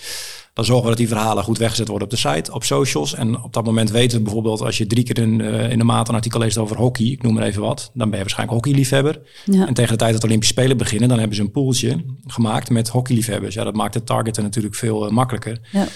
Dan 0.54 0.64
zorgen 0.64 0.84
we 0.84 0.90
dat 0.90 0.98
die 0.98 1.08
verhalen 1.08 1.44
goed 1.44 1.58
weggezet 1.58 1.88
worden 1.88 2.08
op 2.08 2.10
de 2.10 2.28
site, 2.28 2.52
op 2.52 2.64
socials. 2.64 3.14
En 3.14 3.42
op 3.42 3.52
dat 3.52 3.64
moment 3.64 3.90
weten 3.90 4.18
we 4.18 4.24
bijvoorbeeld, 4.24 4.60
als 4.60 4.78
je 4.78 4.86
drie 4.86 5.04
keer 5.04 5.18
in, 5.18 5.40
uh, 5.40 5.70
in 5.70 5.78
de 5.78 5.84
maand 5.84 6.08
een 6.08 6.14
artikel 6.14 6.40
leest 6.40 6.58
over 6.58 6.76
hockey, 6.76 7.06
ik 7.06 7.22
noem 7.22 7.34
maar 7.34 7.42
even 7.42 7.62
wat, 7.62 7.90
dan 7.94 8.08
ben 8.08 8.18
je 8.18 8.24
waarschijnlijk 8.24 8.58
hockeyliefhebber. 8.58 9.20
Ja. 9.44 9.66
En 9.66 9.74
tegen 9.74 9.92
de 9.92 9.98
tijd 9.98 10.12
dat 10.12 10.20
de 10.20 10.26
Olympische 10.26 10.54
Spelen 10.54 10.76
beginnen, 10.76 11.08
dan 11.08 11.18
hebben 11.18 11.36
ze 11.36 11.42
een 11.42 11.50
poeltje 11.50 12.04
gemaakt 12.26 12.70
met 12.70 12.88
hockeyliefhebbers. 12.88 13.54
Ja, 13.54 13.64
dat 13.64 13.74
maakt 13.74 13.94
het 13.94 14.06
targeten 14.06 14.42
natuurlijk 14.42 14.74
veel 14.74 15.10
makkelijker. 15.10 15.60
Ja. 15.72 15.86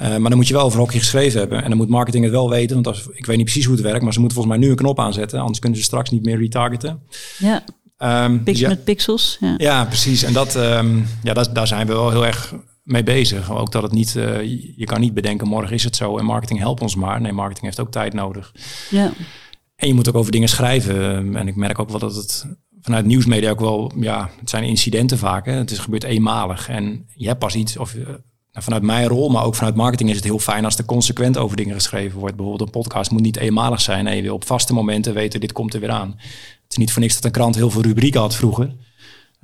Uh, 0.00 0.06
maar 0.06 0.28
dan 0.28 0.36
moet 0.36 0.48
je 0.48 0.54
wel 0.54 0.64
over 0.64 0.78
hockey 0.78 0.98
geschreven 0.98 1.38
hebben. 1.40 1.62
En 1.62 1.68
dan 1.68 1.76
moet 1.76 1.88
marketing 1.88 2.24
het 2.24 2.32
wel 2.32 2.50
weten. 2.50 2.74
Want 2.74 2.86
als, 2.86 3.06
ik 3.12 3.26
weet 3.26 3.36
niet 3.36 3.44
precies 3.44 3.64
hoe 3.64 3.74
het 3.74 3.84
werkt. 3.84 4.02
Maar 4.02 4.12
ze 4.12 4.20
moeten 4.20 4.36
volgens 4.38 4.58
mij 4.58 4.66
nu 4.66 4.72
een 4.72 4.78
knop 4.80 5.00
aanzetten. 5.00 5.40
Anders 5.40 5.58
kunnen 5.58 5.78
ze 5.78 5.84
straks 5.84 6.10
niet 6.10 6.24
meer 6.24 6.38
retargeten. 6.38 7.00
Ja. 7.38 7.64
Um, 7.98 8.42
Pix 8.42 8.58
ja. 8.60 8.68
met 8.68 8.84
pixels. 8.84 9.36
Ja, 9.40 9.54
ja 9.56 9.84
precies. 9.84 10.22
En 10.22 10.32
dat, 10.32 10.54
um, 10.54 11.06
ja, 11.22 11.32
dat, 11.32 11.54
daar 11.54 11.66
zijn 11.66 11.86
we 11.86 11.92
wel 11.92 12.10
heel 12.10 12.26
erg 12.26 12.54
mee 12.82 13.02
bezig. 13.02 13.50
Ook 13.50 13.72
dat 13.72 13.82
het 13.82 13.92
niet, 13.92 14.14
uh, 14.14 14.42
je 14.76 14.84
kan 14.84 15.00
niet 15.00 15.14
bedenken, 15.14 15.48
morgen 15.48 15.74
is 15.74 15.84
het 15.84 15.96
zo 15.96 16.18
en 16.18 16.24
marketing 16.24 16.58
helpt 16.58 16.82
ons 16.82 16.94
maar. 16.94 17.20
Nee, 17.20 17.32
marketing 17.32 17.64
heeft 17.64 17.80
ook 17.80 17.90
tijd 17.90 18.12
nodig. 18.12 18.52
Ja. 18.90 19.12
En 19.76 19.88
je 19.88 19.94
moet 19.94 20.08
ook 20.08 20.14
over 20.14 20.32
dingen 20.32 20.48
schrijven. 20.48 21.36
En 21.36 21.48
ik 21.48 21.56
merk 21.56 21.78
ook 21.78 21.90
wel 21.90 21.98
dat 21.98 22.14
het 22.14 22.46
vanuit 22.80 23.06
nieuwsmedia 23.06 23.50
ook 23.50 23.60
wel, 23.60 23.92
ja, 24.00 24.30
het 24.40 24.50
zijn 24.50 24.64
incidenten 24.64 25.18
vaak. 25.18 25.46
Hè. 25.46 25.52
Het 25.52 25.70
is 25.70 25.78
gebeurd 25.78 26.04
eenmalig. 26.04 26.68
En 26.68 27.06
je 27.14 27.26
hebt 27.26 27.38
pas 27.38 27.54
iets, 27.54 27.76
of 27.76 27.94
vanuit 28.52 28.82
mijn 28.82 29.08
rol, 29.08 29.28
maar 29.28 29.44
ook 29.44 29.54
vanuit 29.54 29.74
marketing 29.74 30.10
is 30.10 30.16
het 30.16 30.24
heel 30.24 30.38
fijn 30.38 30.64
als 30.64 30.78
er 30.78 30.84
consequent 30.84 31.36
over 31.36 31.56
dingen 31.56 31.74
geschreven 31.74 32.18
wordt. 32.18 32.36
Bijvoorbeeld 32.36 32.68
een 32.68 32.80
podcast 32.80 33.10
moet 33.10 33.20
niet 33.20 33.36
eenmalig 33.36 33.80
zijn. 33.80 34.04
Nee, 34.04 34.16
je 34.16 34.22
wil 34.22 34.34
op 34.34 34.46
vaste 34.46 34.72
momenten 34.72 35.14
weten, 35.14 35.40
dit 35.40 35.52
komt 35.52 35.74
er 35.74 35.80
weer 35.80 35.90
aan. 35.90 36.20
Het 36.68 36.76
is 36.76 36.76
niet 36.76 36.92
voor 36.92 37.02
niks 37.02 37.14
dat 37.14 37.24
een 37.24 37.30
krant 37.30 37.54
heel 37.54 37.70
veel 37.70 37.82
rubrieken 37.82 38.20
had 38.20 38.34
vroeger. 38.34 38.74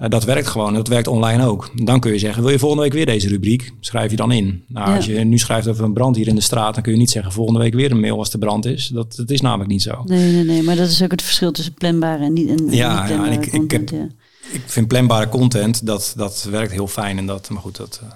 Uh, 0.00 0.08
dat 0.08 0.24
werkt 0.24 0.46
gewoon, 0.48 0.74
dat 0.74 0.88
werkt 0.88 1.06
online 1.08 1.46
ook. 1.46 1.70
Dan 1.84 2.00
kun 2.00 2.12
je 2.12 2.18
zeggen, 2.18 2.42
wil 2.42 2.52
je 2.52 2.58
volgende 2.58 2.82
week 2.84 2.92
weer 2.92 3.06
deze 3.06 3.28
rubriek? 3.28 3.72
Schrijf 3.80 4.10
je 4.10 4.16
dan 4.16 4.32
in. 4.32 4.64
Nou, 4.68 4.88
Ja. 4.90 4.96
als 4.96 5.06
je 5.06 5.18
nu 5.18 5.38
schrijft 5.38 5.68
over 5.68 5.84
een 5.84 5.92
brand 5.92 6.16
hier 6.16 6.28
in 6.28 6.34
de 6.34 6.40
straat, 6.40 6.74
dan 6.74 6.82
kun 6.82 6.92
je 6.92 6.98
niet 6.98 7.10
zeggen 7.10 7.32
volgende 7.32 7.60
week 7.60 7.74
weer 7.74 7.90
een 7.90 8.00
mail 8.00 8.18
als 8.18 8.30
de 8.30 8.38
brand 8.38 8.64
is. 8.66 8.86
Dat, 8.86 9.16
dat 9.16 9.30
is 9.30 9.40
namelijk 9.40 9.70
niet 9.70 9.82
zo. 9.82 10.02
Nee, 10.04 10.32
nee, 10.32 10.44
nee. 10.44 10.62
Maar 10.62 10.76
dat 10.76 10.88
is 10.88 11.02
ook 11.02 11.10
het 11.10 11.22
verschil 11.22 11.52
tussen 11.52 11.74
planbare 11.74 12.24
en 12.24 12.32
niet, 12.32 12.48
en, 12.48 12.56
en 12.56 12.72
Ja, 12.72 13.00
niet 13.00 13.10
ja, 13.10 13.26
en 13.26 13.32
ik- 13.32 13.46
ik 13.46 13.50
content. 13.52 13.90
heb- 13.90 14.00
ja. 14.00 14.06
Ik 14.52 14.62
vind 14.66 14.88
planbare 14.88 15.28
content, 15.28 15.86
dat, 15.86 16.12
dat 16.16 16.46
werkt 16.50 16.72
heel 16.72 16.86
fijn. 16.88 17.18
En 17.18 17.26
dat, 17.26 17.48
maar 17.50 17.62
goed, 17.62 17.76
dat, 17.76 18.00
eh, 18.02 18.08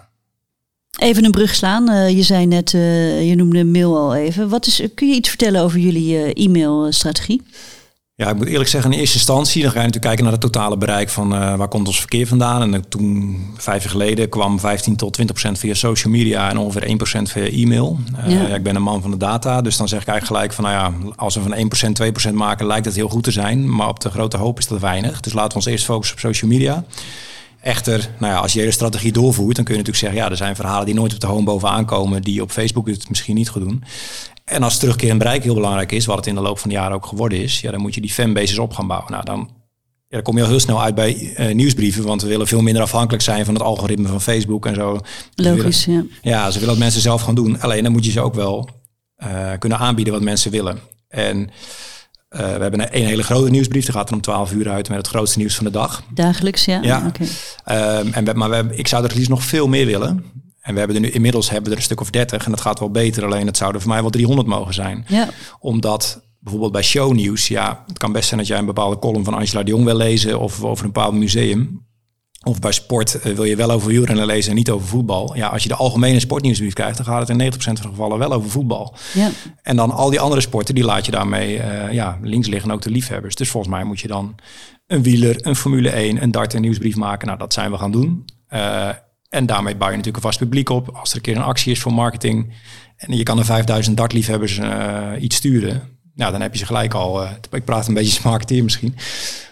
Even 1.09 1.25
een 1.25 1.31
brug 1.31 1.55
slaan. 1.55 1.89
Eh, 1.89 2.11
je 2.17 2.23
zei 2.23 2.47
net, 2.47 2.75
eh, 2.75 3.29
je 3.29 3.35
noemde 3.35 3.65
mail 3.65 3.97
al 3.97 4.15
even. 4.15 4.49
Wat 4.49 4.67
is, 4.67 4.83
kun 4.95 5.09
je 5.09 5.15
iets 5.15 5.29
vertellen 5.29 5.63
over 5.63 5.79
jullie 5.79 6.17
eh, 6.33 6.45
e-mailstrategie? 6.45 7.43
Ja, 8.21 8.29
ik 8.31 8.37
moet 8.37 8.47
eerlijk 8.47 8.69
zeggen, 8.69 8.93
in 8.93 8.99
eerste 8.99 9.17
instantie, 9.17 9.63
dan 9.63 9.71
ga 9.71 9.79
je 9.79 9.87
natuurlijk 9.87 10.07
kijken 10.07 10.25
naar 10.25 10.33
het 10.33 10.53
totale 10.53 10.77
bereik 10.77 11.09
van 11.09 11.35
eh, 11.35 11.55
waar 11.55 11.69
komt 11.69 11.87
ons 11.87 11.99
verkeer 11.99 12.27
vandaan. 12.27 12.63
En 12.63 12.71
dan 12.71 12.89
toen, 12.89 13.47
vijf 13.57 13.83
jaar 13.83 13.91
geleden, 13.91 14.29
kwam 14.29 14.61
15 14.61 14.97
tot 14.97 15.13
20 15.13 15.37
procent 15.37 15.59
via 15.59 15.75
social 15.75 16.13
media 16.13 16.51
en 16.51 16.59
ongeveer 16.59 16.83
1 16.83 16.97
procent 16.97 17.31
via 17.31 17.45
e-mail. 17.45 17.99
Eh, 18.17 18.31
Ja. 18.31 18.41
ja, 18.49 18.55
ik 18.55 18.63
ben 18.63 18.77
een 18.77 18.83
man 18.83 19.03
van 19.03 19.11
de 19.11 19.17
data, 19.17 19.61
dus 19.63 19.77
dan 19.77 19.89
zeg 19.89 20.01
ik 20.01 20.09
eigenlijk 20.09 20.39
gelijk 20.39 20.53
van, 20.53 20.65
nou 20.65 20.77
ja, 20.77 21.13
als 21.17 21.35
we 21.35 21.41
van 21.41 21.55
1 21.55 21.69
procent 21.69 21.95
2 21.95 22.11
procent 22.11 22.35
maken, 22.35 22.67
lijkt 22.67 22.85
het 22.85 22.95
heel 22.95 23.09
goed 23.09 23.25
te 23.25 23.31
zijn. 23.31 23.75
Maar 23.75 23.89
op 23.89 24.01
de 24.01 24.11
grote 24.11 24.37
hoop 24.37 24.59
is 24.59 24.67
dat 24.67 24.81
weinig. 24.81 25.21
Dus 25.21 25.33
laten 25.33 25.51
we 25.51 25.55
ons 25.57 25.67
eerst 25.67 25.85
focussen 25.85 26.17
op 26.17 26.23
social 26.23 26.51
media. 26.51 26.85
Echter, 27.61 28.11
nou 28.19 28.33
ja, 28.33 28.39
als 28.39 28.53
je 28.53 28.59
hele 28.59 28.73
strategie 28.73 29.13
doorvoert, 29.13 29.57
dan 29.57 29.65
kun 29.65 29.75
je 29.75 29.81
natuurlijk 29.81 30.05
zeggen, 30.07 30.19
ja, 30.25 30.31
er 30.31 30.37
zijn 30.37 30.57
verhalen 30.57 30.87
die 30.87 30.95
nooit 30.95 31.15
op 31.15 31.21
de 31.21 31.27
home 31.27 31.45
bovenaan 31.45 31.85
komen, 31.85 32.23
die 32.23 32.43
op 32.43 32.51
Facebook 32.51 32.87
het 32.87 33.09
misschien 33.09 33.35
niet 33.35 33.49
goed 33.49 33.63
doen. 33.63 33.85
En 34.49 34.63
als 34.63 34.79
terugkerend 34.79 35.19
bereik 35.19 35.43
heel 35.43 35.55
belangrijk 35.55 35.93
is, 35.93 36.07
wat 36.07 36.17
het 36.17 36.27
in 36.27 36.35
de 36.35 36.41
loop 36.41 36.59
van 36.59 36.69
de 36.71 36.77
jaren 36.77 36.97
ook 36.97 37.07
geworden 37.07 37.43
is, 37.43 37.61
ja, 37.61 37.71
dan 37.71 37.81
moet 37.81 37.95
je 37.95 38.01
die 38.01 38.11
fanbases 38.11 38.59
op 38.59 38.73
gaan 38.75 38.87
bouwen. 38.87 39.11
Nou, 39.13 39.25
dan, 39.25 39.39
ja, 39.49 39.53
dan 40.09 40.23
kom 40.23 40.37
je 40.37 40.43
al 40.43 40.49
heel 40.49 40.61
snel 40.61 40.83
uit 40.83 40.95
bij 40.95 41.33
eh, 41.35 41.55
nieuwsbrieven, 41.55 42.05
want 42.05 42.23
we 42.23 42.29
willen 42.29 42.47
veel 42.47 42.61
minder 42.63 42.83
afhankelijk 42.83 43.23
zijn 43.23 43.45
van 43.45 43.55
het 43.55 43.63
algoritme 43.63 44.09
van 44.09 44.21
Facebook 44.21 44.67
en 44.67 44.75
zo. 44.75 44.99
Logisch, 45.35 45.85
ja. 45.85 45.93
willen- 45.93 46.11
ja, 46.23 46.47
ze 46.51 46.53
willen 46.59 46.75
dat 46.75 46.83
mensen 46.83 47.01
zelf 47.01 47.23
gaan 47.23 47.35
doen. 47.35 47.61
Alleen 47.61 47.83
dan 47.83 47.93
moet 47.93 48.05
je 48.05 48.11
ze 48.11 48.21
ook 48.21 48.35
wel 48.35 48.69
eh, 49.17 49.51
kunnen 49.59 49.79
aanbieden 49.79 50.13
wat 50.15 50.23
mensen 50.23 50.51
willen. 50.51 50.79
En 51.09 51.51
eh, 52.29 52.41
we 52.41 52.45
hebben 52.63 52.81
een, 52.81 52.89
een 53.01 53.07
hele 53.07 53.23
grote 53.23 53.51
nieuwsbrief, 53.51 53.85
die 53.85 53.93
gaat 53.95 54.09
er 54.09 54.15
om 54.15 54.21
12 54.21 54.53
uur 54.53 54.69
uit 54.69 54.89
met 54.89 54.99
het 54.99 55.07
grootste 55.09 55.39
nieuws 55.39 55.55
van 55.55 55.65
de 55.65 55.71
dag. 55.71 56.03
Dagelijks, 56.15 56.65
ja. 56.65 56.83
Ja. 56.83 57.07
Oké. 57.07 57.25
Ehm, 57.65 58.13
en 58.13 58.25
we, 58.25 58.33
maar 58.33 58.51
we, 58.51 58.77
ik 58.77 58.89
zou 58.89 59.03
er 59.03 59.09
het 59.09 59.17
liefst 59.17 59.31
nog 59.33 59.45
veel 59.45 59.69
meer 59.69 59.87
willen. 59.87 60.25
En 60.69 60.75
we 60.75 60.79
hebben 60.79 60.97
er 60.97 61.03
nu 61.03 61.11
inmiddels 61.11 61.51
hebben 61.51 61.65
we 61.65 61.71
er 61.71 61.77
een 61.77 61.85
stuk 61.85 62.01
of 62.01 62.11
30 62.11 62.45
en 62.45 62.51
dat 62.51 62.61
gaat 62.61 62.79
wel 62.79 62.91
beter. 62.91 63.25
Alleen 63.25 63.47
het 63.47 63.57
zouden 63.57 63.81
voor 63.81 63.91
mij 63.91 64.01
wel 64.01 64.11
300 64.11 64.49
mogen 64.49 64.75
zijn 64.75 65.05
Ja, 65.09 65.29
omdat 65.61 66.23
bijvoorbeeld 66.39 66.73
bij 66.73 66.83
shownieuws, 66.83 67.49
ja, 67.49 67.85
het 67.87 67.99
kan 67.99 68.13
best 68.13 68.29
zijn 68.29 68.41
dat 68.41 68.49
jij 68.49 68.59
een 68.59 68.67
bepaalde 68.67 68.99
column 68.99 69.25
van 69.25 69.35
Angela 69.35 69.63
de 69.63 69.71
Jong 69.71 69.85
wil 69.85 69.97
lezen 69.97 70.41
of 70.41 70.63
over 70.63 70.85
een 70.85 70.93
bepaald 70.93 71.15
museum. 71.15 71.87
Of 72.43 72.59
bij 72.59 72.73
sport 72.73 73.21
eh, 73.21 73.33
wil 73.33 73.45
je 73.45 73.57
wel 73.57 73.71
over 73.71 73.89
wielrennen 73.89 74.27
lezen 74.27 74.51
en 74.51 74.57
niet 74.57 74.71
over 74.71 74.89
voetbal. 74.89 75.37
Ja, 75.37 75.49
als 75.49 75.63
je 75.63 75.69
de 75.69 75.75
algemene 75.75 76.21
sportnieuwsbrief 76.21 76.73
krijgt, 76.73 76.97
dan 76.97 77.07
gaat 77.07 77.29
het 77.29 77.41
in 77.41 77.53
90% 77.53 77.57
van 77.57 77.75
de 77.75 77.83
gevallen 77.83 78.19
wel 78.19 78.33
over 78.33 78.51
voetbal. 78.51 78.95
ja. 79.15 79.31
En 79.63 79.77
dan 79.77 79.91
al 79.91 80.11
die 80.11 80.21
andere 80.21 80.41
sporten, 80.41 80.75
die 80.75 80.85
laat 80.85 81.05
je 81.05 81.11
daarmee 81.11 81.59
eh, 81.59 81.93
ja, 81.93 82.19
links 82.23 82.49
liggen, 82.49 82.71
ook 82.71 82.83
de 82.83 82.91
liefhebbers. 82.91 83.35
Dus 83.35 83.49
volgens 83.49 83.73
mij 83.73 83.85
moet 83.85 84.01
je 84.01 84.09
dan 84.09 84.35
een 84.87 85.03
wieler, 85.03 85.47
een 85.47 85.57
Formule 85.57 85.91
1, 85.91 86.23
een 86.23 86.31
dart 86.31 86.55
en 86.55 86.61
nieuwsbrief 86.61 86.97
maken. 86.97 87.27
Nou, 87.27 87.39
dat 87.39 87.53
zijn 87.53 87.71
we 87.71 87.79
gaan 87.79 87.93
doen. 87.93 88.25
Eh, 88.49 88.89
en 89.29 89.47
daarmee 89.47 89.77
bouw 89.77 89.89
je 89.91 89.97
natuurlijk 89.97 90.25
een 90.25 90.31
vast 90.31 90.39
publiek 90.43 90.69
op. 90.69 90.89
Als 90.97 91.11
er 91.11 91.17
een 91.17 91.23
keer 91.23 91.37
een 91.37 91.43
actie 91.43 91.73
is 91.73 91.81
voor 91.81 91.93
marketing 91.93 92.53
en 92.97 93.17
je 93.17 93.23
kan 93.23 93.39
er 93.39 93.45
5000 93.45 93.97
dartliefhebbers 93.97 94.59
eh 94.59 95.03
iets 95.21 95.37
sturen. 95.37 95.97
Nou, 96.15 96.33
dan 96.33 96.41
heb 96.41 96.53
je 96.53 96.59
ze 96.59 96.67
gelijk 96.67 96.95
al. 96.95 97.23
eh, 97.23 97.31
ik 97.51 97.65
praat 97.65 97.89
een 97.89 97.95
beetje 97.95 98.15
als 98.17 98.25
marketeer 98.25 98.65
misschien. 98.65 98.95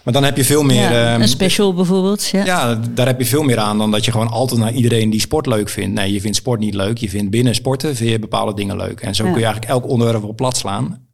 Maar 0.03 0.13
dan 0.13 0.23
heb 0.23 0.37
je 0.37 0.43
veel 0.45 0.63
meer. 0.63 0.91
ja. 0.91 1.11
ehm, 1.13 1.21
Een 1.21 1.27
special 1.27 1.73
bijvoorbeeld. 1.73 2.27
Ja. 2.27 2.45
ja, 2.45 2.75
daar 2.93 3.05
heb 3.05 3.19
je 3.19 3.25
veel 3.25 3.43
meer 3.43 3.57
aan 3.59 3.77
dan 3.77 3.91
dat 3.91 4.05
je 4.05 4.11
gewoon 4.11 4.29
altijd 4.29 4.59
naar 4.59 4.71
iedereen 4.73 5.09
die 5.09 5.19
sport 5.19 5.45
leuk 5.45 5.69
vindt. 5.69 5.93
Nee, 5.95 6.13
je 6.13 6.21
vindt 6.21 6.37
sport 6.37 6.59
niet 6.59 6.73
leuk. 6.73 6.97
Je 6.97 7.09
vindt 7.09 7.29
binnen 7.31 7.55
sporten 7.55 7.95
vind 7.95 8.09
je 8.09 8.19
bepaalde 8.19 8.53
dingen 8.53 8.77
leuk. 8.77 8.99
En 9.01 9.15
zo 9.15 9.23
Ja. 9.25 9.29
kun 9.31 9.39
je 9.39 9.45
eigenlijk 9.45 9.75
elk 9.75 9.91
onderwerp 9.91 10.23
op 10.23 10.35
plat 10.35 10.57
slaan. 10.57 11.05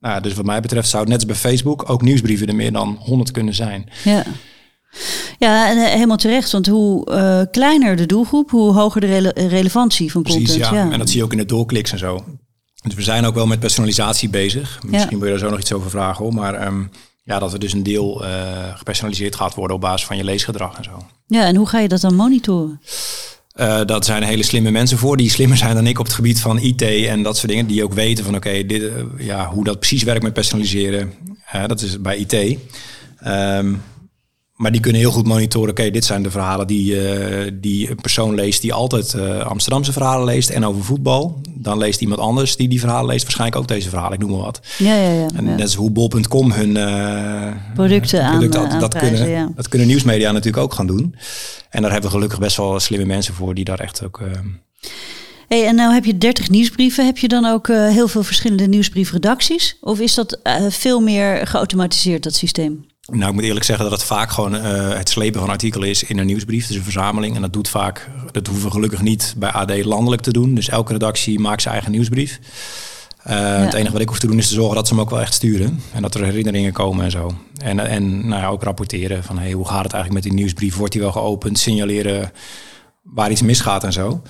Nou, 0.00 0.22
dus 0.22 0.34
wat 0.34 0.44
mij 0.44 0.60
betreft 0.60 0.88
zou 0.88 1.02
het 1.02 1.12
net 1.12 1.28
als 1.28 1.40
bij 1.40 1.50
Facebook 1.50 1.90
ook 1.90 2.02
nieuwsbrieven 2.02 2.46
er 2.48 2.54
meer 2.54 2.72
dan 2.72 2.96
100 3.00 3.30
kunnen 3.30 3.54
zijn. 3.54 3.88
Ja. 4.04 4.24
Ja, 5.38 5.70
en 5.70 5.76
eh, 5.84 5.92
helemaal 5.92 6.16
terecht. 6.16 6.52
Want 6.52 6.66
hoe 6.66 7.06
eh, 7.06 7.40
kleiner 7.50 7.96
de 7.96 8.06
doelgroep, 8.06 8.50
hoe 8.50 8.72
hoger 8.72 9.00
de 9.00 9.06
rele- 9.06 9.32
relevantie 9.34 10.12
van 10.12 10.22
Precies, 10.22 10.48
content. 10.50 10.74
ja. 10.74 10.90
En 10.90 10.98
dat 10.98 11.08
zie 11.08 11.18
je 11.18 11.24
ook 11.24 11.32
in 11.32 11.38
de 11.38 11.44
doorkliks 11.46 11.92
en 11.92 11.98
zo. 11.98 12.24
Dus 12.82 12.94
we 12.94 13.02
zijn 13.02 13.24
ook 13.24 13.34
wel 13.34 13.46
met 13.46 13.60
personalisatie 13.60 14.28
bezig. 14.28 14.80
Misschien 14.86 15.18
wil 15.18 15.26
je 15.26 15.30
daar 15.32 15.42
zo 15.42 15.50
nog 15.50 15.58
iets 15.60 15.72
over 15.72 15.90
vragen 15.90 16.24
hoor. 16.24 16.34
Maar 16.34 16.54
ehm, 16.54 16.82
ja, 17.24 17.38
dat 17.38 17.52
er 17.52 17.58
dus 17.58 17.72
een 17.72 17.82
deel 17.82 18.24
eh, 18.24 18.30
gepersonaliseerd 18.76 19.36
gaat 19.36 19.54
worden 19.54 19.76
op 19.76 19.82
basis 19.82 20.06
van 20.06 20.16
je 20.16 20.24
leesgedrag 20.24 20.76
en 20.76 20.84
zo. 20.84 21.06
Ja, 21.26 21.44
en 21.44 21.56
hoe 21.56 21.68
ga 21.68 21.78
je 21.78 21.88
dat 21.88 22.00
dan 22.00 22.14
monitoren? 22.14 22.80
Eh, 23.52 23.84
dat 23.84 24.04
zijn 24.04 24.22
hele 24.22 24.42
slimme 24.42 24.70
mensen 24.70 24.98
voor, 24.98 25.16
die 25.16 25.30
slimmer 25.30 25.56
zijn 25.56 25.74
dan 25.74 25.86
ik 25.86 25.98
op 25.98 26.04
het 26.04 26.14
gebied 26.14 26.40
van 26.40 26.58
IT 26.58 26.82
en 26.82 27.22
dat 27.22 27.36
soort 27.36 27.48
dingen. 27.48 27.66
Die 27.66 27.84
ook 27.84 27.92
weten 27.92 28.24
van 28.24 28.34
oké, 28.34 28.66
dit, 28.66 28.92
ja, 29.18 29.48
hoe 29.48 29.64
dat 29.64 29.78
precies 29.78 30.02
werkt 30.02 30.22
met 30.22 30.32
personaliseren. 30.32 31.12
Dat 31.66 31.80
is 31.80 32.00
bij 32.00 32.16
IT. 32.16 32.58
Ehm, 33.18 33.74
maar 34.56 34.72
die 34.72 34.80
kunnen 34.80 35.00
heel 35.00 35.10
goed 35.10 35.26
monitoren. 35.26 35.70
Oké, 35.70 35.90
dit 35.90 36.04
zijn 36.04 36.22
de 36.22 36.30
verhalen 36.30 36.66
die, 36.66 37.08
eh, 37.08 37.50
die 37.54 37.90
een 37.90 38.00
persoon 38.00 38.34
leest 38.34 38.60
die 38.60 38.72
altijd 38.72 39.14
eh, 39.14 39.38
Amsterdamse 39.38 39.92
verhalen 39.92 40.24
leest 40.24 40.50
en 40.50 40.64
over 40.64 40.84
voetbal. 40.84 41.40
Dan 41.48 41.78
leest 41.78 42.00
iemand 42.00 42.20
anders 42.20 42.56
die 42.56 42.68
die 42.68 42.80
verhalen 42.80 43.10
leest 43.10 43.22
waarschijnlijk 43.22 43.60
ook 43.60 43.68
deze 43.68 43.88
verhalen. 43.88 44.12
Ik 44.12 44.20
noem 44.20 44.30
maar 44.30 44.40
wat. 44.40 44.60
Ja, 44.78 44.94
ja, 44.94 45.10
ja. 45.10 45.26
En 45.34 45.44
ja. 45.44 45.54
net 45.54 45.68
is 45.68 45.74
hoe 45.74 45.90
bol.com 45.90 46.52
hun 46.52 46.76
eh, 46.76 47.52
Producten 47.74 48.24
aan, 48.24 48.30
producten 48.38 48.64
eh, 48.64 48.70
dat, 48.70 48.80
dat 48.80 49.00
kunnen, 49.00 49.28
ja. 49.28 49.52
dat 49.56 49.68
kunnen 49.68 49.88
nieuwsmedia 49.88 50.32
natuurlijk 50.32 50.62
ook 50.62 50.74
gaan 50.74 50.86
doen. 50.86 51.14
En 51.70 51.82
daar 51.82 51.92
hebben 51.92 52.10
we 52.10 52.16
gelukkig 52.16 52.38
best 52.38 52.56
wel 52.56 52.80
slimme 52.80 53.06
mensen 53.06 53.34
voor 53.34 53.54
die 53.54 53.64
daar 53.64 53.80
echt 53.80 54.04
ook. 54.04 54.20
Hey, 55.48 55.66
en 55.66 55.74
nou 55.74 55.92
heb 55.92 56.04
je 56.04 56.18
30 56.18 56.50
nieuwsbrieven. 56.50 57.06
Heb 57.06 57.18
je 57.18 57.28
dan 57.28 57.44
ook 57.44 57.68
heel 57.68 58.08
veel 58.08 58.22
verschillende 58.22 58.66
nieuwsbriefredacties? 58.66 59.76
Of 59.80 60.00
is 60.00 60.14
dat 60.14 60.38
veel 60.68 61.00
meer 61.00 61.46
geautomatiseerd, 61.46 62.22
dat 62.22 62.34
systeem? 62.34 62.84
Nou, 63.12 63.28
ik 63.28 63.34
moet 63.34 63.44
eerlijk 63.44 63.64
zeggen 63.64 63.84
dat 63.90 63.98
het 63.98 64.06
vaak 64.08 64.30
gewoon 64.30 64.56
eh, 64.56 64.96
het 64.96 65.08
slepen 65.08 65.40
van 65.40 65.50
artikelen 65.50 65.88
is 65.88 66.02
in 66.02 66.18
een 66.18 66.26
nieuwsbrief. 66.26 66.66
Dus 66.66 66.76
een 66.76 66.82
verzameling. 66.82 67.34
En 67.36 67.40
dat 67.40 67.52
doet 67.52 67.68
vaak, 67.68 68.08
dat 68.30 68.46
hoeven 68.46 68.66
we 68.66 68.72
gelukkig 68.72 69.02
niet 69.02 69.34
bij 69.36 69.50
AD 69.50 69.84
landelijk 69.84 70.22
te 70.22 70.32
doen. 70.32 70.54
Dus 70.54 70.68
elke 70.68 70.92
redactie 70.92 71.38
maakt 71.38 71.62
zijn 71.62 71.74
eigen 71.74 71.92
nieuwsbrief. 71.92 72.38
Eh, 73.22 73.58
Het 73.58 73.74
enige 73.74 73.92
wat 73.92 74.00
ik 74.00 74.08
hoef 74.08 74.18
te 74.18 74.26
doen 74.26 74.38
is 74.38 74.48
te 74.48 74.54
zorgen 74.54 74.74
dat 74.74 74.86
ze 74.88 74.94
hem 74.94 75.02
ook 75.02 75.10
wel 75.10 75.20
echt 75.20 75.34
sturen. 75.34 75.80
En 75.92 76.02
dat 76.02 76.14
er 76.14 76.24
herinneringen 76.24 76.72
komen 76.72 77.04
en 77.04 77.10
zo. 77.10 77.34
En, 77.56 77.78
en 77.78 78.28
nou 78.28 78.40
ja, 78.42 78.46
ook 78.48 78.62
rapporteren 78.62 79.24
van 79.24 79.38
hey, 79.38 79.52
hoe 79.52 79.68
gaat 79.68 79.84
het 79.84 79.92
eigenlijk 79.92 80.24
met 80.24 80.32
die 80.32 80.40
nieuwsbrief? 80.42 80.76
Wordt 80.76 80.92
die 80.92 81.02
wel 81.02 81.12
geopend? 81.12 81.58
Signaleren 81.58 82.32
waar 83.02 83.30
iets 83.30 83.42
misgaat 83.42 83.84
en 83.84 83.92
zo. 83.92 84.22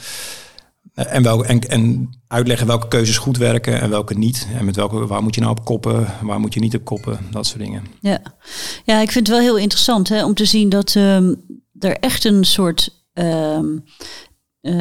Eh, 0.95 1.15
En, 1.15 1.23
welke, 1.23 1.47
en, 1.47 1.61
en 1.61 2.11
uitleggen 2.29 2.67
welke 2.67 2.89
keuzes 2.89 3.19
goed 3.19 3.37
werken 3.37 3.81
en 3.81 3.91
welke 3.91 4.15
niet. 4.15 4.47
En 4.59 4.65
met 4.65 4.77
welke, 4.77 5.07
waar 5.07 5.23
moet 5.23 5.35
je 5.35 5.41
nou 5.41 5.53
op 5.53 5.65
koppen, 5.65 6.07
waar 6.23 6.41
moet 6.41 6.55
je 6.55 6.61
niet 6.61 6.75
op 6.75 6.85
koppen, 6.85 7.19
dat 7.31 7.47
soort 7.47 7.61
dingen. 7.61 7.83
Ja, 8.01 8.23
ja 8.85 9.01
ik 9.01 9.11
vind 9.11 9.27
het 9.27 9.37
wel 9.37 9.47
heel 9.47 9.59
interessant 9.59 10.09
hè, 10.09 10.25
om 10.25 10.35
te 10.35 10.45
zien 10.45 10.69
dat 10.69 10.97
ehm, 10.97 11.35
er 11.79 11.97
echt 11.97 12.25
een 12.25 12.45
soort 12.45 13.07
ehm, 13.13 13.67
eh, 14.63 14.75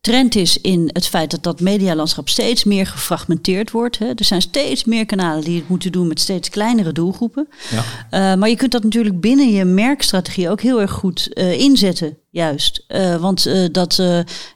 trend 0.00 0.34
is 0.34 0.60
in 0.60 0.90
het 0.92 1.06
feit 1.06 1.30
dat 1.30 1.42
dat 1.42 1.60
medialandschap 1.60 2.28
steeds 2.28 2.64
meer 2.64 2.86
gefragmenteerd 2.86 3.70
wordt. 3.70 3.98
Hè. 3.98 4.06
Er 4.14 4.24
zijn 4.24 4.42
steeds 4.42 4.84
meer 4.84 5.06
kanalen 5.06 5.44
die 5.44 5.56
het 5.58 5.68
moeten 5.68 5.92
doen 5.92 6.08
met 6.08 6.20
steeds 6.20 6.48
kleinere 6.48 6.92
doelgroepen. 6.92 7.48
Ja. 7.70 7.84
Eh, 8.10 8.38
maar 8.38 8.48
je 8.48 8.56
kunt 8.56 8.72
dat 8.72 8.82
natuurlijk 8.82 9.20
binnen 9.20 9.50
je 9.50 9.64
merkstrategie 9.64 10.50
ook 10.50 10.60
heel 10.60 10.80
erg 10.80 10.90
goed 10.90 11.32
eh, 11.32 11.60
inzetten, 11.60 12.18
juist. 12.30 12.84
Want 13.20 13.50
dat, 13.72 13.96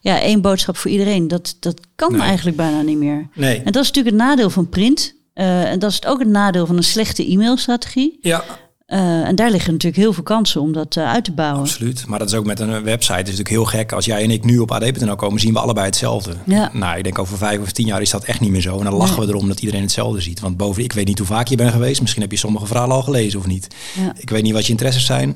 ja, 0.00 0.20
één 0.20 0.40
boodschap 0.40 0.76
voor 0.76 0.90
iedereen, 0.90 1.28
dat, 1.28 1.56
dat 1.60 1.80
kan 1.94 2.12
Nee. 2.12 2.20
eigenlijk 2.20 2.56
bijna 2.56 2.82
niet 2.82 2.98
meer. 2.98 3.28
Nee. 3.34 3.56
En 3.62 3.72
dat 3.72 3.82
is 3.82 3.88
natuurlijk 3.88 4.16
het 4.16 4.24
nadeel 4.24 4.50
van 4.50 4.68
print. 4.68 5.14
En 5.34 5.78
dat 5.78 5.90
is 5.90 6.04
ook 6.06 6.18
het 6.18 6.28
nadeel 6.28 6.66
van 6.66 6.76
een 6.76 6.84
slechte 6.84 7.30
e-mailstrategie. 7.30 8.18
Ja, 8.20 8.44
Eh, 8.86 8.98
en 9.28 9.34
daar 9.34 9.50
liggen 9.50 9.72
natuurlijk 9.72 10.02
heel 10.02 10.12
veel 10.12 10.22
kansen 10.22 10.60
om 10.60 10.72
dat 10.72 10.96
eh, 10.96 11.10
uit 11.12 11.24
te 11.24 11.32
bouwen. 11.32 11.60
absoluut. 11.60 12.06
Maar 12.06 12.18
dat 12.18 12.28
is 12.28 12.34
ook 12.34 12.46
met 12.46 12.60
een 12.60 12.82
website. 12.82 13.12
Het 13.12 13.28
is 13.28 13.36
natuurlijk 13.38 13.48
heel 13.48 13.80
gek. 13.80 13.92
Als 13.92 14.04
jij 14.04 14.22
en 14.22 14.30
ik 14.30 14.44
nu 14.44 14.58
op 14.58 14.70
ad.nl 14.72 15.16
komen, 15.16 15.40
zien 15.40 15.52
we 15.52 15.58
allebei 15.58 15.86
hetzelfde. 15.86 16.34
Ja. 16.44 16.70
Nou, 16.72 16.96
ik 16.96 17.04
denk 17.04 17.18
over 17.18 17.38
vijf 17.38 17.60
of 17.60 17.72
tien 17.72 17.86
jaar 17.86 18.00
is 18.00 18.10
dat 18.10 18.24
echt 18.24 18.40
niet 18.40 18.50
meer 18.50 18.60
zo. 18.60 18.78
En 18.78 18.84
dan 18.84 18.94
lachen 18.94 19.20
we 19.20 19.28
erom 19.28 19.48
dat 19.48 19.60
iedereen 19.60 19.82
hetzelfde 19.82 20.20
ziet. 20.20 20.40
Want 20.40 20.56
boven, 20.56 20.82
ik 20.82 20.92
weet 20.92 21.06
niet 21.06 21.18
hoe 21.18 21.26
vaak 21.26 21.48
je 21.48 21.56
bent 21.56 21.72
geweest. 21.72 22.00
Misschien 22.00 22.22
heb 22.22 22.30
je 22.30 22.36
sommige 22.38 22.66
verhalen 22.66 22.96
al 22.96 23.02
gelezen 23.02 23.38
of 23.38 23.46
niet. 23.46 23.68
Ja. 24.00 24.12
Ik 24.16 24.30
weet 24.30 24.42
niet 24.42 24.52
wat 24.52 24.64
je 24.66 24.70
interesses 24.72 25.04
zijn. 25.04 25.28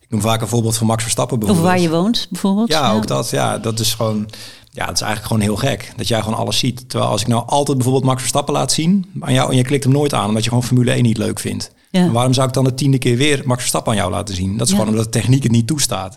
Ik 0.00 0.10
noem 0.10 0.20
vaak 0.20 0.40
een 0.40 0.48
voorbeeld 0.48 0.76
van 0.76 0.86
Max 0.86 1.02
Verstappen 1.02 1.36
Of 1.36 1.44
bijvoorbeeld. 1.44 1.74
waar 1.74 1.82
je 1.82 1.90
woont, 1.90 2.26
bijvoorbeeld. 2.30 2.68
Ja, 2.68 2.92
ook 2.92 3.06
dat. 3.06 3.30
Ja, 3.30 3.58
dat 3.58 3.80
is 3.80 3.94
gewoon. 3.94 4.28
Ja, 4.70 4.86
dat 4.86 4.94
is 4.94 5.00
eigenlijk 5.00 5.32
gewoon 5.32 5.42
heel 5.42 5.56
gek. 5.70 5.92
Dat 5.96 6.08
jij 6.08 6.22
gewoon 6.22 6.38
alles 6.38 6.58
ziet. 6.58 6.88
Terwijl 6.88 7.10
als 7.10 7.20
ik 7.20 7.26
nou 7.26 7.46
altijd 7.46 7.76
bijvoorbeeld 7.76 8.06
Max 8.06 8.20
Verstappen 8.20 8.54
laat 8.54 8.72
zien 8.72 9.06
aan 9.20 9.32
jou 9.32 9.50
en 9.50 9.56
je 9.56 9.62
klikt 9.62 9.84
hem 9.84 9.92
nooit 9.92 10.14
aan 10.14 10.28
omdat 10.28 10.42
je 10.42 10.48
gewoon 10.48 10.64
Formule 10.64 10.90
1 10.90 11.02
niet 11.02 11.18
leuk 11.18 11.38
vindt. 11.40 11.70
Ja. 11.90 12.10
Waarom 12.10 12.32
zou 12.32 12.48
ik 12.48 12.54
dan 12.54 12.64
de 12.64 12.74
tiende 12.74 12.98
keer 12.98 13.16
weer 13.16 13.42
Max 13.44 13.58
Verstappen 13.60 13.92
aan 13.92 13.98
jou 13.98 14.10
laten 14.10 14.34
zien? 14.34 14.56
Dat 14.56 14.66
is 14.66 14.72
Ja. 14.72 14.78
gewoon 14.78 14.94
omdat 14.94 15.12
de 15.12 15.18
techniek 15.18 15.42
het 15.42 15.52
niet 15.52 15.66
toestaat. 15.66 16.16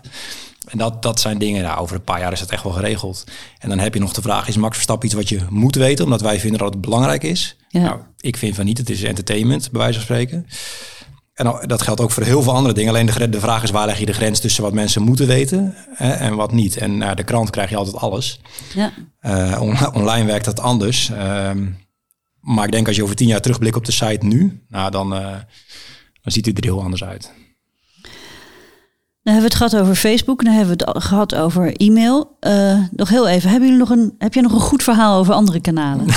En 0.68 0.78
dat, 0.78 1.02
dat 1.02 1.20
zijn 1.20 1.38
dingen, 1.38 1.62
nou, 1.62 1.78
over 1.80 1.96
een 1.96 2.04
paar 2.04 2.20
jaar 2.20 2.32
is 2.32 2.40
dat 2.40 2.50
echt 2.50 2.62
wel 2.62 2.72
geregeld. 2.72 3.24
En 3.58 3.68
dan 3.68 3.78
heb 3.78 3.94
je 3.94 4.00
nog 4.00 4.12
de 4.12 4.22
vraag, 4.22 4.48
is 4.48 4.56
Max 4.56 4.74
Verstappen 4.74 5.06
iets 5.06 5.16
wat 5.16 5.28
je 5.28 5.40
moet 5.48 5.74
weten, 5.74 6.04
omdat 6.04 6.20
wij 6.20 6.40
vinden 6.40 6.58
dat 6.58 6.72
het 6.72 6.80
belangrijk 6.80 7.22
is? 7.22 7.56
Ja. 7.68 7.80
Nou, 7.80 7.98
ik 8.20 8.36
vind 8.36 8.54
van 8.54 8.64
niet, 8.64 8.78
het 8.78 8.90
is 8.90 9.02
entertainment, 9.02 9.70
bij 9.70 9.80
wijze 9.80 9.94
van 9.94 10.02
spreken. 10.02 10.46
en 11.34 11.54
dat 11.66 11.82
geldt 11.82 12.00
ook 12.00 12.10
voor 12.10 12.22
heel 12.22 12.42
veel 12.42 12.54
andere 12.54 12.74
dingen. 12.74 12.90
Alleen 12.90 13.06
de, 13.06 13.28
de 13.28 13.40
vraag 13.40 13.62
is 13.62 13.70
waar 13.70 13.86
leg 13.86 13.98
je 13.98 14.06
de 14.06 14.12
grens 14.12 14.40
tussen 14.40 14.62
wat 14.62 14.72
mensen 14.72 15.02
moeten 15.02 15.26
weten 15.26 15.74
hè, 15.94 16.10
en 16.12 16.34
wat 16.34 16.52
niet. 16.52 16.76
En 16.76 16.98
naar 16.98 17.16
de 17.16 17.24
krant 17.24 17.50
krijg 17.50 17.70
je 17.70 17.76
altijd 17.76 17.96
alles. 17.96 18.40
Ja. 18.74 18.92
Uh, 19.22 19.60
online 19.92 20.24
werkt 20.26 20.44
dat 20.44 20.60
anders. 20.60 21.10
Ehm, 21.10 21.66
maar 22.42 22.64
ik 22.64 22.72
denk 22.72 22.86
als 22.86 22.96
je 22.96 23.02
over 23.02 23.16
tien 23.16 23.28
jaar 23.28 23.40
terugblikt 23.40 23.76
op 23.76 23.84
de 23.84 23.92
site 23.92 24.26
nu, 24.26 24.62
nou, 24.68 24.90
dan, 24.90 25.14
uh, 25.14 25.20
dan 26.22 26.32
ziet 26.32 26.46
het 26.46 26.58
er 26.58 26.64
heel 26.64 26.82
anders 26.82 27.04
uit. 27.04 27.30
Dan 29.22 29.32
hebben 29.34 29.50
we 29.50 29.56
het 29.56 29.70
gehad 29.70 29.84
over 29.84 29.94
Facebook, 29.94 30.44
dan 30.44 30.54
hebben 30.54 30.76
we 30.76 30.84
het 30.84 31.04
gehad 31.04 31.34
over 31.34 31.76
e-mail. 31.76 32.36
Uh, 32.40 32.78
nog 32.90 33.08
heel 33.08 33.28
even, 33.28 33.50
hebben 33.50 33.68
jullie 33.68 33.84
nog 33.84 33.90
een, 33.90 34.14
heb 34.18 34.34
je 34.34 34.40
nog 34.40 34.52
een 34.52 34.60
goed 34.60 34.82
verhaal 34.82 35.18
over 35.18 35.34
andere 35.34 35.60
kanalen? 35.60 36.06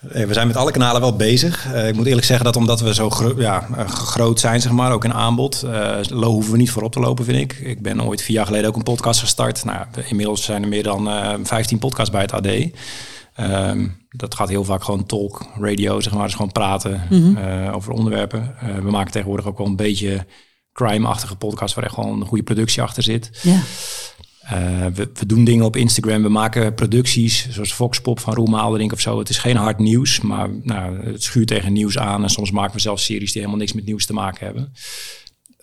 We 0.00 0.32
zijn 0.32 0.46
met 0.46 0.56
alle 0.56 0.70
kanalen 0.70 1.00
wel 1.00 1.16
bezig. 1.16 1.66
Uh, 1.72 1.88
ik 1.88 1.94
moet 1.94 2.06
eerlijk 2.06 2.26
zeggen 2.26 2.44
dat 2.44 2.56
omdat 2.56 2.80
we 2.80 2.94
zo 2.94 3.10
gro 3.10 3.34
ja, 3.36 3.66
groot 3.86 4.40
zijn, 4.40 4.60
zeg 4.60 4.72
maar, 4.72 4.92
ook 4.92 5.04
in 5.04 5.12
aanbod, 5.12 5.64
uh, 5.64 6.22
hoeven 6.22 6.52
we 6.52 6.58
niet 6.58 6.70
voorop 6.70 6.92
te 6.92 7.00
lopen, 7.00 7.24
vind 7.24 7.38
ik. 7.38 7.58
Ik 7.58 7.82
ben 7.82 8.02
ooit 8.04 8.22
vier 8.22 8.36
jaar 8.36 8.46
geleden 8.46 8.68
ook 8.68 8.76
een 8.76 8.82
podcast 8.82 9.20
gestart. 9.20 9.64
Nou, 9.64 9.86
inmiddels 10.08 10.44
zijn 10.44 10.62
er 10.62 10.68
meer 10.68 10.82
dan 10.82 11.08
uh, 11.08 11.34
15 11.42 11.78
podcasts 11.78 12.10
bij 12.10 12.20
het 12.20 12.32
AD. 12.32 12.48
Um, 13.40 14.06
dat 14.08 14.34
gaat 14.34 14.48
heel 14.48 14.64
vaak 14.64 14.84
gewoon 14.84 15.06
talk, 15.06 15.46
radio, 15.60 16.00
zeg 16.00 16.12
maar. 16.12 16.24
Dus 16.24 16.34
gewoon 16.34 16.52
praten 16.52 17.06
mm 17.10 17.36
-hmm. 17.36 17.68
over 17.68 17.92
onderwerpen. 17.92 18.54
we 18.82 18.90
maken 18.90 19.12
tegenwoordig 19.12 19.46
ook 19.46 19.58
wel 19.58 19.66
een 19.66 19.76
beetje 19.76 20.26
crime-achtige 20.72 21.36
podcast 21.36 21.74
waar 21.74 21.84
echt 21.84 21.94
gewoon 21.94 22.20
een 22.20 22.26
goede 22.26 22.44
productie 22.44 22.82
achter 22.82 23.02
zit. 23.02 23.30
Ja. 23.42 23.60
Uh, 24.52 24.86
we, 24.94 25.10
we, 25.14 25.26
doen 25.26 25.44
dingen 25.44 25.64
op 25.64 25.76
Instagram, 25.76 26.22
we 26.22 26.28
maken 26.28 26.74
producties, 26.74 27.48
zoals 27.50 27.74
Voxpop 27.74 28.20
van 28.20 28.34
Roel 28.34 28.46
Maalderink 28.46 28.92
of 28.92 29.00
zo. 29.00 29.18
Het 29.18 29.28
is 29.28 29.38
geen 29.38 29.56
hard 29.56 29.78
nieuws, 29.78 30.20
maar 30.20 30.50
nou, 30.62 31.04
het 31.04 31.22
schuurt 31.22 31.48
tegen 31.48 31.72
nieuws 31.72 31.98
aan. 31.98 32.22
En 32.22 32.30
soms 32.30 32.50
maken 32.50 32.74
we 32.74 32.80
zelfs 32.80 33.04
series 33.04 33.32
die 33.32 33.40
helemaal 33.40 33.60
niks 33.60 33.72
met 33.72 33.84
nieuws 33.84 34.06
te 34.06 34.12
maken 34.12 34.46
hebben. 34.46 34.72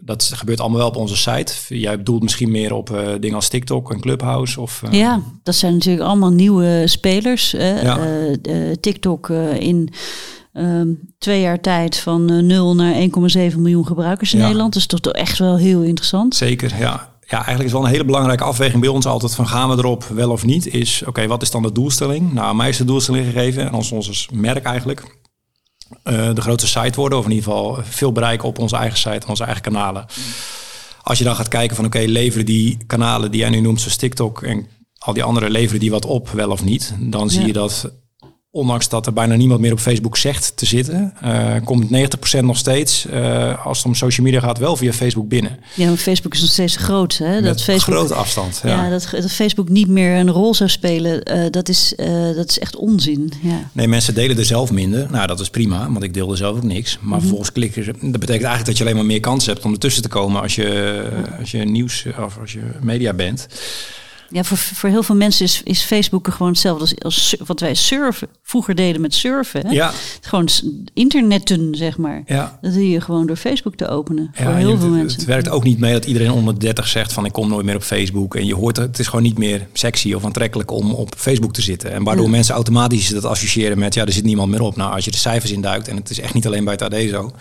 Dat 0.05 0.31
gebeurt 0.33 0.59
allemaal 0.59 0.77
wel 0.77 0.87
op 0.87 0.95
onze 0.95 1.17
site. 1.17 1.53
Jij 1.67 1.97
bedoelt 1.97 2.23
misschien 2.23 2.51
meer 2.51 2.73
op 2.73 2.89
uh, 2.89 3.07
dingen 3.19 3.35
als 3.35 3.49
TikTok 3.49 3.91
en 3.91 3.99
Clubhouse? 3.99 4.61
Of, 4.61 4.81
uh... 4.85 4.91
Ja, 4.91 5.21
dat 5.43 5.55
zijn 5.55 5.73
natuurlijk 5.73 6.05
allemaal 6.05 6.31
nieuwe 6.31 6.83
spelers. 6.85 7.51
Ja. 7.51 7.97
TikTok 8.79 9.29
in 9.59 9.89
Ehm, 10.53 10.87
twee 11.17 11.41
jaar 11.41 11.61
tijd 11.61 11.97
van 11.97 12.31
uh, 12.31 12.39
eh, 12.39 12.45
0 12.45 12.75
naar 12.75 12.93
1,7 12.93 13.57
miljoen 13.57 13.87
gebruikers 13.87 14.33
in 14.33 14.39
Nederland. 14.39 14.73
Dus 14.73 14.85
toch 14.85 14.99
echt 14.99 15.37
wel 15.37 15.57
heel 15.57 15.81
interessant. 15.81 16.35
Zeker, 16.35 16.77
ja. 16.79 17.11
Ja, 17.27 17.35
eigenlijk 17.37 17.65
is 17.65 17.71
wel 17.71 17.83
een 17.83 17.91
hele 17.91 18.05
belangrijke 18.05 18.43
afweging 18.43 18.81
bij 18.81 18.89
ons 18.89 19.05
altijd 19.05 19.35
van 19.35 19.47
gaan 19.47 19.69
we 19.69 19.77
erop 19.77 20.03
wel 20.03 20.31
of 20.31 20.45
niet. 20.45 20.67
Is 20.67 21.03
oké, 21.05 21.27
wat 21.27 21.41
is 21.41 21.51
dan 21.51 21.61
de 21.61 21.71
doelstelling? 21.71 22.33
Nou, 22.33 22.55
mij 22.55 22.69
is 22.69 22.77
de 22.77 22.85
doelstelling 22.85 23.25
gegeven 23.25 23.65
en 23.65 23.73
ons, 23.73 23.91
ons 23.91 24.29
merk 24.33 24.65
eigenlijk. 24.65 25.17
Uh, 26.03 26.33
de 26.33 26.41
grootste 26.41 26.67
site 26.67 26.99
worden, 26.99 27.17
of 27.17 27.25
in 27.25 27.31
ieder 27.31 27.45
geval 27.45 27.79
veel 27.83 28.11
bereiken 28.11 28.47
op 28.47 28.59
onze 28.59 28.75
eigen 28.75 28.97
site 28.97 29.09
en 29.09 29.27
onze 29.27 29.43
eigen 29.43 29.61
kanalen. 29.61 30.05
Als 31.01 31.17
je 31.17 31.23
dan 31.23 31.35
gaat 31.35 31.47
kijken 31.47 31.75
van 31.75 31.85
oké, 31.85 31.99
leveren 31.99 32.45
die 32.45 32.77
kanalen 32.87 33.31
die 33.31 33.39
jij 33.39 33.49
nu 33.49 33.59
noemt, 33.59 33.79
zoals 33.81 33.95
TikTok 33.95 34.41
en 34.41 34.67
al 34.97 35.13
die 35.13 35.23
andere, 35.23 35.49
leveren 35.49 35.79
die 35.79 35.91
wat 35.91 36.05
op, 36.05 36.29
wel 36.29 36.49
of 36.49 36.63
niet? 36.63 36.95
Dan 36.99 37.29
zie 37.29 37.45
je 37.45 37.53
dat 37.53 37.91
ondanks 38.55 38.89
dat 38.89 39.05
er 39.05 39.13
bijna 39.13 39.35
niemand 39.35 39.59
meer 39.59 39.71
op 39.71 39.79
Facebook 39.79 40.17
zegt 40.17 40.51
te 40.55 40.65
zitten, 40.65 41.13
uh, 41.23 41.55
komt 41.63 41.89
90% 41.89 42.39
nog 42.41 42.57
steeds, 42.57 43.05
uh, 43.05 43.65
als 43.65 43.77
het 43.77 43.87
om 43.87 43.95
social 43.95 44.25
media 44.25 44.39
gaat, 44.39 44.57
wel 44.57 44.75
via 44.75 44.93
Facebook 44.93 45.27
binnen. 45.27 45.59
Ja, 45.73 45.87
maar 45.87 45.97
Facebook 45.97 46.33
is 46.33 46.41
nog 46.41 46.49
steeds 46.49 46.75
groot. 46.75 47.17
Hè? 47.17 47.41
dat 47.41 47.63
Facebook, 47.63 47.95
grote 47.95 48.13
afstand. 48.13 48.61
Ja, 48.63 48.89
dat, 48.89 49.07
dat, 49.11 49.31
Facebook 49.31 49.69
niet 49.69 49.87
meer 49.87 50.15
een 50.15 50.31
rol 50.31 50.53
zou 50.53 50.69
spelen, 50.69 51.37
uh, 51.37 51.45
dat, 51.51 51.69
is, 51.69 51.93
dat 52.35 52.49
is 52.49 52.59
echt 52.59 52.75
onzin. 52.75 53.33
Ja. 53.41 53.69
Nee, 53.71 53.87
mensen 53.87 54.13
delen 54.13 54.37
er 54.37 54.45
zelf 54.45 54.71
minder. 54.71 55.07
Nou, 55.11 55.27
dat 55.27 55.39
is 55.39 55.49
prima, 55.49 55.91
want 55.91 56.03
ik 56.03 56.13
deel 56.13 56.31
er 56.31 56.37
zelf 56.37 56.55
ook 56.55 56.63
niks. 56.63 56.97
Maar 57.01 57.13
mm 57.13 57.21
vervolgens 57.23 57.51
klikken 57.51 57.83
ze. 57.83 57.91
Dat 57.91 58.11
betekent 58.19 58.29
eigenlijk 58.29 58.65
dat 58.65 58.77
je 58.77 58.83
alleen 58.83 58.95
maar 58.95 59.05
meer 59.05 59.19
kans 59.19 59.45
hebt 59.45 59.65
om 59.65 59.71
ertussen 59.71 60.01
te 60.01 60.09
komen 60.09 60.41
als 60.41 60.55
je, 60.55 61.03
als 61.39 61.51
je 61.51 61.57
nieuws 61.57 62.05
of 62.25 62.37
als 62.39 62.53
je 62.53 62.61
media 62.81 63.13
bent. 63.13 63.47
Ja, 64.33 64.43
voor, 64.43 64.57
voor 64.57 64.89
heel 64.89 65.03
veel 65.03 65.15
mensen 65.15 65.45
is, 65.45 65.61
is 65.63 65.81
Facebook 65.81 66.27
gewoon 66.27 66.51
hetzelfde 66.51 66.81
als, 66.81 67.03
als 67.03 67.35
wat 67.45 67.59
wij 67.59 67.73
surfen, 67.73 68.27
vroeger 68.43 68.75
deden 68.75 69.01
met 69.01 69.13
surfen. 69.13 69.67
Hè? 69.67 69.71
Ja. 69.71 69.91
Gewoon 70.21 70.49
internetten, 70.93 71.75
zeg 71.75 71.97
maar. 71.97 72.23
Ja. 72.25 72.57
Dat 72.61 72.73
doe 72.73 72.89
je 72.89 73.01
gewoon 73.01 73.27
door 73.27 73.35
Facebook 73.35 73.75
te 73.75 73.87
openen. 73.87 74.31
Ja, 74.35 74.43
voor 74.43 74.53
heel 74.53 74.77
veel 74.77 74.87
het, 74.87 74.97
mensen. 74.97 75.19
Het 75.19 75.27
werkt 75.27 75.49
ook 75.49 75.63
niet 75.63 75.79
mee 75.79 75.93
dat 75.93 76.05
iedereen 76.05 76.31
onder 76.31 76.59
30 76.59 76.87
zegt 76.87 77.13
van 77.13 77.25
ik 77.25 77.31
kom 77.31 77.49
nooit 77.49 77.65
meer 77.65 77.75
op 77.75 77.83
Facebook. 77.83 78.35
En 78.35 78.45
je 78.45 78.55
hoort 78.55 78.77
het, 78.77 78.87
het 78.87 78.99
is 78.99 79.07
gewoon 79.07 79.23
niet 79.23 79.37
meer 79.37 79.67
sexy 79.73 80.13
of 80.13 80.25
aantrekkelijk 80.25 80.71
om 80.71 80.91
op 80.91 81.13
Facebook 81.17 81.53
te 81.53 81.61
zitten. 81.61 81.91
En 81.91 82.03
waardoor 82.03 82.29
mensen 82.29 82.55
automatisch 82.55 83.07
dat 83.07 83.25
associëren 83.25 83.79
met 83.79 83.93
ja, 83.93 84.05
er 84.05 84.11
zit 84.11 84.23
niemand 84.23 84.49
meer 84.49 84.61
op. 84.61 84.75
Nou, 84.75 84.93
als 84.93 85.05
je 85.05 85.11
de 85.11 85.17
cijfers 85.17 85.51
induikt, 85.51 85.87
en 85.87 85.95
het 85.95 86.09
is 86.09 86.19
echt 86.19 86.33
niet 86.33 86.45
alleen 86.45 86.63
bij 86.63 86.73
het 86.73 86.81
AD 86.81 87.09
zo 87.09 87.31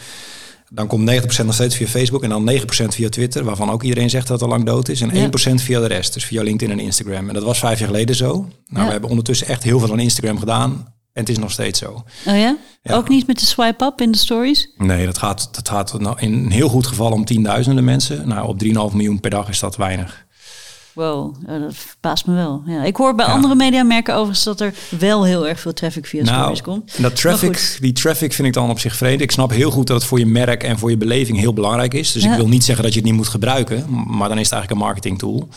dan 0.74 0.86
komt 0.86 1.10
90% 1.10 1.44
nog 1.44 1.54
steeds 1.54 1.76
via 1.76 1.86
Facebook 1.86 2.22
en 2.22 2.28
dan 2.28 2.50
9% 2.50 2.62
via 2.64 3.08
Twitter, 3.08 3.44
waarvan 3.44 3.70
ook 3.70 3.82
iedereen 3.82 4.10
zegt 4.10 4.26
dat 4.26 4.40
het 4.40 4.50
al 4.50 4.54
lang 4.56 4.66
dood 4.66 4.88
is. 4.88 5.00
En 5.00 5.30
1% 5.30 5.54
via 5.54 5.80
de 5.80 5.86
rest, 5.86 6.14
dus 6.14 6.24
via 6.24 6.42
LinkedIn 6.42 6.78
en 6.78 6.84
Instagram. 6.84 7.28
En 7.28 7.34
dat 7.34 7.42
was 7.42 7.58
vijf 7.58 7.78
jaar 7.78 7.88
geleden 7.88 8.14
zo. 8.14 8.48
Nou, 8.66 8.86
we 8.86 8.92
hebben 8.92 9.10
ondertussen 9.10 9.46
echt 9.46 9.62
heel 9.62 9.78
veel 9.78 9.92
aan 9.92 9.98
Instagram 9.98 10.38
gedaan. 10.38 10.70
En 11.12 11.20
het 11.20 11.28
is 11.28 11.38
nog 11.38 11.50
steeds 11.50 11.78
zo. 11.78 12.04
Oh 12.26 12.38
ja? 12.38 12.56
Ook 12.82 13.08
niet 13.08 13.26
met 13.26 13.38
de 13.38 13.46
swipe-up 13.46 14.00
in 14.00 14.12
de 14.12 14.18
stories? 14.18 14.70
Nee, 14.76 15.06
dat 15.06 15.18
gaat, 15.18 15.48
dat 15.52 15.68
gaat 15.68 16.00
nou, 16.00 16.16
in 16.20 16.32
een 16.32 16.50
heel 16.50 16.68
goed 16.68 16.86
geval 16.86 17.12
om 17.12 17.24
tienduizenden 17.24 17.84
mensen. 17.84 18.28
Nou, 18.28 18.48
op 18.48 18.64
3,5 18.64 18.70
miljoen 18.72 19.20
per 19.20 19.30
dag 19.30 19.48
is 19.48 19.58
dat 19.58 19.76
weinig. 19.76 20.26
Wow, 20.94 21.34
dat 21.46 21.74
verbaast 21.74 22.26
me 22.26 22.34
wel. 22.34 22.62
Ja, 22.66 22.84
ik 22.84 22.96
hoor 22.96 23.14
bij 23.14 23.26
andere 23.26 23.54
mediamerken 23.54 24.14
overigens 24.14 24.44
dat 24.44 24.60
er 24.60 24.74
wel 24.98 25.24
heel 25.24 25.48
erg 25.48 25.60
veel 25.60 25.72
traffic 25.72 26.06
via 26.06 26.22
nou, 26.22 26.38
stories 26.38 26.62
komt. 26.62 27.02
Dat 27.02 27.16
traffic, 27.16 27.78
die 27.80 27.92
traffic 27.92 28.32
vind 28.32 28.48
ik 28.48 28.54
dan 28.54 28.70
op 28.70 28.78
zich 28.78 28.96
vreemd. 28.96 29.20
Ik 29.20 29.30
snap 29.30 29.50
heel 29.50 29.70
goed 29.70 29.86
dat 29.86 29.96
het 29.96 30.06
voor 30.06 30.18
je 30.18 30.26
merk 30.26 30.62
en 30.62 30.78
voor 30.78 30.90
je 30.90 30.96
beleving 30.96 31.38
heel 31.38 31.52
belangrijk 31.52 31.94
is. 31.94 32.12
Dus 32.12 32.24
ik 32.24 32.34
wil 32.34 32.48
niet 32.48 32.64
zeggen 32.64 32.84
dat 32.84 32.92
je 32.92 32.98
het 32.98 33.08
niet 33.08 33.18
moet 33.18 33.28
gebruiken, 33.28 33.86
maar 33.88 34.28
dan 34.28 34.38
is 34.38 34.44
het 34.44 34.52
eigenlijk 34.52 34.70
een 34.70 34.86
marketing 34.86 35.18
tool. 35.18 35.48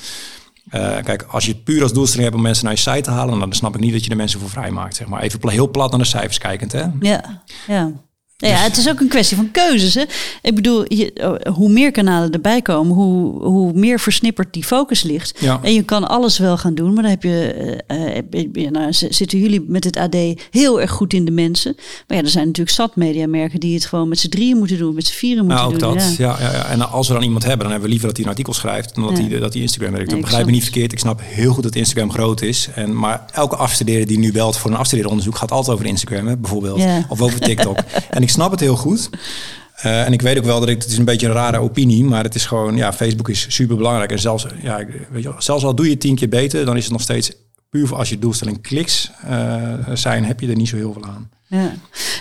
Uh, 0.74 0.96
kijk, 1.04 1.24
als 1.24 1.46
je 1.46 1.52
het 1.52 1.64
puur 1.64 1.82
als 1.82 1.94
doelstelling 1.94 2.24
hebt 2.24 2.36
om 2.36 2.44
mensen 2.44 2.66
naar 2.66 2.74
je 2.74 2.80
site 2.80 3.02
te 3.02 3.12
halen, 3.12 3.40
dan 3.40 3.54
snap 3.54 3.76
ik 3.76 3.82
niet 3.82 3.94
dat 3.94 4.04
je 4.04 4.10
de 4.10 4.16
mensen 4.16 4.40
voor 4.40 4.50
vrij 4.50 4.72
maakt. 4.72 4.96
Zeg 4.96 5.08
maar. 5.08 5.22
Even 5.22 5.50
heel 5.50 5.70
plat 5.70 5.92
naar 5.92 6.00
de 6.00 6.06
cijfers 6.06 6.38
kijkend. 6.38 6.72
Hè? 6.72 6.84
Ja, 7.00 7.44
ja. 7.68 7.92
Ja, 8.38 8.50
dus- 8.50 8.62
het 8.62 8.78
is 8.78 8.90
ook 8.90 9.00
een 9.00 9.08
kwestie 9.08 9.38
van 9.38 9.52
keuzes. 9.52 9.94
Hè? 9.94 10.04
Ik 10.42 10.56
bedoel, 10.56 10.94
je, 10.94 11.12
oh, 11.16 11.56
hoe 11.56 11.70
meer 11.70 11.92
kanalen 11.92 12.32
erbij 12.32 12.62
komen, 12.62 12.96
hoe, 12.96 13.44
hoe 13.44 13.74
meer 13.74 14.00
versnipperd 14.00 14.54
die 14.54 14.64
focus 14.64 15.04
ligt. 15.04 15.38
Ja. 15.40 15.60
En 15.62 15.74
je 15.74 15.84
kan 15.84 16.08
alles 16.08 16.38
wel 16.38 16.58
gaan 16.58 16.76
doen, 16.76 16.94
maar 16.94 17.04
dan 17.04 17.12
heb 17.12 17.24
je, 17.24 17.84
uh, 18.54 18.70
nou, 18.70 18.94
zitten 18.94 19.40
jullie 19.40 19.66
met 19.68 19.84
het 19.84 19.98
AD 19.98 20.16
heel 20.50 20.82
erg 20.82 20.92
goed 20.92 21.14
in 21.14 21.26
de 21.26 21.32
mensen. 21.32 21.76
Maar 22.08 22.18
ja, 22.18 22.24
er 22.24 22.30
zijn 22.30 22.46
natuurlijk 22.46 22.76
zat 22.76 22.96
mediamerken 22.96 23.60
die 23.60 23.74
het 23.74 23.86
gewoon 23.86 24.08
met 24.08 24.20
z'n 24.20 24.30
drieën 24.30 24.58
moeten 24.58 24.78
doen, 24.78 24.96
met 24.96 25.08
z'n 25.08 25.14
vieren 25.14 25.46
moeten 25.46 25.66
nou, 25.66 25.78
doen. 25.78 25.98
Dat, 25.98 26.16
ja. 26.18 26.38
Ja, 26.40 26.52
ja, 26.52 26.66
En 26.66 26.92
als 26.92 27.08
we 27.08 27.14
dan 27.14 27.24
iemand 27.24 27.44
hebben, 27.44 27.62
dan 27.62 27.72
hebben 27.72 27.86
we 27.86 27.90
liever 27.90 28.08
dat 28.08 28.18
hij 28.18 28.26
een 28.26 28.32
artikel 28.32 28.54
schrijft 28.54 28.96
dan 28.96 29.04
dat 29.04 29.18
hij 29.18 29.40
dat 29.40 29.54
hij 29.54 29.62
Instagram 29.62 29.92
werkt. 29.92 30.12
Nee, 30.12 30.22
begrijp 30.22 30.46
me 30.46 30.52
niet 30.52 30.64
verkeerd. 30.64 30.92
Ik 30.92 31.00
snap 31.00 31.22
heel 31.24 31.54
goed 31.54 31.64
dat 31.64 31.76
Instagram 31.76 32.12
groot 32.12 32.42
is. 32.42 32.70
En, 32.76 32.98
maar 32.98 33.26
elke 33.34 33.56
afstudeerder 33.56 34.08
die 34.08 34.20
nu 34.20 34.32
belt 34.32 34.58
voor 34.58 34.72
een 34.72 34.78
afstudeeronderzoek 34.78 35.36
gaat 35.36 35.52
altijd 35.52 35.76
over 35.76 35.90
Instagram, 35.90 36.28
hè, 36.28 36.38
bijvoorbeeld. 36.38 36.82
Of 37.10 37.22
over 37.22 37.40
TikTok. 37.40 37.78
en 38.10 38.24
ik 38.26 38.32
snap 38.32 38.52
het 38.52 38.60
heel 38.60 38.76
goed. 38.76 39.10
Uh, 39.86 40.06
en 40.06 40.14
ik 40.14 40.22
weet 40.22 40.38
ook 40.38 40.46
wel 40.46 40.60
dat 40.60 40.70
ik, 40.70 40.82
het 40.82 40.92
is 40.92 40.98
een 40.98 41.06
beetje 41.06 41.28
een 41.28 41.34
rare 41.34 41.60
opinie, 41.60 42.04
maar 42.04 42.24
het 42.24 42.36
is 42.36 42.46
gewoon, 42.46 42.76
ja, 42.76 42.94
Facebook 42.94 43.30
is 43.30 43.46
super 43.50 43.76
belangrijk. 43.78 44.12
En 44.12 44.20
zelfs, 44.20 44.46
ja, 44.62 44.86
weet 45.10 45.24
je, 45.24 45.34
zelfs 45.38 45.64
al 45.64 45.76
doe 45.76 45.90
je 45.90 45.98
tien 45.98 46.16
keer 46.16 46.30
beter, 46.30 46.66
dan 46.66 46.78
is 46.78 46.84
het 46.84 46.92
nog 46.92 47.02
steeds 47.02 47.32
puur 47.70 47.88
voor 47.88 47.98
als 47.98 48.10
je 48.10 48.20
doelstelling 48.20 48.62
kliks 48.62 49.12
uh, 49.30 49.74
zijn, 49.94 50.26
heb 50.26 50.40
je 50.40 50.48
er 50.48 50.56
niet 50.56 50.68
zo 50.68 50.76
heel 50.76 50.94
veel 50.94 51.06
aan. 51.06 51.30
Ja. 51.48 51.72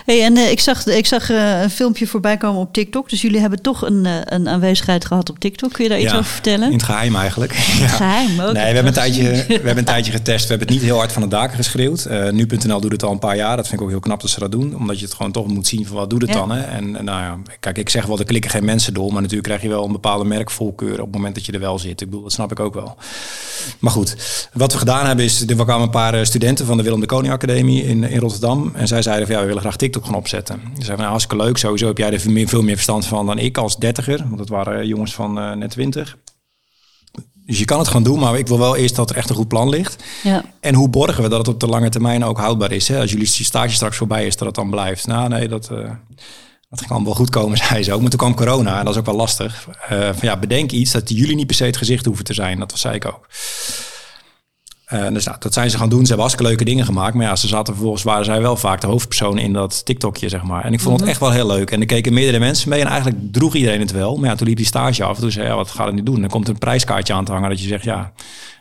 Hey, 0.05 0.23
en 0.23 0.37
uh, 0.37 0.51
ik 0.51 0.59
zag, 0.59 0.85
ik 0.85 1.05
zag 1.05 1.29
uh, 1.31 1.61
een 1.61 1.69
filmpje 1.69 2.07
voorbij 2.07 2.37
komen 2.37 2.61
op 2.61 2.73
TikTok. 2.73 3.09
Dus 3.09 3.21
jullie 3.21 3.39
hebben 3.39 3.61
toch 3.61 3.81
een, 3.81 4.05
uh, 4.05 4.11
een 4.25 4.49
aanwezigheid 4.49 5.05
gehad 5.05 5.29
op 5.29 5.39
TikTok. 5.39 5.73
Kun 5.73 5.83
je 5.83 5.89
daar 5.89 5.99
iets 5.99 6.13
over 6.13 6.25
vertellen? 6.25 6.67
In 6.67 6.73
het 6.73 6.83
geheim 6.83 7.15
eigenlijk. 7.15 7.51
In 7.53 7.83
het 7.83 7.91
geheim 8.01 8.39
ook. 8.39 8.53
Nee, 8.53 8.53
we 8.53 8.59
hebben, 8.59 8.85
een 8.85 8.93
tijdje, 8.93 9.23
we 9.23 9.53
hebben 9.53 9.77
een 9.77 9.83
tijdje 9.85 10.11
getest. 10.11 10.41
We 10.41 10.49
hebben 10.49 10.67
het 10.67 10.77
niet 10.77 10.85
heel 10.85 10.97
hard 10.97 11.11
van 11.11 11.21
de 11.21 11.27
daken 11.27 11.55
geschreeuwd. 11.55 12.07
Nu.nl 12.31 12.79
doet 12.79 12.91
het 12.91 13.03
al 13.03 13.11
een 13.11 13.19
paar 13.19 13.35
jaar. 13.35 13.55
Dat 13.55 13.67
vind 13.67 13.79
ik 13.79 13.85
ook 13.85 13.91
heel 13.91 13.99
knap 13.99 14.21
dat 14.21 14.29
ze 14.29 14.39
dat 14.39 14.51
doen. 14.51 14.75
Omdat 14.75 14.99
je 14.99 15.05
het 15.05 15.13
gewoon 15.13 15.31
toch 15.31 15.47
moet 15.47 15.67
zien 15.67 15.85
van 15.85 15.95
wat 15.95 16.09
doet 16.09 16.21
het 16.21 16.29
ja. 16.29 16.35
dan. 16.35 16.51
Hè? 16.51 16.61
En, 16.61 16.91
nou 16.91 17.05
ja, 17.05 17.37
kijk, 17.59 17.77
ik 17.77 17.89
zeg 17.89 18.05
wel, 18.05 18.19
er 18.19 18.25
klikken 18.25 18.51
geen 18.51 18.65
mensen 18.65 18.93
door. 18.93 19.11
Maar 19.11 19.21
natuurlijk 19.21 19.47
krijg 19.47 19.61
je 19.61 19.69
wel 19.69 19.85
een 19.85 19.91
bepaalde 19.91 20.25
merkvolkeur 20.25 20.93
op 20.93 21.05
het 21.05 21.15
moment 21.15 21.35
dat 21.35 21.45
je 21.45 21.51
er 21.51 21.59
wel 21.59 21.79
zit. 21.79 22.01
Ik 22.01 22.09
bedoel, 22.09 22.23
dat 22.23 22.31
snap 22.31 22.51
ik 22.51 22.59
ook 22.59 22.73
wel. 22.73 22.95
Maar 23.79 23.91
goed, 23.91 24.15
wat 24.53 24.71
we 24.71 24.77
gedaan 24.77 25.05
hebben 25.05 25.25
is, 25.25 25.41
er 25.47 25.55
kwamen 25.55 25.81
een 25.81 25.89
paar 25.89 26.25
studenten 26.25 26.65
van 26.65 26.77
de 26.77 26.83
Willem 26.83 26.99
de 26.99 27.05
Koning 27.05 27.33
Academie 27.33 27.83
in, 27.83 28.03
in 28.03 28.19
Rotterdam. 28.19 28.71
En 28.75 28.87
zij 28.87 29.01
zeiden 29.01 29.14
van 29.23 29.35
ja, 29.35 29.41
we 29.41 29.47
willen 29.47 29.61
graag 29.61 29.75
TikTok 29.75 30.05
gaan 30.05 30.15
opzetten. 30.15 30.59
Ze 30.63 30.69
zeiden, 30.75 30.97
nou, 30.97 31.09
hartstikke 31.09 31.43
leuk. 31.43 31.57
Sowieso 31.57 31.87
heb 31.87 31.97
jij 31.97 32.11
er 32.11 32.19
veel 32.19 32.61
meer 32.61 32.75
verstand 32.75 33.05
van 33.05 33.25
dan 33.25 33.37
ik 33.37 33.57
als 33.57 33.77
dertiger. 33.77 34.17
Want 34.17 34.37
dat 34.37 34.49
waren 34.49 34.87
jongens 34.87 35.13
van 35.13 35.39
uh, 35.39 35.51
net 35.51 35.69
twintig. 35.69 36.17
Dus 37.45 37.59
je 37.59 37.65
kan 37.65 37.79
het 37.79 37.87
gaan 37.87 38.03
doen, 38.03 38.19
maar 38.19 38.37
ik 38.37 38.47
wil 38.47 38.59
wel 38.59 38.75
eerst 38.75 38.95
dat 38.95 39.09
er 39.09 39.15
echt 39.15 39.29
een 39.29 39.35
goed 39.35 39.47
plan 39.47 39.69
ligt. 39.69 40.03
Ja. 40.23 40.43
En 40.59 40.73
hoe 40.75 40.89
borgen 40.89 41.23
we 41.23 41.29
dat 41.29 41.37
het 41.37 41.47
op 41.47 41.59
de 41.59 41.67
lange 41.67 41.89
termijn 41.89 42.23
ook 42.23 42.37
houdbaar 42.37 42.71
is? 42.71 42.87
Hè? 42.87 42.99
Als 42.99 43.11
jullie 43.11 43.27
stage 43.27 43.73
straks 43.73 43.97
voorbij 43.97 44.25
is, 44.25 44.37
dat 44.37 44.47
het 44.47 44.55
dan 44.55 44.69
blijft. 44.69 45.07
Nou, 45.07 45.29
nee, 45.29 45.47
dat, 45.47 45.69
uh, 45.71 45.89
dat 46.69 46.85
kan 46.85 47.03
wel 47.03 47.13
goed 47.13 47.29
komen, 47.29 47.57
zei 47.67 47.83
ze 47.83 47.93
ook. 47.93 48.01
Maar 48.01 48.09
toen 48.09 48.19
kwam 48.19 48.35
corona 48.35 48.79
en 48.79 48.85
dat 48.85 48.93
is 48.93 48.99
ook 48.99 49.05
wel 49.05 49.15
lastig. 49.15 49.67
Uh, 49.91 49.99
van 49.99 50.17
ja, 50.21 50.37
bedenk 50.37 50.71
iets 50.71 50.91
dat 50.91 51.09
jullie 51.09 51.35
niet 51.35 51.47
per 51.47 51.55
se 51.55 51.65
het 51.65 51.77
gezicht 51.77 52.05
hoeven 52.05 52.25
te 52.25 52.33
zijn. 52.33 52.59
Dat 52.59 52.73
zei 52.75 52.95
ik 52.95 53.05
ook. 53.05 53.27
Uh, 54.93 55.07
dus 55.07 55.25
nou, 55.25 55.37
dat 55.39 55.53
zijn 55.53 55.69
ze 55.69 55.77
gaan 55.77 55.89
doen. 55.89 55.99
Ze 55.99 56.05
hebben 56.07 56.19
hartstikke 56.25 56.49
leuke 56.51 56.65
dingen 56.65 56.85
gemaakt. 56.85 57.13
Maar 57.13 57.25
ja, 57.25 57.35
ze 57.35 57.47
zaten 57.47 57.73
vervolgens, 57.73 58.03
waren 58.03 58.25
zij 58.25 58.41
wel 58.41 58.57
vaak 58.57 58.81
de 58.81 58.87
hoofdpersoon 58.87 59.37
in 59.37 59.53
dat 59.53 59.85
TikTokje, 59.85 60.29
zeg 60.29 60.43
maar. 60.43 60.63
En 60.65 60.73
ik 60.73 60.79
vond 60.79 60.91
het 60.93 61.01
Mhm. 61.01 61.09
echt 61.09 61.19
wel 61.19 61.31
heel 61.31 61.47
leuk. 61.47 61.71
En 61.71 61.79
er 61.79 61.85
keken 61.85 62.13
meerdere 62.13 62.39
mensen 62.39 62.69
mee 62.69 62.81
en 62.81 62.87
eigenlijk 62.87 63.17
droeg 63.31 63.55
iedereen 63.55 63.79
het 63.79 63.91
wel. 63.91 64.17
Maar 64.17 64.29
ja, 64.29 64.35
toen 64.35 64.47
liep 64.47 64.57
die 64.57 64.65
stage 64.65 65.03
af. 65.03 65.15
En 65.15 65.21
toen 65.21 65.31
zei 65.31 65.47
ja, 65.47 65.55
wat 65.55 65.69
gaat 65.69 65.85
het 65.85 65.95
nu 65.95 66.03
doen? 66.03 66.19
Dan 66.21 66.29
komt 66.29 66.47
er 66.47 66.53
een 66.53 66.59
prijskaartje 66.59 67.13
aan 67.13 67.25
te 67.25 67.31
hangen 67.31 67.49
dat 67.49 67.61
je 67.61 67.67
zegt, 67.67 67.83
ja, 67.83 68.11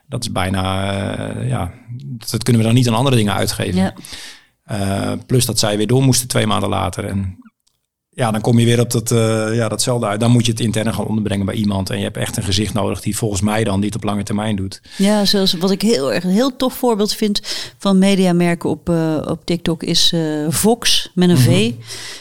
dat 0.08 0.22
is 0.22 0.32
bijna, 0.32 0.92
eh, 0.92 1.48
ja, 1.48 1.72
dat 2.30 2.42
kunnen 2.42 2.62
we 2.62 2.68
dan 2.68 2.76
niet 2.76 2.88
aan 2.88 2.94
andere 2.94 3.16
dingen 3.16 3.34
uitgeven. 3.34 3.80
Ja. 3.80 3.94
Uh, 4.72 5.12
plus 5.26 5.46
dat 5.46 5.58
zij 5.58 5.76
weer 5.76 5.86
door 5.86 6.02
moesten 6.02 6.28
twee 6.28 6.46
maanden 6.46 6.68
later. 6.68 7.04
En 7.04 7.38
ja, 8.14 8.30
dan 8.30 8.40
kom 8.40 8.58
je 8.58 8.64
weer 8.64 8.80
op 8.80 8.90
dat, 8.90 9.10
uh, 9.10 9.54
ja, 9.54 9.68
datzelfde 9.68 10.06
uit. 10.06 10.20
Dan 10.20 10.30
moet 10.30 10.46
je 10.46 10.52
het 10.52 10.60
interne 10.60 10.92
gaan 10.92 11.06
onderbrengen 11.06 11.46
bij 11.46 11.54
iemand. 11.54 11.90
En 11.90 11.98
je 11.98 12.04
hebt 12.04 12.16
echt 12.16 12.36
een 12.36 12.42
gezicht 12.42 12.74
nodig 12.74 13.00
die 13.00 13.16
volgens 13.16 13.40
mij 13.40 13.64
dan 13.64 13.80
niet 13.80 13.94
op 13.94 14.04
lange 14.04 14.22
termijn 14.22 14.56
doet. 14.56 14.80
Ja, 14.96 15.24
zoals 15.24 15.52
wat 15.52 15.70
ik 15.70 15.82
heel 15.82 16.12
erg 16.12 16.24
een 16.24 16.30
heel 16.30 16.56
tof 16.56 16.74
voorbeeld 16.74 17.14
vind 17.14 17.40
van 17.78 17.98
mediamerken 17.98 18.70
op, 18.70 18.88
uh, 18.88 19.22
op 19.24 19.44
TikTok 19.44 19.82
is 19.82 20.12
uh, 20.14 20.46
Vox 20.48 21.10
met 21.14 21.28
een 21.28 21.38
V. 21.38 21.46
Mhm. 21.46 21.80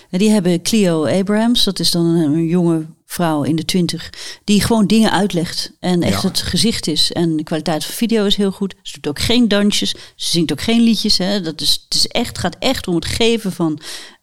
En 0.10 0.20
die 0.20 0.30
hebben 0.30 0.62
Clio 0.62 1.06
Abrams, 1.06 1.64
dat 1.64 1.80
is 1.80 1.92
dan 1.92 2.06
een, 2.06 2.34
een 2.34 2.46
jonge 2.46 2.86
vrouw 3.14 3.44
in 3.44 3.56
de 3.56 3.66
twintig, 3.66 4.10
die 4.44 4.62
gewoon 4.62 4.88
dingen 4.88 5.12
uitlegt 5.12 5.72
en 5.80 6.02
echt 6.04 6.22
Ja. 6.22 6.28
het 6.28 6.42
gezicht 6.42 6.88
is. 6.88 7.12
En 7.12 7.36
de 7.38 7.44
kwaliteit 7.44 7.86
van 7.86 7.94
video 7.94 8.26
is 8.26 8.36
heel 8.36 8.52
goed. 8.52 8.76
Ze 8.82 8.94
doet 8.94 9.08
ook 9.08 9.20
geen 9.20 9.48
dansjes, 9.48 9.90
ze 10.16 10.30
zingt 10.30 10.52
ook 10.52 10.62
geen 10.62 10.82
liedjes. 10.82 11.18
Hè. 11.18 11.42
Dat 11.42 11.62
is, 11.62 11.82
het 11.90 11.94
is 11.98 12.08
echt, 12.08 12.38
gaat 12.38 12.56
echt 12.60 12.88
om 12.88 12.96
het 12.96 13.06
geven 13.06 13.52
van 13.52 13.80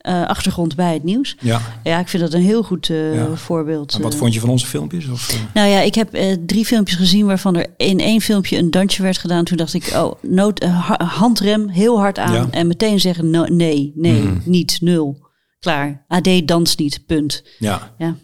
uh, 0.09 0.27
achtergrond 0.27 0.75
bij 0.77 0.93
het 0.93 1.05
nieuws. 1.05 1.37
Ja. 1.41 1.61
Ja, 1.83 1.99
ik 1.99 2.09
vind 2.09 2.23
dat 2.23 2.33
een 2.33 2.43
heel 2.43 2.63
goed 2.63 2.89
uh, 2.89 3.15
Ja. 3.15 3.35
voorbeeld. 3.37 3.95
En 3.95 4.03
wat 4.03 4.13
uh. 4.13 4.19
vond 4.19 4.35
je 4.35 4.41
van 4.41 4.49
onze 4.49 4.67
filmpjes? 4.67 5.09
Of? 5.09 5.37
Nou 5.55 5.69
ja, 5.69 5.81
ik 5.81 5.95
heb 5.95 6.17
uh, 6.17 6.37
drie 6.47 6.65
filmpjes 6.65 6.97
gezien 6.99 7.27
waarvan 7.27 7.57
er 7.57 7.67
in 7.77 8.01
één 8.01 8.21
filmpje 8.21 8.57
een 8.59 8.71
dansje 8.71 9.03
werd 9.03 9.19
gedaan. 9.19 9.45
Toen 9.45 9.57
dacht 9.57 9.75
ik, 9.75 9.91
oh, 9.95 10.13
nood, 10.23 10.63
ha- 10.65 11.05
handrem, 11.05 11.69
heel 11.69 11.99
hard 11.99 12.19
aan. 12.19 12.33
Ja. 12.33 12.49
En 12.51 12.67
meteen 12.67 13.01
zeggen, 13.01 13.31
no, 13.31 13.45
nee, 13.45 13.93
nee, 13.95 14.23
Mhm. 14.23 14.39
niet, 14.45 14.79
nul. 14.81 15.19
Klaar. 15.61 16.05
AD 16.09 16.29
danst 16.45 16.79
niet, 16.79 17.01
punt. 17.07 17.43
Ja. 17.59 17.95
Ja. 17.99 18.17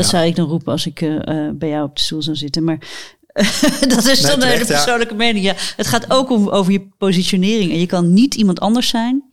Dat 0.00 0.10
zou 0.10 0.26
ik 0.26 0.36
dan 0.36 0.48
roepen 0.48 0.72
als 0.72 0.86
ik 0.86 1.00
uh, 1.00 1.14
uh, 1.14 1.50
bij 1.52 1.68
jou 1.68 1.84
op 1.84 1.96
de 1.96 2.02
stoel 2.02 2.22
zou 2.22 2.36
zitten. 2.36 2.64
Maar 2.64 2.78
dat 3.94 4.06
is 4.06 4.20
dan 4.20 4.40
ja. 4.40 4.64
persoonlijke 4.66 5.14
mening. 5.14 5.44
Ja, 5.44 5.54
het 5.76 5.86
gaat 5.86 6.10
ook 6.10 6.30
om, 6.30 6.48
over 6.48 6.72
je 6.72 6.88
positionering. 6.98 7.72
En 7.72 7.78
je 7.78 7.86
kan 7.86 8.12
niet 8.12 8.34
iemand 8.34 8.60
anders 8.60 8.88
zijn 8.88 9.28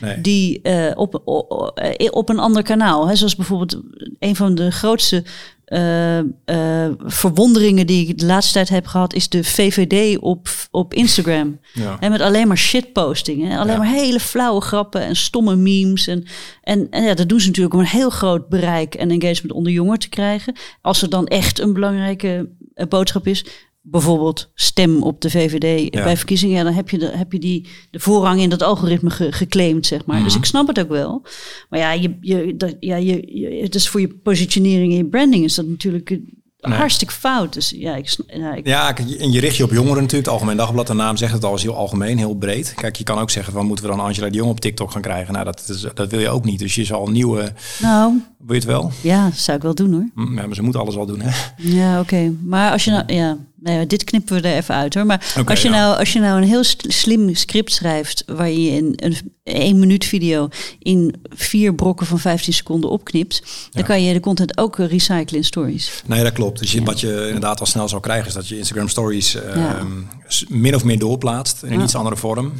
Nee. 0.00 0.20
die 0.20 0.62
eh, 0.62 0.98
op, 0.98 1.22
op, 1.24 1.80
op 2.10 2.28
een 2.28 2.38
ander 2.38 2.62
kanaal, 2.62 3.08
hè, 3.08 3.16
zoals 3.16 3.36
bijvoorbeeld 3.36 3.80
een 4.18 4.36
van 4.36 4.54
de 4.54 4.70
grootste 4.70 5.24
eh, 5.66 6.18
eh, 6.18 6.92
verwonderingen 6.98 7.86
die 7.86 8.08
ik 8.08 8.18
de 8.18 8.26
laatste 8.26 8.52
tijd 8.52 8.68
heb 8.68 8.86
gehad, 8.86 9.14
is 9.14 9.28
de 9.28 9.44
VVD 9.44 10.18
op, 10.18 10.48
op 10.70 10.94
Instagram. 10.94 11.60
Ja. 11.72 11.96
En 12.00 12.10
met 12.10 12.20
alleen 12.20 12.48
maar 12.48 12.58
shitposting. 12.58 13.48
Hè? 13.48 13.58
Alleen 13.58 13.72
Ja. 13.72 13.78
maar 13.78 13.92
hele 13.92 14.20
flauwe 14.20 14.60
grappen 14.60 15.00
en 15.00 15.16
stomme 15.16 15.56
memes. 15.56 16.06
En, 16.06 16.24
en, 16.62 16.86
en 16.90 17.02
ja, 17.02 17.14
dat 17.14 17.28
doen 17.28 17.40
ze 17.40 17.46
natuurlijk 17.46 17.74
om 17.74 17.80
een 17.80 17.86
heel 17.86 18.10
groot 18.10 18.48
bereik 18.48 18.94
en 18.94 19.10
engagement 19.10 19.52
onder 19.52 19.72
jongeren 19.72 19.98
te 19.98 20.08
krijgen. 20.08 20.56
Als 20.80 21.02
er 21.02 21.10
dan 21.10 21.26
echt 21.26 21.60
een 21.60 21.72
belangrijke 21.72 22.48
eh, 22.74 22.86
boodschap 22.86 23.26
is. 23.26 23.44
Bijvoorbeeld 23.90 24.50
stem 24.54 25.02
op 25.02 25.20
de 25.20 25.30
VVD 25.30 25.94
Ja. 25.94 26.02
bij 26.04 26.16
verkiezingen. 26.16 26.56
Ja, 26.56 26.62
dan 26.62 26.72
heb 26.72 26.90
je, 26.90 26.98
de, 26.98 27.10
heb 27.16 27.32
je 27.32 27.38
die, 27.38 27.66
de 27.90 28.00
voorrang 28.00 28.40
in 28.40 28.48
dat 28.50 28.62
algoritme 28.62 29.10
ge- 29.10 29.32
geclaimd, 29.32 29.86
zeg 29.86 30.04
maar. 30.06 30.22
Dus 30.22 30.32
Mhm. 30.32 30.38
ik 30.38 30.44
snap 30.44 30.66
het 30.66 30.78
ook 30.80 30.88
wel. 30.88 31.22
Maar 31.70 31.78
ja, 31.80 31.92
je, 31.92 32.16
je, 32.20 32.54
dat, 32.56 32.76
ja 32.80 32.96
je, 32.96 33.38
je, 33.38 33.62
het 33.62 33.74
is 33.74 33.88
voor 33.88 34.00
je 34.00 34.08
positionering 34.22 34.90
en 34.92 34.96
je 34.98 35.04
branding 35.06 35.44
is 35.44 35.54
dat 35.54 35.66
natuurlijk 35.66 36.10
eh, 36.10 36.18
Nee. 36.60 36.78
hartstikke 36.78 37.12
fout. 37.14 37.52
Dus 37.52 37.70
ja, 37.76 37.96
ik, 37.96 38.16
ja, 38.26 38.54
ik, 38.54 38.66
Ja, 38.66 38.96
en 38.96 39.32
je 39.32 39.40
richt 39.40 39.56
je 39.56 39.64
op 39.64 39.70
jongeren 39.70 39.94
natuurlijk. 40.02 40.24
Het 40.24 40.28
Algemeen 40.28 40.56
Dagblad, 40.56 40.86
de 40.86 40.92
naam 40.94 41.16
zegt 41.16 41.32
het 41.32 41.44
al, 41.44 41.54
is 41.54 41.62
heel 41.62 41.76
algemeen, 41.76 42.18
heel 42.18 42.34
breed. 42.34 42.72
Kijk, 42.76 42.96
je 42.96 43.04
kan 43.04 43.18
ook 43.18 43.30
zeggen, 43.30 43.52
van 43.52 43.66
moeten 43.66 43.84
we 43.84 43.90
dan 43.90 44.00
Angela 44.00 44.28
de 44.28 44.36
Jong 44.36 44.50
op 44.50 44.60
TikTok 44.60 44.90
gaan 44.90 45.02
krijgen? 45.02 45.32
Nou, 45.32 45.44
dat, 45.44 45.68
is, 45.68 45.86
dat 45.94 46.10
wil 46.10 46.20
je 46.20 46.28
ook 46.28 46.44
niet. 46.44 46.58
Dus 46.58 46.74
je 46.74 46.84
zal 46.84 47.06
nieuwe... 47.06 47.52
nou, 47.80 48.12
Wil 48.46 48.54
je 48.54 48.60
het 48.60 48.70
wel? 48.70 48.92
ja, 49.00 49.30
zou 49.34 49.56
ik 49.56 49.62
wel 49.62 49.74
doen 49.74 49.92
hoor. 49.92 50.08
Hm, 50.14 50.34
Ja, 50.38 50.46
maar 50.46 50.54
ze 50.54 50.62
moeten 50.62 50.80
alles 50.80 50.96
al 50.96 51.06
doen, 51.06 51.20
hè? 51.20 51.30
Ja, 51.56 52.00
oké. 52.00 52.32
Maar 52.44 52.72
als 52.72 52.84
je 52.84 52.90
nou, 52.90 53.12
ja, 53.12 53.36
nou 53.60 53.78
ja, 53.78 53.84
dit 53.84 54.04
knippen 54.04 54.42
we 54.42 54.48
er 54.48 54.56
even 54.56 54.74
uit 54.74 54.94
hoor. 54.94 55.06
Maar 55.06 55.32
als, 55.46 55.62
je 55.62 55.68
ja. 55.68 55.74
nou, 55.74 55.98
als 55.98 56.12
je 56.12 56.18
nou 56.20 56.40
een 56.42 56.48
heel 56.48 56.64
slim 56.88 57.34
script 57.34 57.72
schrijft, 57.72 58.22
waar 58.26 58.50
je 58.50 58.70
in 58.70 58.92
een 58.96 59.16
één 59.42 59.78
minuut 59.78 60.04
video 60.04 60.48
in 60.78 61.14
vier 61.34 61.74
brokken 61.74 62.06
van 62.06 62.18
15 62.18 62.52
seconden 62.52 62.90
opknipt, 62.90 63.42
dan 63.70 63.84
kan 63.84 64.02
je 64.02 64.12
de 64.12 64.20
content 64.20 64.58
ook 64.58 64.78
eh, 64.78 64.86
recyclen 64.88 65.36
in 65.36 65.44
stories. 65.44 66.02
Nee, 66.06 66.22
dat 66.22 66.32
klopt. 66.32 66.58
Dus 66.58 66.72
je, 66.72 66.82
wat 66.82 67.00
je 67.00 67.24
inderdaad 67.26 67.60
al 67.60 67.66
snel 67.66 67.88
zou 67.88 68.00
krijgen, 68.00 68.26
is 68.26 68.34
dat 68.34 68.48
je 68.48 68.58
Instagram 68.58 68.88
Stories 68.88 69.34
eh, 69.34 69.80
s- 70.26 70.44
min 70.48 70.74
of 70.74 70.84
meer 70.84 70.98
doorplaatst 70.98 71.62
in 71.62 71.72
een 71.72 71.80
iets 71.82 71.94
andere 71.94 72.16
vorm. 72.16 72.52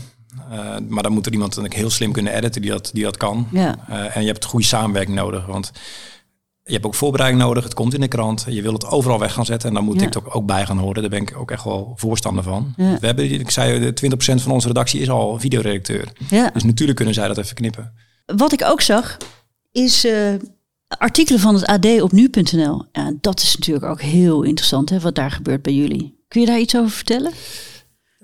Eh, 0.50 0.76
maar 0.88 1.02
dan 1.02 1.12
moet 1.12 1.26
er 1.26 1.32
iemand 1.32 1.48
natuurlijk 1.50 1.80
heel 1.80 1.90
slim 1.90 2.12
kunnen 2.12 2.34
editen 2.34 2.62
die 2.62 2.70
dat, 2.70 2.90
die 2.92 3.02
dat 3.04 3.16
kan. 3.16 3.48
Ja, 3.52 3.76
Eh, 3.88 4.16
en 4.16 4.20
je 4.22 4.26
hebt 4.28 4.44
goede 4.44 4.64
samenwerking 4.66 5.16
nodig. 5.16 5.46
Want 5.46 5.70
je 6.64 6.72
hebt 6.72 6.84
ook 6.84 6.94
voorbereiding 6.94 7.42
nodig. 7.42 7.64
Het 7.64 7.74
komt 7.74 7.94
in 7.94 8.00
de 8.00 8.08
krant. 8.08 8.44
Je 8.48 8.62
wil 8.62 8.72
het 8.72 8.86
overal 8.86 9.18
weg 9.18 9.32
gaan 9.32 9.44
zetten. 9.44 9.68
En 9.68 9.74
dan 9.74 9.84
moet 9.84 9.94
Ja. 9.94 10.00
TikTok 10.00 10.34
ook 10.36 10.46
bij 10.46 10.66
gaan 10.66 10.78
horen. 10.78 11.00
Daar 11.00 11.10
ben 11.10 11.22
ik 11.22 11.34
ook 11.38 11.50
echt 11.50 11.64
wel 11.64 11.92
voorstander 11.96 12.42
van. 12.44 12.74
Ja. 12.76 12.96
We 13.00 13.06
hebben, 13.06 13.30
ik 13.30 13.50
zei, 13.50 13.78
de 13.80 13.92
20% 13.92 14.42
van 14.42 14.52
onze 14.52 14.66
redactie 14.66 15.00
is 15.00 15.10
al 15.10 15.38
videoredacteur. 15.40 16.12
Dus 16.52 16.64
natuurlijk 16.64 16.96
kunnen 16.96 17.14
zij 17.14 17.28
dat 17.28 17.38
even 17.38 17.54
knippen. 17.54 17.92
Wat 18.36 18.52
ik 18.52 18.62
ook 18.64 18.80
zag, 18.80 19.16
is 19.72 20.04
eh, 20.04 20.34
artikelen 20.88 21.40
van 21.40 21.54
het 21.54 21.66
AD 21.66 22.00
op 22.02 22.12
nu.nl. 22.12 22.84
Ja, 22.92 23.12
dat 23.20 23.40
is 23.42 23.56
natuurlijk 23.56 23.86
ook 23.86 24.00
heel 24.00 24.42
interessant, 24.42 24.90
hè, 24.90 25.00
wat 25.00 25.14
daar 25.14 25.30
gebeurt 25.30 25.62
bij 25.62 25.72
jullie. 25.72 26.24
Kun 26.28 26.40
je 26.40 26.46
daar 26.46 26.58
iets 26.60 26.76
over 26.76 26.90
vertellen? 26.90 27.32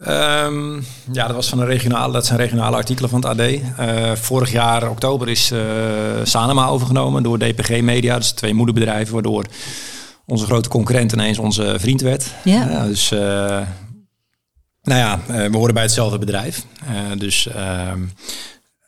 Ehm, 0.05 0.75
ja, 1.13 1.27
dat 1.27 1.35
was 1.35 1.49
van 1.49 1.59
een 1.59 1.67
regionale, 1.67 2.13
dat 2.13 2.27
zijn 2.27 2.39
regionale 2.39 2.77
artikelen 2.77 3.11
van 3.11 3.21
het 3.21 3.41
AD. 3.41 3.41
Eh, 3.41 4.13
vorig 4.15 4.53
jaar 4.53 4.91
oktober 4.91 5.29
is 5.29 5.51
eh, 5.51 5.61
Sanema 6.23 6.67
overgenomen 6.67 7.23
door 7.23 7.39
DPG 7.39 7.81
Media, 7.81 8.17
dus 8.17 8.31
twee 8.31 8.55
moederbedrijven, 8.55 9.15
waardoor 9.15 9.45
onze 10.27 10.45
grote 10.45 10.69
concurrent 10.69 11.13
ineens 11.13 11.39
onze 11.39 11.75
vriend 11.79 12.01
werd. 12.01 12.27
Ja. 12.45 12.87
dus 12.87 13.11
eh, 13.11 13.19
nou 14.83 15.01
ja, 15.01 15.21
we 15.27 15.57
horen 15.57 15.75
bij 15.75 15.83
hetzelfde 15.83 16.19
bedrijf. 16.19 16.65
Dus 17.19 17.47
ehm, 17.47 18.01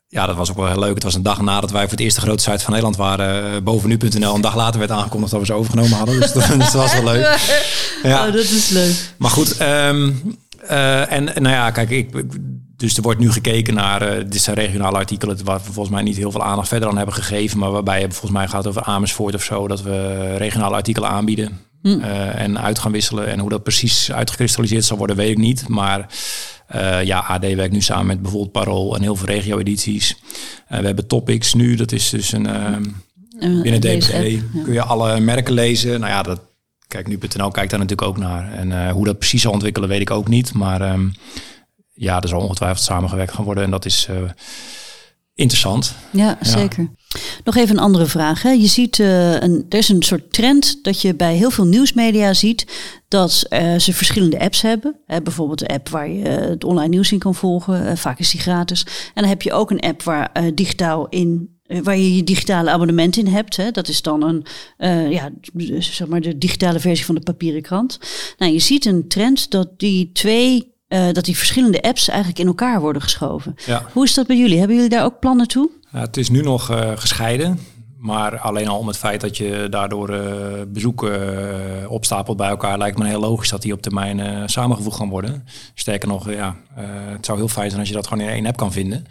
ja, 0.09 0.27
dat 0.27 0.37
was 0.37 0.51
ook 0.51 0.57
wel 0.57 0.67
heel 0.67 0.79
leuk. 0.79 0.95
Het 0.95 1.03
was 1.03 1.15
een 1.15 1.23
dag 1.23 1.41
nadat 1.41 1.71
wij 1.71 1.83
voor 1.83 1.91
het 1.91 2.01
eerste 2.01 2.21
grote 2.21 2.43
site 2.43 2.59
van 2.59 2.71
Nederland 2.71 2.97
waren. 2.97 3.65
boven 3.65 3.89
nu.nl. 3.89 4.35
Een 4.35 4.41
dag 4.41 4.57
later 4.57 4.79
werd 4.79 4.91
aangekondigd 4.91 5.31
dat 5.31 5.41
we 5.41 5.47
ze 5.47 5.53
overgenomen 5.53 5.97
hadden. 5.97 6.21
Dus 6.21 6.33
dat, 6.33 6.47
dus 6.47 6.59
dat 6.73 6.73
was 6.73 6.93
wel 6.93 7.05
leuk. 7.05 7.23
Ja. 8.03 8.27
Oh, 8.27 8.33
dat 8.33 8.45
is 8.45 8.69
leuk. 8.69 8.95
Maar 9.17 9.31
goed, 9.31 9.57
ehm, 9.57 10.11
eh, 10.69 11.13
en 11.13 11.25
nou 11.25 11.49
ja, 11.49 11.71
kijk, 11.71 11.91
ik, 11.91 12.23
dus 12.77 12.97
er 12.97 13.03
wordt 13.03 13.21
nu 13.21 13.31
gekeken 13.31 13.75
naar, 13.75 14.03
eh 14.03 14.25
dit 14.29 14.41
zijn 14.41 14.57
regionale 14.57 14.97
artikelen 14.97 15.45
waar 15.45 15.59
we 15.59 15.73
volgens 15.73 15.95
mij 15.95 16.03
niet 16.03 16.17
heel 16.17 16.31
veel 16.31 16.45
aandacht 16.45 16.69
verder 16.69 16.89
aan 16.89 16.97
hebben 16.97 17.15
gegeven, 17.15 17.59
maar 17.59 17.71
waarbij 17.71 18.01
het 18.01 18.13
volgens 18.13 18.33
mij 18.33 18.49
gaat 18.49 18.67
over 18.67 18.83
Amersfoort 18.83 19.35
of 19.35 19.43
zo, 19.43 19.69
dat 19.69 19.83
we 19.83 20.37
regionale 20.37 20.75
artikelen 20.75 21.09
aanbieden 21.09 21.59
Hm. 21.83 22.01
eh, 22.01 22.41
en 22.41 22.61
uit 22.61 22.79
gaan 22.79 22.93
wisselen. 22.93 23.27
En 23.27 23.39
hoe 23.39 23.49
dat 23.49 23.63
precies 23.63 24.13
uitgekristalliseerd 24.13 24.85
zal 24.85 24.97
worden, 24.97 25.17
weet 25.17 25.31
ik 25.31 25.39
niet. 25.39 25.69
Maar 25.69 26.09
ja, 27.05 27.19
AD 27.19 27.41
werkt 27.41 27.73
nu 27.73 27.81
samen 27.81 28.07
met 28.07 28.23
bijvoorbeeld 28.23 28.53
Parool 28.53 28.97
en 28.97 29.03
heel 29.03 29.17
veel 29.17 29.27
regio-edities. 29.27 30.17
We 30.69 30.87
hebben 30.87 31.07
Topics 31.07 31.55
nu, 31.55 31.75
dat 31.75 31.93
is 31.93 32.11
dus 32.11 32.33
een... 32.33 32.49
Binnen 33.39 33.81
DPG 33.81 34.11
ja. 34.13 34.63
kun 34.65 34.73
je 34.73 34.83
alle 34.83 35.21
merken 35.21 35.55
lezen. 35.55 36.01
Nou 36.01 36.13
ja, 36.13 36.23
dat, 36.23 36.41
kijk, 36.95 37.09
nu.nl 37.09 37.51
kijkt 37.51 37.71
daar 37.71 37.81
natuurlijk 37.81 38.09
ook 38.09 38.19
naar. 38.19 38.53
En 38.53 38.73
eh, 38.73 38.93
hoe 38.93 39.05
dat 39.05 39.19
precies 39.19 39.43
zal 39.43 39.53
ontwikkelen, 39.53 39.89
weet 39.89 40.01
ik 40.01 40.11
ook 40.11 40.29
niet. 40.29 40.53
Maar 40.53 40.81
ehm, 40.81 41.09
ja, 41.93 42.21
er 42.21 42.29
zal 42.29 42.41
ongetwijfeld 42.41 42.85
samengewerkt 42.85 43.33
gaan 43.33 43.45
worden. 43.45 43.65
En 43.65 43.71
dat 43.71 43.85
is 43.85 44.07
eh, 44.11 44.17
interessant. 45.35 45.95
Ja, 46.11 46.39
zeker. 46.41 46.91
Nog 47.45 47.57
even 47.57 47.77
een 47.77 47.83
andere 47.83 48.07
vraag. 48.07 48.43
Hè. 48.43 48.51
Je 48.51 48.67
ziet, 48.67 48.99
eh, 48.99 49.33
een, 49.33 49.67
er 49.69 49.79
is 49.79 49.89
een 49.89 50.03
soort 50.03 50.33
trend 50.33 50.85
dat 50.85 51.01
je 51.01 51.15
bij 51.15 51.35
heel 51.35 51.51
veel 51.51 51.67
nieuwsmedia 51.67 52.35
ziet 52.35 52.67
dat 53.09 53.31
ze 53.79 53.93
verschillende 53.93 54.41
apps 54.41 54.63
hebben. 54.63 54.97
Hè, 55.07 55.23
bijvoorbeeld 55.23 55.59
de 55.59 55.69
app 55.69 55.89
waar 55.89 56.09
je 56.09 56.29
het 56.29 56.65
online 56.65 56.89
nieuws 56.89 57.13
in 57.13 57.19
kan 57.19 57.35
volgen. 57.35 57.99
Vaak 57.99 58.19
is 58.19 58.31
die 58.31 58.41
gratis. 58.41 58.83
En 59.15 59.23
dan 59.23 59.29
heb 59.31 59.43
je 59.43 59.53
ook 59.53 59.71
een 59.71 59.81
app 59.81 60.03
waar 60.03 60.55
digitaal 60.55 61.09
in 61.09 61.54
waar 61.83 61.97
je 61.97 62.17
je 62.17 62.25
digitale 62.25 62.71
abonnement 62.71 63.17
in 63.17 63.27
hebt. 63.27 63.57
Hè. 63.57 63.71
Dat 63.71 63.89
is 63.89 64.03
dan 64.03 64.23
een, 64.23 64.47
eh, 64.77 65.11
ja, 65.11 65.31
dus 65.53 65.97
zeg 65.97 66.09
maar 66.09 66.21
de 66.21 66.39
digitale 66.39 66.81
versie 66.81 67.05
van 67.07 67.15
de 67.15 67.21
papieren 67.21 67.63
krant. 67.63 67.99
Nou, 68.39 68.53
je 68.53 68.59
ziet 68.59 68.85
een 68.85 69.09
trend 69.09 69.51
dat 69.51 69.69
die 69.77 70.11
twee, 70.13 70.73
eh, 70.89 71.13
dat 71.13 71.25
die 71.25 71.37
verschillende 71.37 71.83
apps 71.83 72.09
eigenlijk 72.09 72.39
in 72.39 72.47
elkaar 72.47 72.81
worden 72.81 73.03
geschoven. 73.03 73.55
Ja. 73.67 73.87
Hoe 73.93 74.05
is 74.05 74.15
dat 74.15 74.27
bij 74.27 74.37
jullie? 74.37 74.59
Hebben 74.59 74.77
jullie 74.77 74.91
daar 74.91 75.05
ook 75.05 75.19
plannen 75.21 75.49
toe? 75.49 75.71
Het 75.91 76.17
is 76.17 76.31
nu 76.31 76.41
nog 76.41 76.71
eh, 76.71 76.91
gescheiden. 76.95 77.59
Maar 78.05 78.39
alleen 78.39 78.69
al 78.69 78.79
om 78.79 78.87
het 78.87 78.97
feit 78.97 79.21
dat 79.21 79.37
je 79.37 79.67
daardoor 79.71 80.09
eh, 80.09 80.63
bezoeken 80.69 81.39
eh, 81.83 81.91
opstapelt 81.91 82.37
bij 82.37 82.49
elkaar, 82.49 82.79
lijkt 82.79 82.99
me 82.99 83.07
heel 83.07 83.21
logisch 83.21 83.51
dat 83.51 83.63
die 83.63 83.73
op 83.73 83.83
termijn 83.83 84.21
eh, 84.21 84.43
samengevoegd 84.47 84.97
gaan 84.97 85.09
worden. 85.09 85.47
Sterker 85.75 86.09
nog, 86.09 86.29
eh, 86.29 86.35
ja, 86.35 86.57
eh, 86.77 86.85
het 86.87 87.27
zou 87.27 87.39
heel 87.39 87.49
fijn 87.49 87.69
zijn 87.69 87.81
als 87.81 87.89
je 87.89 87.95
dat 87.95 88.07
gewoon 88.07 88.25
in 88.25 88.33
één 88.33 88.47
app 88.47 88.57
kan 88.57 88.73
vinden. 88.73 89.07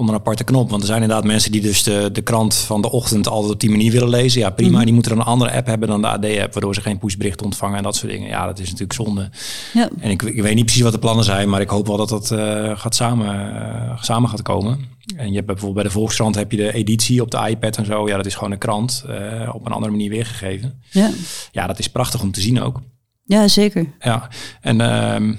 Onder 0.00 0.14
een 0.14 0.20
aparte 0.20 0.44
knop. 0.44 0.70
Want 0.70 0.80
er 0.80 0.88
zijn 0.88 1.02
inderdaad 1.02 1.26
mensen 1.26 1.52
die 1.52 1.60
dus 1.60 1.82
de, 1.82 2.08
de 2.12 2.22
krant 2.22 2.54
van 2.54 2.82
de 2.82 2.90
ochtend 2.90 3.28
altijd 3.28 3.52
op 3.52 3.60
die 3.60 3.70
manier 3.70 3.92
willen 3.92 4.08
lezen. 4.08 4.40
Ja, 4.40 4.50
prima. 4.50 4.84
Die 4.84 4.92
moeten 4.92 5.12
dan 5.12 5.20
een 5.20 5.26
andere 5.26 5.52
app 5.52 5.66
hebben 5.66 5.88
dan 5.88 6.00
de 6.00 6.08
AD-app, 6.08 6.52
waardoor 6.52 6.74
ze 6.74 6.80
geen 6.80 6.98
pushbericht 6.98 7.42
ontvangen 7.42 7.76
en 7.76 7.82
dat 7.82 7.96
soort 7.96 8.12
dingen. 8.12 8.28
Ja, 8.28 8.46
dat 8.46 8.58
is 8.58 8.64
natuurlijk 8.64 8.92
zonde. 8.92 9.30
Ja. 9.72 9.88
En 10.00 10.10
ik, 10.10 10.22
ik 10.22 10.42
weet 10.42 10.54
niet 10.54 10.64
precies 10.64 10.82
wat 10.82 10.92
de 10.92 10.98
plannen 10.98 11.24
zijn, 11.24 11.48
maar 11.48 11.60
ik 11.60 11.68
hoop 11.68 11.86
wel 11.86 11.96
dat 11.96 12.08
dat 12.08 12.30
eh, 12.30 12.78
gaat 12.78 12.94
samen, 12.94 13.62
eh, 13.62 14.02
samen 14.02 14.28
gaat 14.28 14.42
komen. 14.42 14.78
En 15.16 15.28
je 15.28 15.34
hebt 15.34 15.46
bijvoorbeeld 15.46 15.74
bij 15.74 15.84
de 15.84 15.90
Volkskrant 15.90 16.34
heb 16.34 16.50
je 16.50 16.56
de 16.56 16.72
editie 16.72 17.22
op 17.22 17.30
de 17.30 17.46
iPad 17.48 17.76
en 17.76 17.86
zo. 17.86 18.08
Ja, 18.08 18.16
dat 18.16 18.26
is 18.26 18.34
gewoon 18.34 18.52
een 18.52 18.58
krant 18.58 19.04
eh, 19.08 19.50
op 19.54 19.66
een 19.66 19.72
andere 19.72 19.92
manier 19.92 20.10
weergegeven. 20.10 20.82
Ja. 20.90 21.10
Ja, 21.52 21.66
dat 21.66 21.78
is 21.78 21.88
prachtig 21.88 22.22
om 22.22 22.32
te 22.32 22.40
zien 22.40 22.60
ook. 22.62 22.80
ja, 23.24 23.48
zeker. 23.48 23.86
Ja, 24.00 24.28
en 24.60 24.80
ehm, 24.80 25.34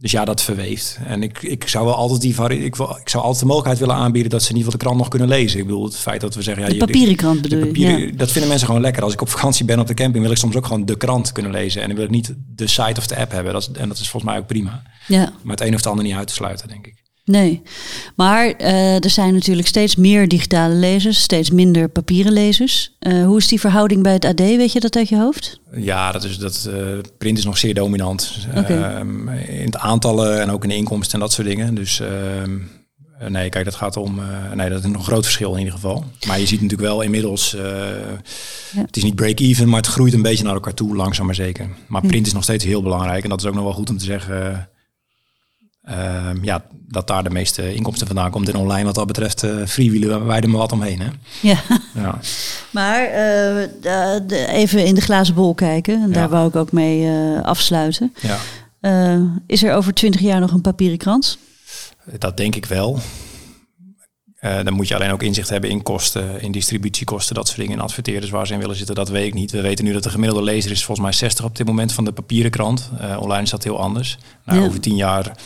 dus 0.00 0.10
ja, 0.10 0.24
dat 0.24 0.42
verweeft. 0.42 0.98
En 1.04 1.22
ik, 1.22 1.42
ik 1.42 1.68
zou 1.68 1.84
wel 1.84 1.94
altijd 1.94 2.20
die 2.20 2.34
vari 2.34 2.64
ik, 2.64 2.76
wil, 2.76 2.96
ik 3.00 3.08
zou 3.08 3.22
altijd 3.22 3.40
de 3.40 3.46
mogelijkheid 3.46 3.86
willen 3.86 4.02
aanbieden 4.02 4.30
dat 4.30 4.42
ze 4.42 4.50
in 4.50 4.56
ieder 4.56 4.72
geval 4.72 4.78
de 4.78 4.84
krant 4.84 4.98
nog 5.00 5.08
kunnen 5.08 5.28
lezen. 5.28 5.58
Ik 5.60 5.66
bedoel, 5.66 5.84
het 5.84 5.96
feit 5.96 6.20
dat 6.20 6.34
we 6.34 6.42
zeggen, 6.42 6.64
ja, 6.64 6.70
De 6.70 6.76
papieren 6.76 7.16
krant 7.16 7.42
bedoel 7.42 7.58
je? 7.58 7.64
papieren, 7.66 8.00
Ja. 8.00 8.12
dat 8.16 8.30
vinden 8.30 8.48
mensen 8.48 8.66
gewoon 8.66 8.82
lekker. 8.82 9.02
Als 9.02 9.12
ik 9.12 9.20
op 9.20 9.28
vakantie 9.28 9.64
ben 9.64 9.78
op 9.80 9.86
de 9.86 9.94
camping, 9.94 10.22
wil 10.22 10.32
ik 10.32 10.38
soms 10.38 10.56
ook 10.56 10.66
gewoon 10.66 10.84
de 10.86 10.96
krant 10.96 11.32
kunnen 11.32 11.52
lezen. 11.52 11.80
En 11.82 11.86
dan 11.88 11.96
wil 11.96 12.04
ik 12.06 12.10
niet 12.10 12.34
de 12.54 12.66
site 12.66 12.94
of 13.00 13.06
de 13.06 13.16
app 13.16 13.30
hebben. 13.32 13.52
Dat 13.52 13.62
is, 13.62 13.70
en 13.80 13.88
dat 13.88 13.98
is 13.98 14.08
volgens 14.10 14.32
mij 14.32 14.40
ook 14.40 14.46
prima. 14.46 14.82
ja. 15.06 15.32
Maar 15.42 15.56
het 15.56 15.60
een 15.66 15.70
of 15.74 15.76
het 15.76 15.86
ander 15.86 16.04
niet 16.04 16.14
uit 16.14 16.26
te 16.26 16.34
sluiten, 16.34 16.68
denk 16.68 16.86
ik. 16.86 16.99
Nee, 17.30 17.62
maar 18.16 18.50
eh, 18.50 19.04
er 19.04 19.10
zijn 19.10 19.34
natuurlijk 19.34 19.68
steeds 19.68 19.96
meer 19.96 20.28
digitale 20.28 20.74
lezers, 20.74 21.20
steeds 21.20 21.50
minder 21.50 21.88
papieren 21.88 22.32
lezers. 22.32 22.96
Eh, 22.98 23.24
hoe 23.24 23.38
is 23.38 23.48
die 23.48 23.60
verhouding 23.60 24.02
bij 24.02 24.12
het 24.12 24.24
AD? 24.24 24.38
Weet 24.38 24.72
je 24.72 24.80
dat 24.80 24.96
uit 24.96 25.08
je 25.08 25.16
hoofd? 25.16 25.60
Ja, 25.72 26.12
dat 26.12 26.24
is, 26.24 26.38
dat, 26.38 26.68
eh, 26.72 26.82
print 27.18 27.38
is 27.38 27.44
nog 27.44 27.58
zeer 27.58 27.74
dominant. 27.74 28.36
Ehm, 28.54 29.28
in 29.28 29.64
het 29.64 29.76
aantallen 29.76 30.40
en 30.40 30.50
ook 30.50 30.62
in 30.62 30.68
de 30.68 30.76
inkomsten 30.76 31.14
en 31.14 31.20
dat 31.20 31.32
soort 31.32 31.46
dingen. 31.46 31.74
Dus 31.74 32.00
ehm, 32.00 32.58
eh, 33.18 33.28
nee, 33.28 33.48
kijk, 33.48 33.64
dat 33.64 33.74
gaat 33.74 33.96
om. 33.96 34.20
nee, 34.54 34.68
dat 34.68 34.78
is 34.78 34.84
nog 34.84 34.96
een 34.96 35.06
groot 35.06 35.24
verschil 35.24 35.52
in 35.52 35.58
ieder 35.58 35.74
geval. 35.74 36.04
Maar 36.26 36.38
je 36.40 36.46
ziet 36.46 36.60
natuurlijk 36.60 36.88
wel 36.88 37.00
inmiddels. 37.00 37.56
Het 38.74 38.96
is 38.96 39.02
niet 39.02 39.14
break-even, 39.14 39.68
maar 39.68 39.80
het 39.80 39.90
groeit 39.90 40.14
een 40.14 40.22
beetje 40.22 40.44
naar 40.44 40.54
elkaar 40.54 40.74
toe, 40.74 40.96
langzaam 40.96 41.26
maar 41.26 41.34
zeker. 41.34 41.68
Maar 41.86 42.06
print 42.06 42.26
is 42.26 42.32
nog 42.32 42.42
steeds 42.42 42.64
heel 42.64 42.82
belangrijk. 42.82 43.22
En 43.22 43.30
dat 43.30 43.40
is 43.40 43.46
ook 43.46 43.54
nog 43.54 43.64
wel 43.64 43.72
goed 43.72 43.90
om 43.90 43.98
te 43.98 44.04
zeggen. 44.04 44.69
Ehm, 45.90 46.44
ja, 46.44 46.64
dat 46.88 47.06
daar 47.06 47.24
de 47.24 47.30
meeste 47.30 47.74
inkomsten 47.74 48.06
vandaan 48.06 48.30
komt. 48.30 48.48
En 48.48 48.56
online, 48.56 48.84
wat 48.84 48.94
dat 48.94 49.06
betreft, 49.06 49.42
eh 49.42 49.66
freewheelen 49.66 50.26
wij 50.26 50.40
er 50.40 50.48
maar 50.50 50.58
wat 50.60 50.72
omheen. 50.72 51.00
Hè? 51.00 51.08
Ja, 51.42 51.58
Ja. 51.94 52.18
maar 52.70 53.02
eh, 53.04 54.52
even 54.54 54.84
in 54.84 54.94
de 54.94 55.00
glazen 55.00 55.34
bol 55.34 55.54
kijken. 55.54 56.02
En 56.02 56.12
daar 56.12 56.28
wou 56.28 56.48
ik 56.48 56.56
ook 56.56 56.72
mee 56.72 57.06
eh, 57.06 57.42
afsluiten. 57.42 58.14
ja, 58.20 58.38
is 59.46 59.62
er 59.62 59.74
over 59.74 59.94
twintig 59.94 60.20
jaar 60.20 60.40
nog 60.40 60.52
een 60.52 60.60
papieren 60.60 60.98
krant? 60.98 61.38
dat 62.18 62.36
denk 62.36 62.54
ik 62.56 62.66
wel. 62.66 62.98
Dan 64.40 64.72
moet 64.72 64.88
je 64.88 64.94
alleen 64.94 65.10
ook 65.10 65.22
inzicht 65.22 65.48
hebben 65.48 65.70
in 65.70 65.82
kosten, 65.82 66.40
in 66.42 66.52
distributiekosten, 66.52 67.34
dat 67.34 67.46
soort 67.46 67.58
dingen. 67.60 67.72
En 67.78 67.82
adverteerders 67.84 68.30
waar 68.30 68.46
ze 68.46 68.52
in 68.52 68.58
willen 68.58 68.76
zitten, 68.76 68.94
dat 68.94 69.08
weet 69.08 69.26
ik 69.26 69.34
niet. 69.34 69.50
We 69.50 69.60
weten 69.60 69.84
nu 69.84 69.92
dat 69.92 70.02
de 70.02 70.10
gemiddelde 70.10 70.44
lezer 70.44 70.70
is 70.70 70.84
volgens 70.84 71.06
mij 71.06 71.16
60 71.16 71.44
op 71.44 71.56
dit 71.56 71.66
moment 71.66 71.92
van 71.92 72.04
de 72.04 72.12
papieren 72.12 72.50
krant. 72.50 72.90
Online 73.18 73.42
is 73.42 73.50
dat 73.50 73.64
heel 73.64 73.78
anders. 73.78 74.18
Nou, 74.44 74.60
Ja. 74.60 74.66
Over 74.66 74.80
tien 74.80 74.96
jaar 74.96 75.36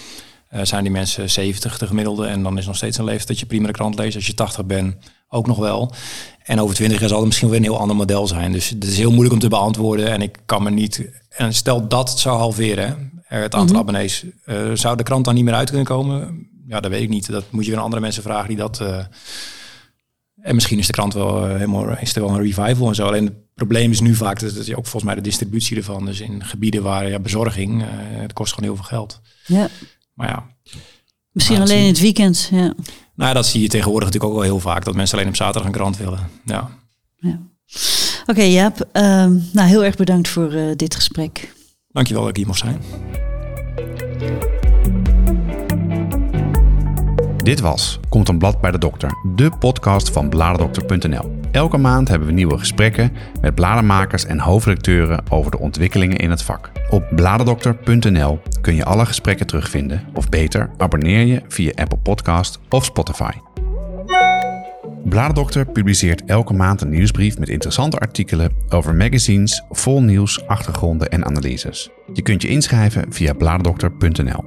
eh, 0.55 0.65
zijn 0.65 0.83
die 0.83 0.93
mensen 0.93 1.31
70 1.31 1.79
de 1.79 1.87
gemiddelde. 1.87 2.27
En 2.27 2.43
dan 2.43 2.59
is 2.59 2.67
nog 2.67 2.77
steeds 2.77 2.99
een 2.99 3.05
leeftijd 3.05 3.29
dat 3.29 3.39
je 3.39 3.47
prima 3.47 3.67
de 3.67 3.73
krant 3.73 3.99
leest. 3.99 4.17
Als 4.17 4.27
je 4.27 4.35
80 4.35 4.65
bent, 4.65 4.97
ook 5.29 5.47
nog 5.47 5.59
wel. 5.59 5.93
En 6.43 6.61
over 6.61 6.75
20 6.75 7.01
jaar 7.01 7.09
zal 7.09 7.19
het 7.19 7.27
misschien 7.27 7.49
wel 7.49 7.59
weer 7.59 7.67
een 7.67 7.73
heel 7.75 7.83
ander 7.83 7.97
model 7.97 8.27
zijn. 8.27 8.53
Dus 8.53 8.69
het 8.69 8.85
is 8.85 8.97
heel 8.97 9.11
moeilijk 9.11 9.35
om 9.35 9.41
te 9.41 9.49
beantwoorden. 9.49 10.11
En 10.11 10.23
ik 10.23 10.39
kan 10.47 10.63
me 10.63 10.71
niet... 10.71 11.09
En 11.29 11.55
stel 11.55 11.89
dat 11.89 12.11
het 12.11 12.19
zou 12.19 12.39
halveren, 12.39 13.13
hè, 13.23 13.39
het 13.39 13.55
aantal 13.55 13.77
abonnees. 13.77 14.25
eh, 14.45 14.71
zou 14.75 14.97
de 14.97 15.03
krant 15.03 15.25
dan 15.25 15.35
niet 15.35 15.45
meer 15.45 15.55
uit 15.55 15.69
kunnen 15.69 15.87
komen? 15.87 16.47
Ja, 16.67 16.81
dat 16.81 16.91
weet 16.91 17.03
ik 17.03 17.09
niet. 17.09 17.31
Dat 17.31 17.45
moet 17.51 17.65
je 17.65 17.69
weer 17.71 17.79
aan 17.79 17.85
andere 17.85 18.03
mensen 18.03 18.23
vragen 18.23 18.49
die 18.49 18.57
dat... 18.57 18.81
eh, 18.81 18.99
en 20.43 20.55
misschien 20.55 20.79
is 20.79 20.87
de 20.87 20.93
krant 20.93 21.15
wel 21.15 21.45
eh, 21.45 21.53
helemaal... 21.53 21.99
Is 21.99 22.15
er 22.15 22.23
wel 22.23 22.31
een 22.31 22.43
revival 22.43 22.89
en 22.89 22.95
zo. 22.95 23.07
Alleen 23.07 23.25
het 23.25 23.35
probleem 23.55 23.91
is 23.91 24.01
nu 24.01 24.15
vaak... 24.15 24.41
Dat, 24.41 24.55
dat 24.55 24.67
je 24.67 24.77
ook 24.77 24.83
volgens 24.87 25.05
mij 25.05 25.15
de 25.15 25.21
distributie 25.21 25.77
ervan. 25.77 26.05
Dus 26.05 26.21
in 26.21 26.45
gebieden 26.45 26.83
waar 26.83 27.09
ja, 27.09 27.19
bezorging... 27.19 27.83
eh, 27.83 27.89
het 27.99 28.33
kost 28.33 28.53
gewoon 28.55 28.69
heel 28.69 28.79
veel 28.79 28.89
geld. 28.99 29.21
Ja, 29.47 29.69
Maar 30.15 30.29
ja, 30.29 30.47
misschien 31.33 31.61
alleen 31.61 31.83
in 31.83 31.87
het 31.87 32.01
weekend. 32.01 32.49
Ja. 32.53 32.75
nou, 33.15 33.35
dat 33.35 33.47
zie 33.47 33.63
je 33.63 33.69
tegenwoordig 33.69 34.05
natuurlijk 34.09 34.33
ook 34.35 34.41
wel 34.41 34.51
heel 34.51 34.61
vaak. 34.61 34.85
Dat 34.85 34.95
mensen 34.95 35.19
alleen 35.19 35.31
op 35.31 35.37
zaterdag 35.37 35.65
een 35.65 35.73
krant 35.73 35.97
willen. 35.97 36.31
Ja. 36.45 36.71
Ja. 37.17 37.39
Oké, 38.27 38.43
Jaap. 38.43 38.89
ehm, 38.93 39.39
nou, 39.53 39.69
heel 39.69 39.85
erg 39.85 39.97
bedankt 39.97 40.29
voor 40.29 40.53
eh, 40.53 40.65
dit 40.77 40.95
gesprek. 40.95 41.53
Dankjewel 41.89 42.23
dat 42.23 42.31
ik 42.31 42.37
hier 42.37 42.47
mocht 42.47 42.59
zijn. 42.59 42.83
Dit 47.43 47.61
was 47.61 47.99
Komt 48.09 48.29
een 48.29 48.39
blad 48.39 48.61
bij 48.61 48.71
de 48.71 48.79
dokter, 48.79 49.11
de 49.35 49.51
podcast 49.59 50.11
van 50.11 50.29
bladerdokter.nl. 50.29 51.39
Elke 51.51 51.77
maand 51.77 52.09
hebben 52.09 52.29
we 52.29 52.35
nieuwe 52.35 52.59
gesprekken 52.59 53.13
met 53.41 53.55
bladermakers 53.55 54.25
en 54.25 54.39
hoofdredacteuren 54.39 55.31
over 55.31 55.51
de 55.51 55.59
ontwikkelingen 55.59 56.17
in 56.17 56.31
het 56.31 56.43
vak. 56.43 56.71
Op 56.95 57.05
bladerdokter.nl 57.11 58.41
kun 58.61 58.75
je 58.75 58.85
alle 58.85 59.07
gesprekken 59.07 59.47
terugvinden, 59.47 60.03
of 60.13 60.29
beter, 60.29 60.71
abonneer 60.77 61.27
je 61.27 61.43
via 61.49 61.73
Apple 61.75 61.99
Podcast 61.99 62.59
of 62.69 62.85
Spotify. 62.85 63.31
Bladerdokter 65.05 65.67
publiceert 65.67 66.25
elke 66.25 66.53
maand 66.53 66.81
een 66.81 66.91
nieuwsbrief 66.91 67.39
met 67.39 67.49
interessante 67.49 67.99
artikelen 67.99 68.53
over 68.69 68.95
magazines, 68.95 69.63
vol 69.71 70.03
nieuws, 70.03 70.47
achtergronden 70.47 71.09
en 71.09 71.25
analyses. 71.25 71.91
Je 72.13 72.23
kunt 72.23 72.43
je 72.43 72.49
inschrijven 72.49 73.13
via 73.13 73.33
bladerdokter.nl. 73.33 74.45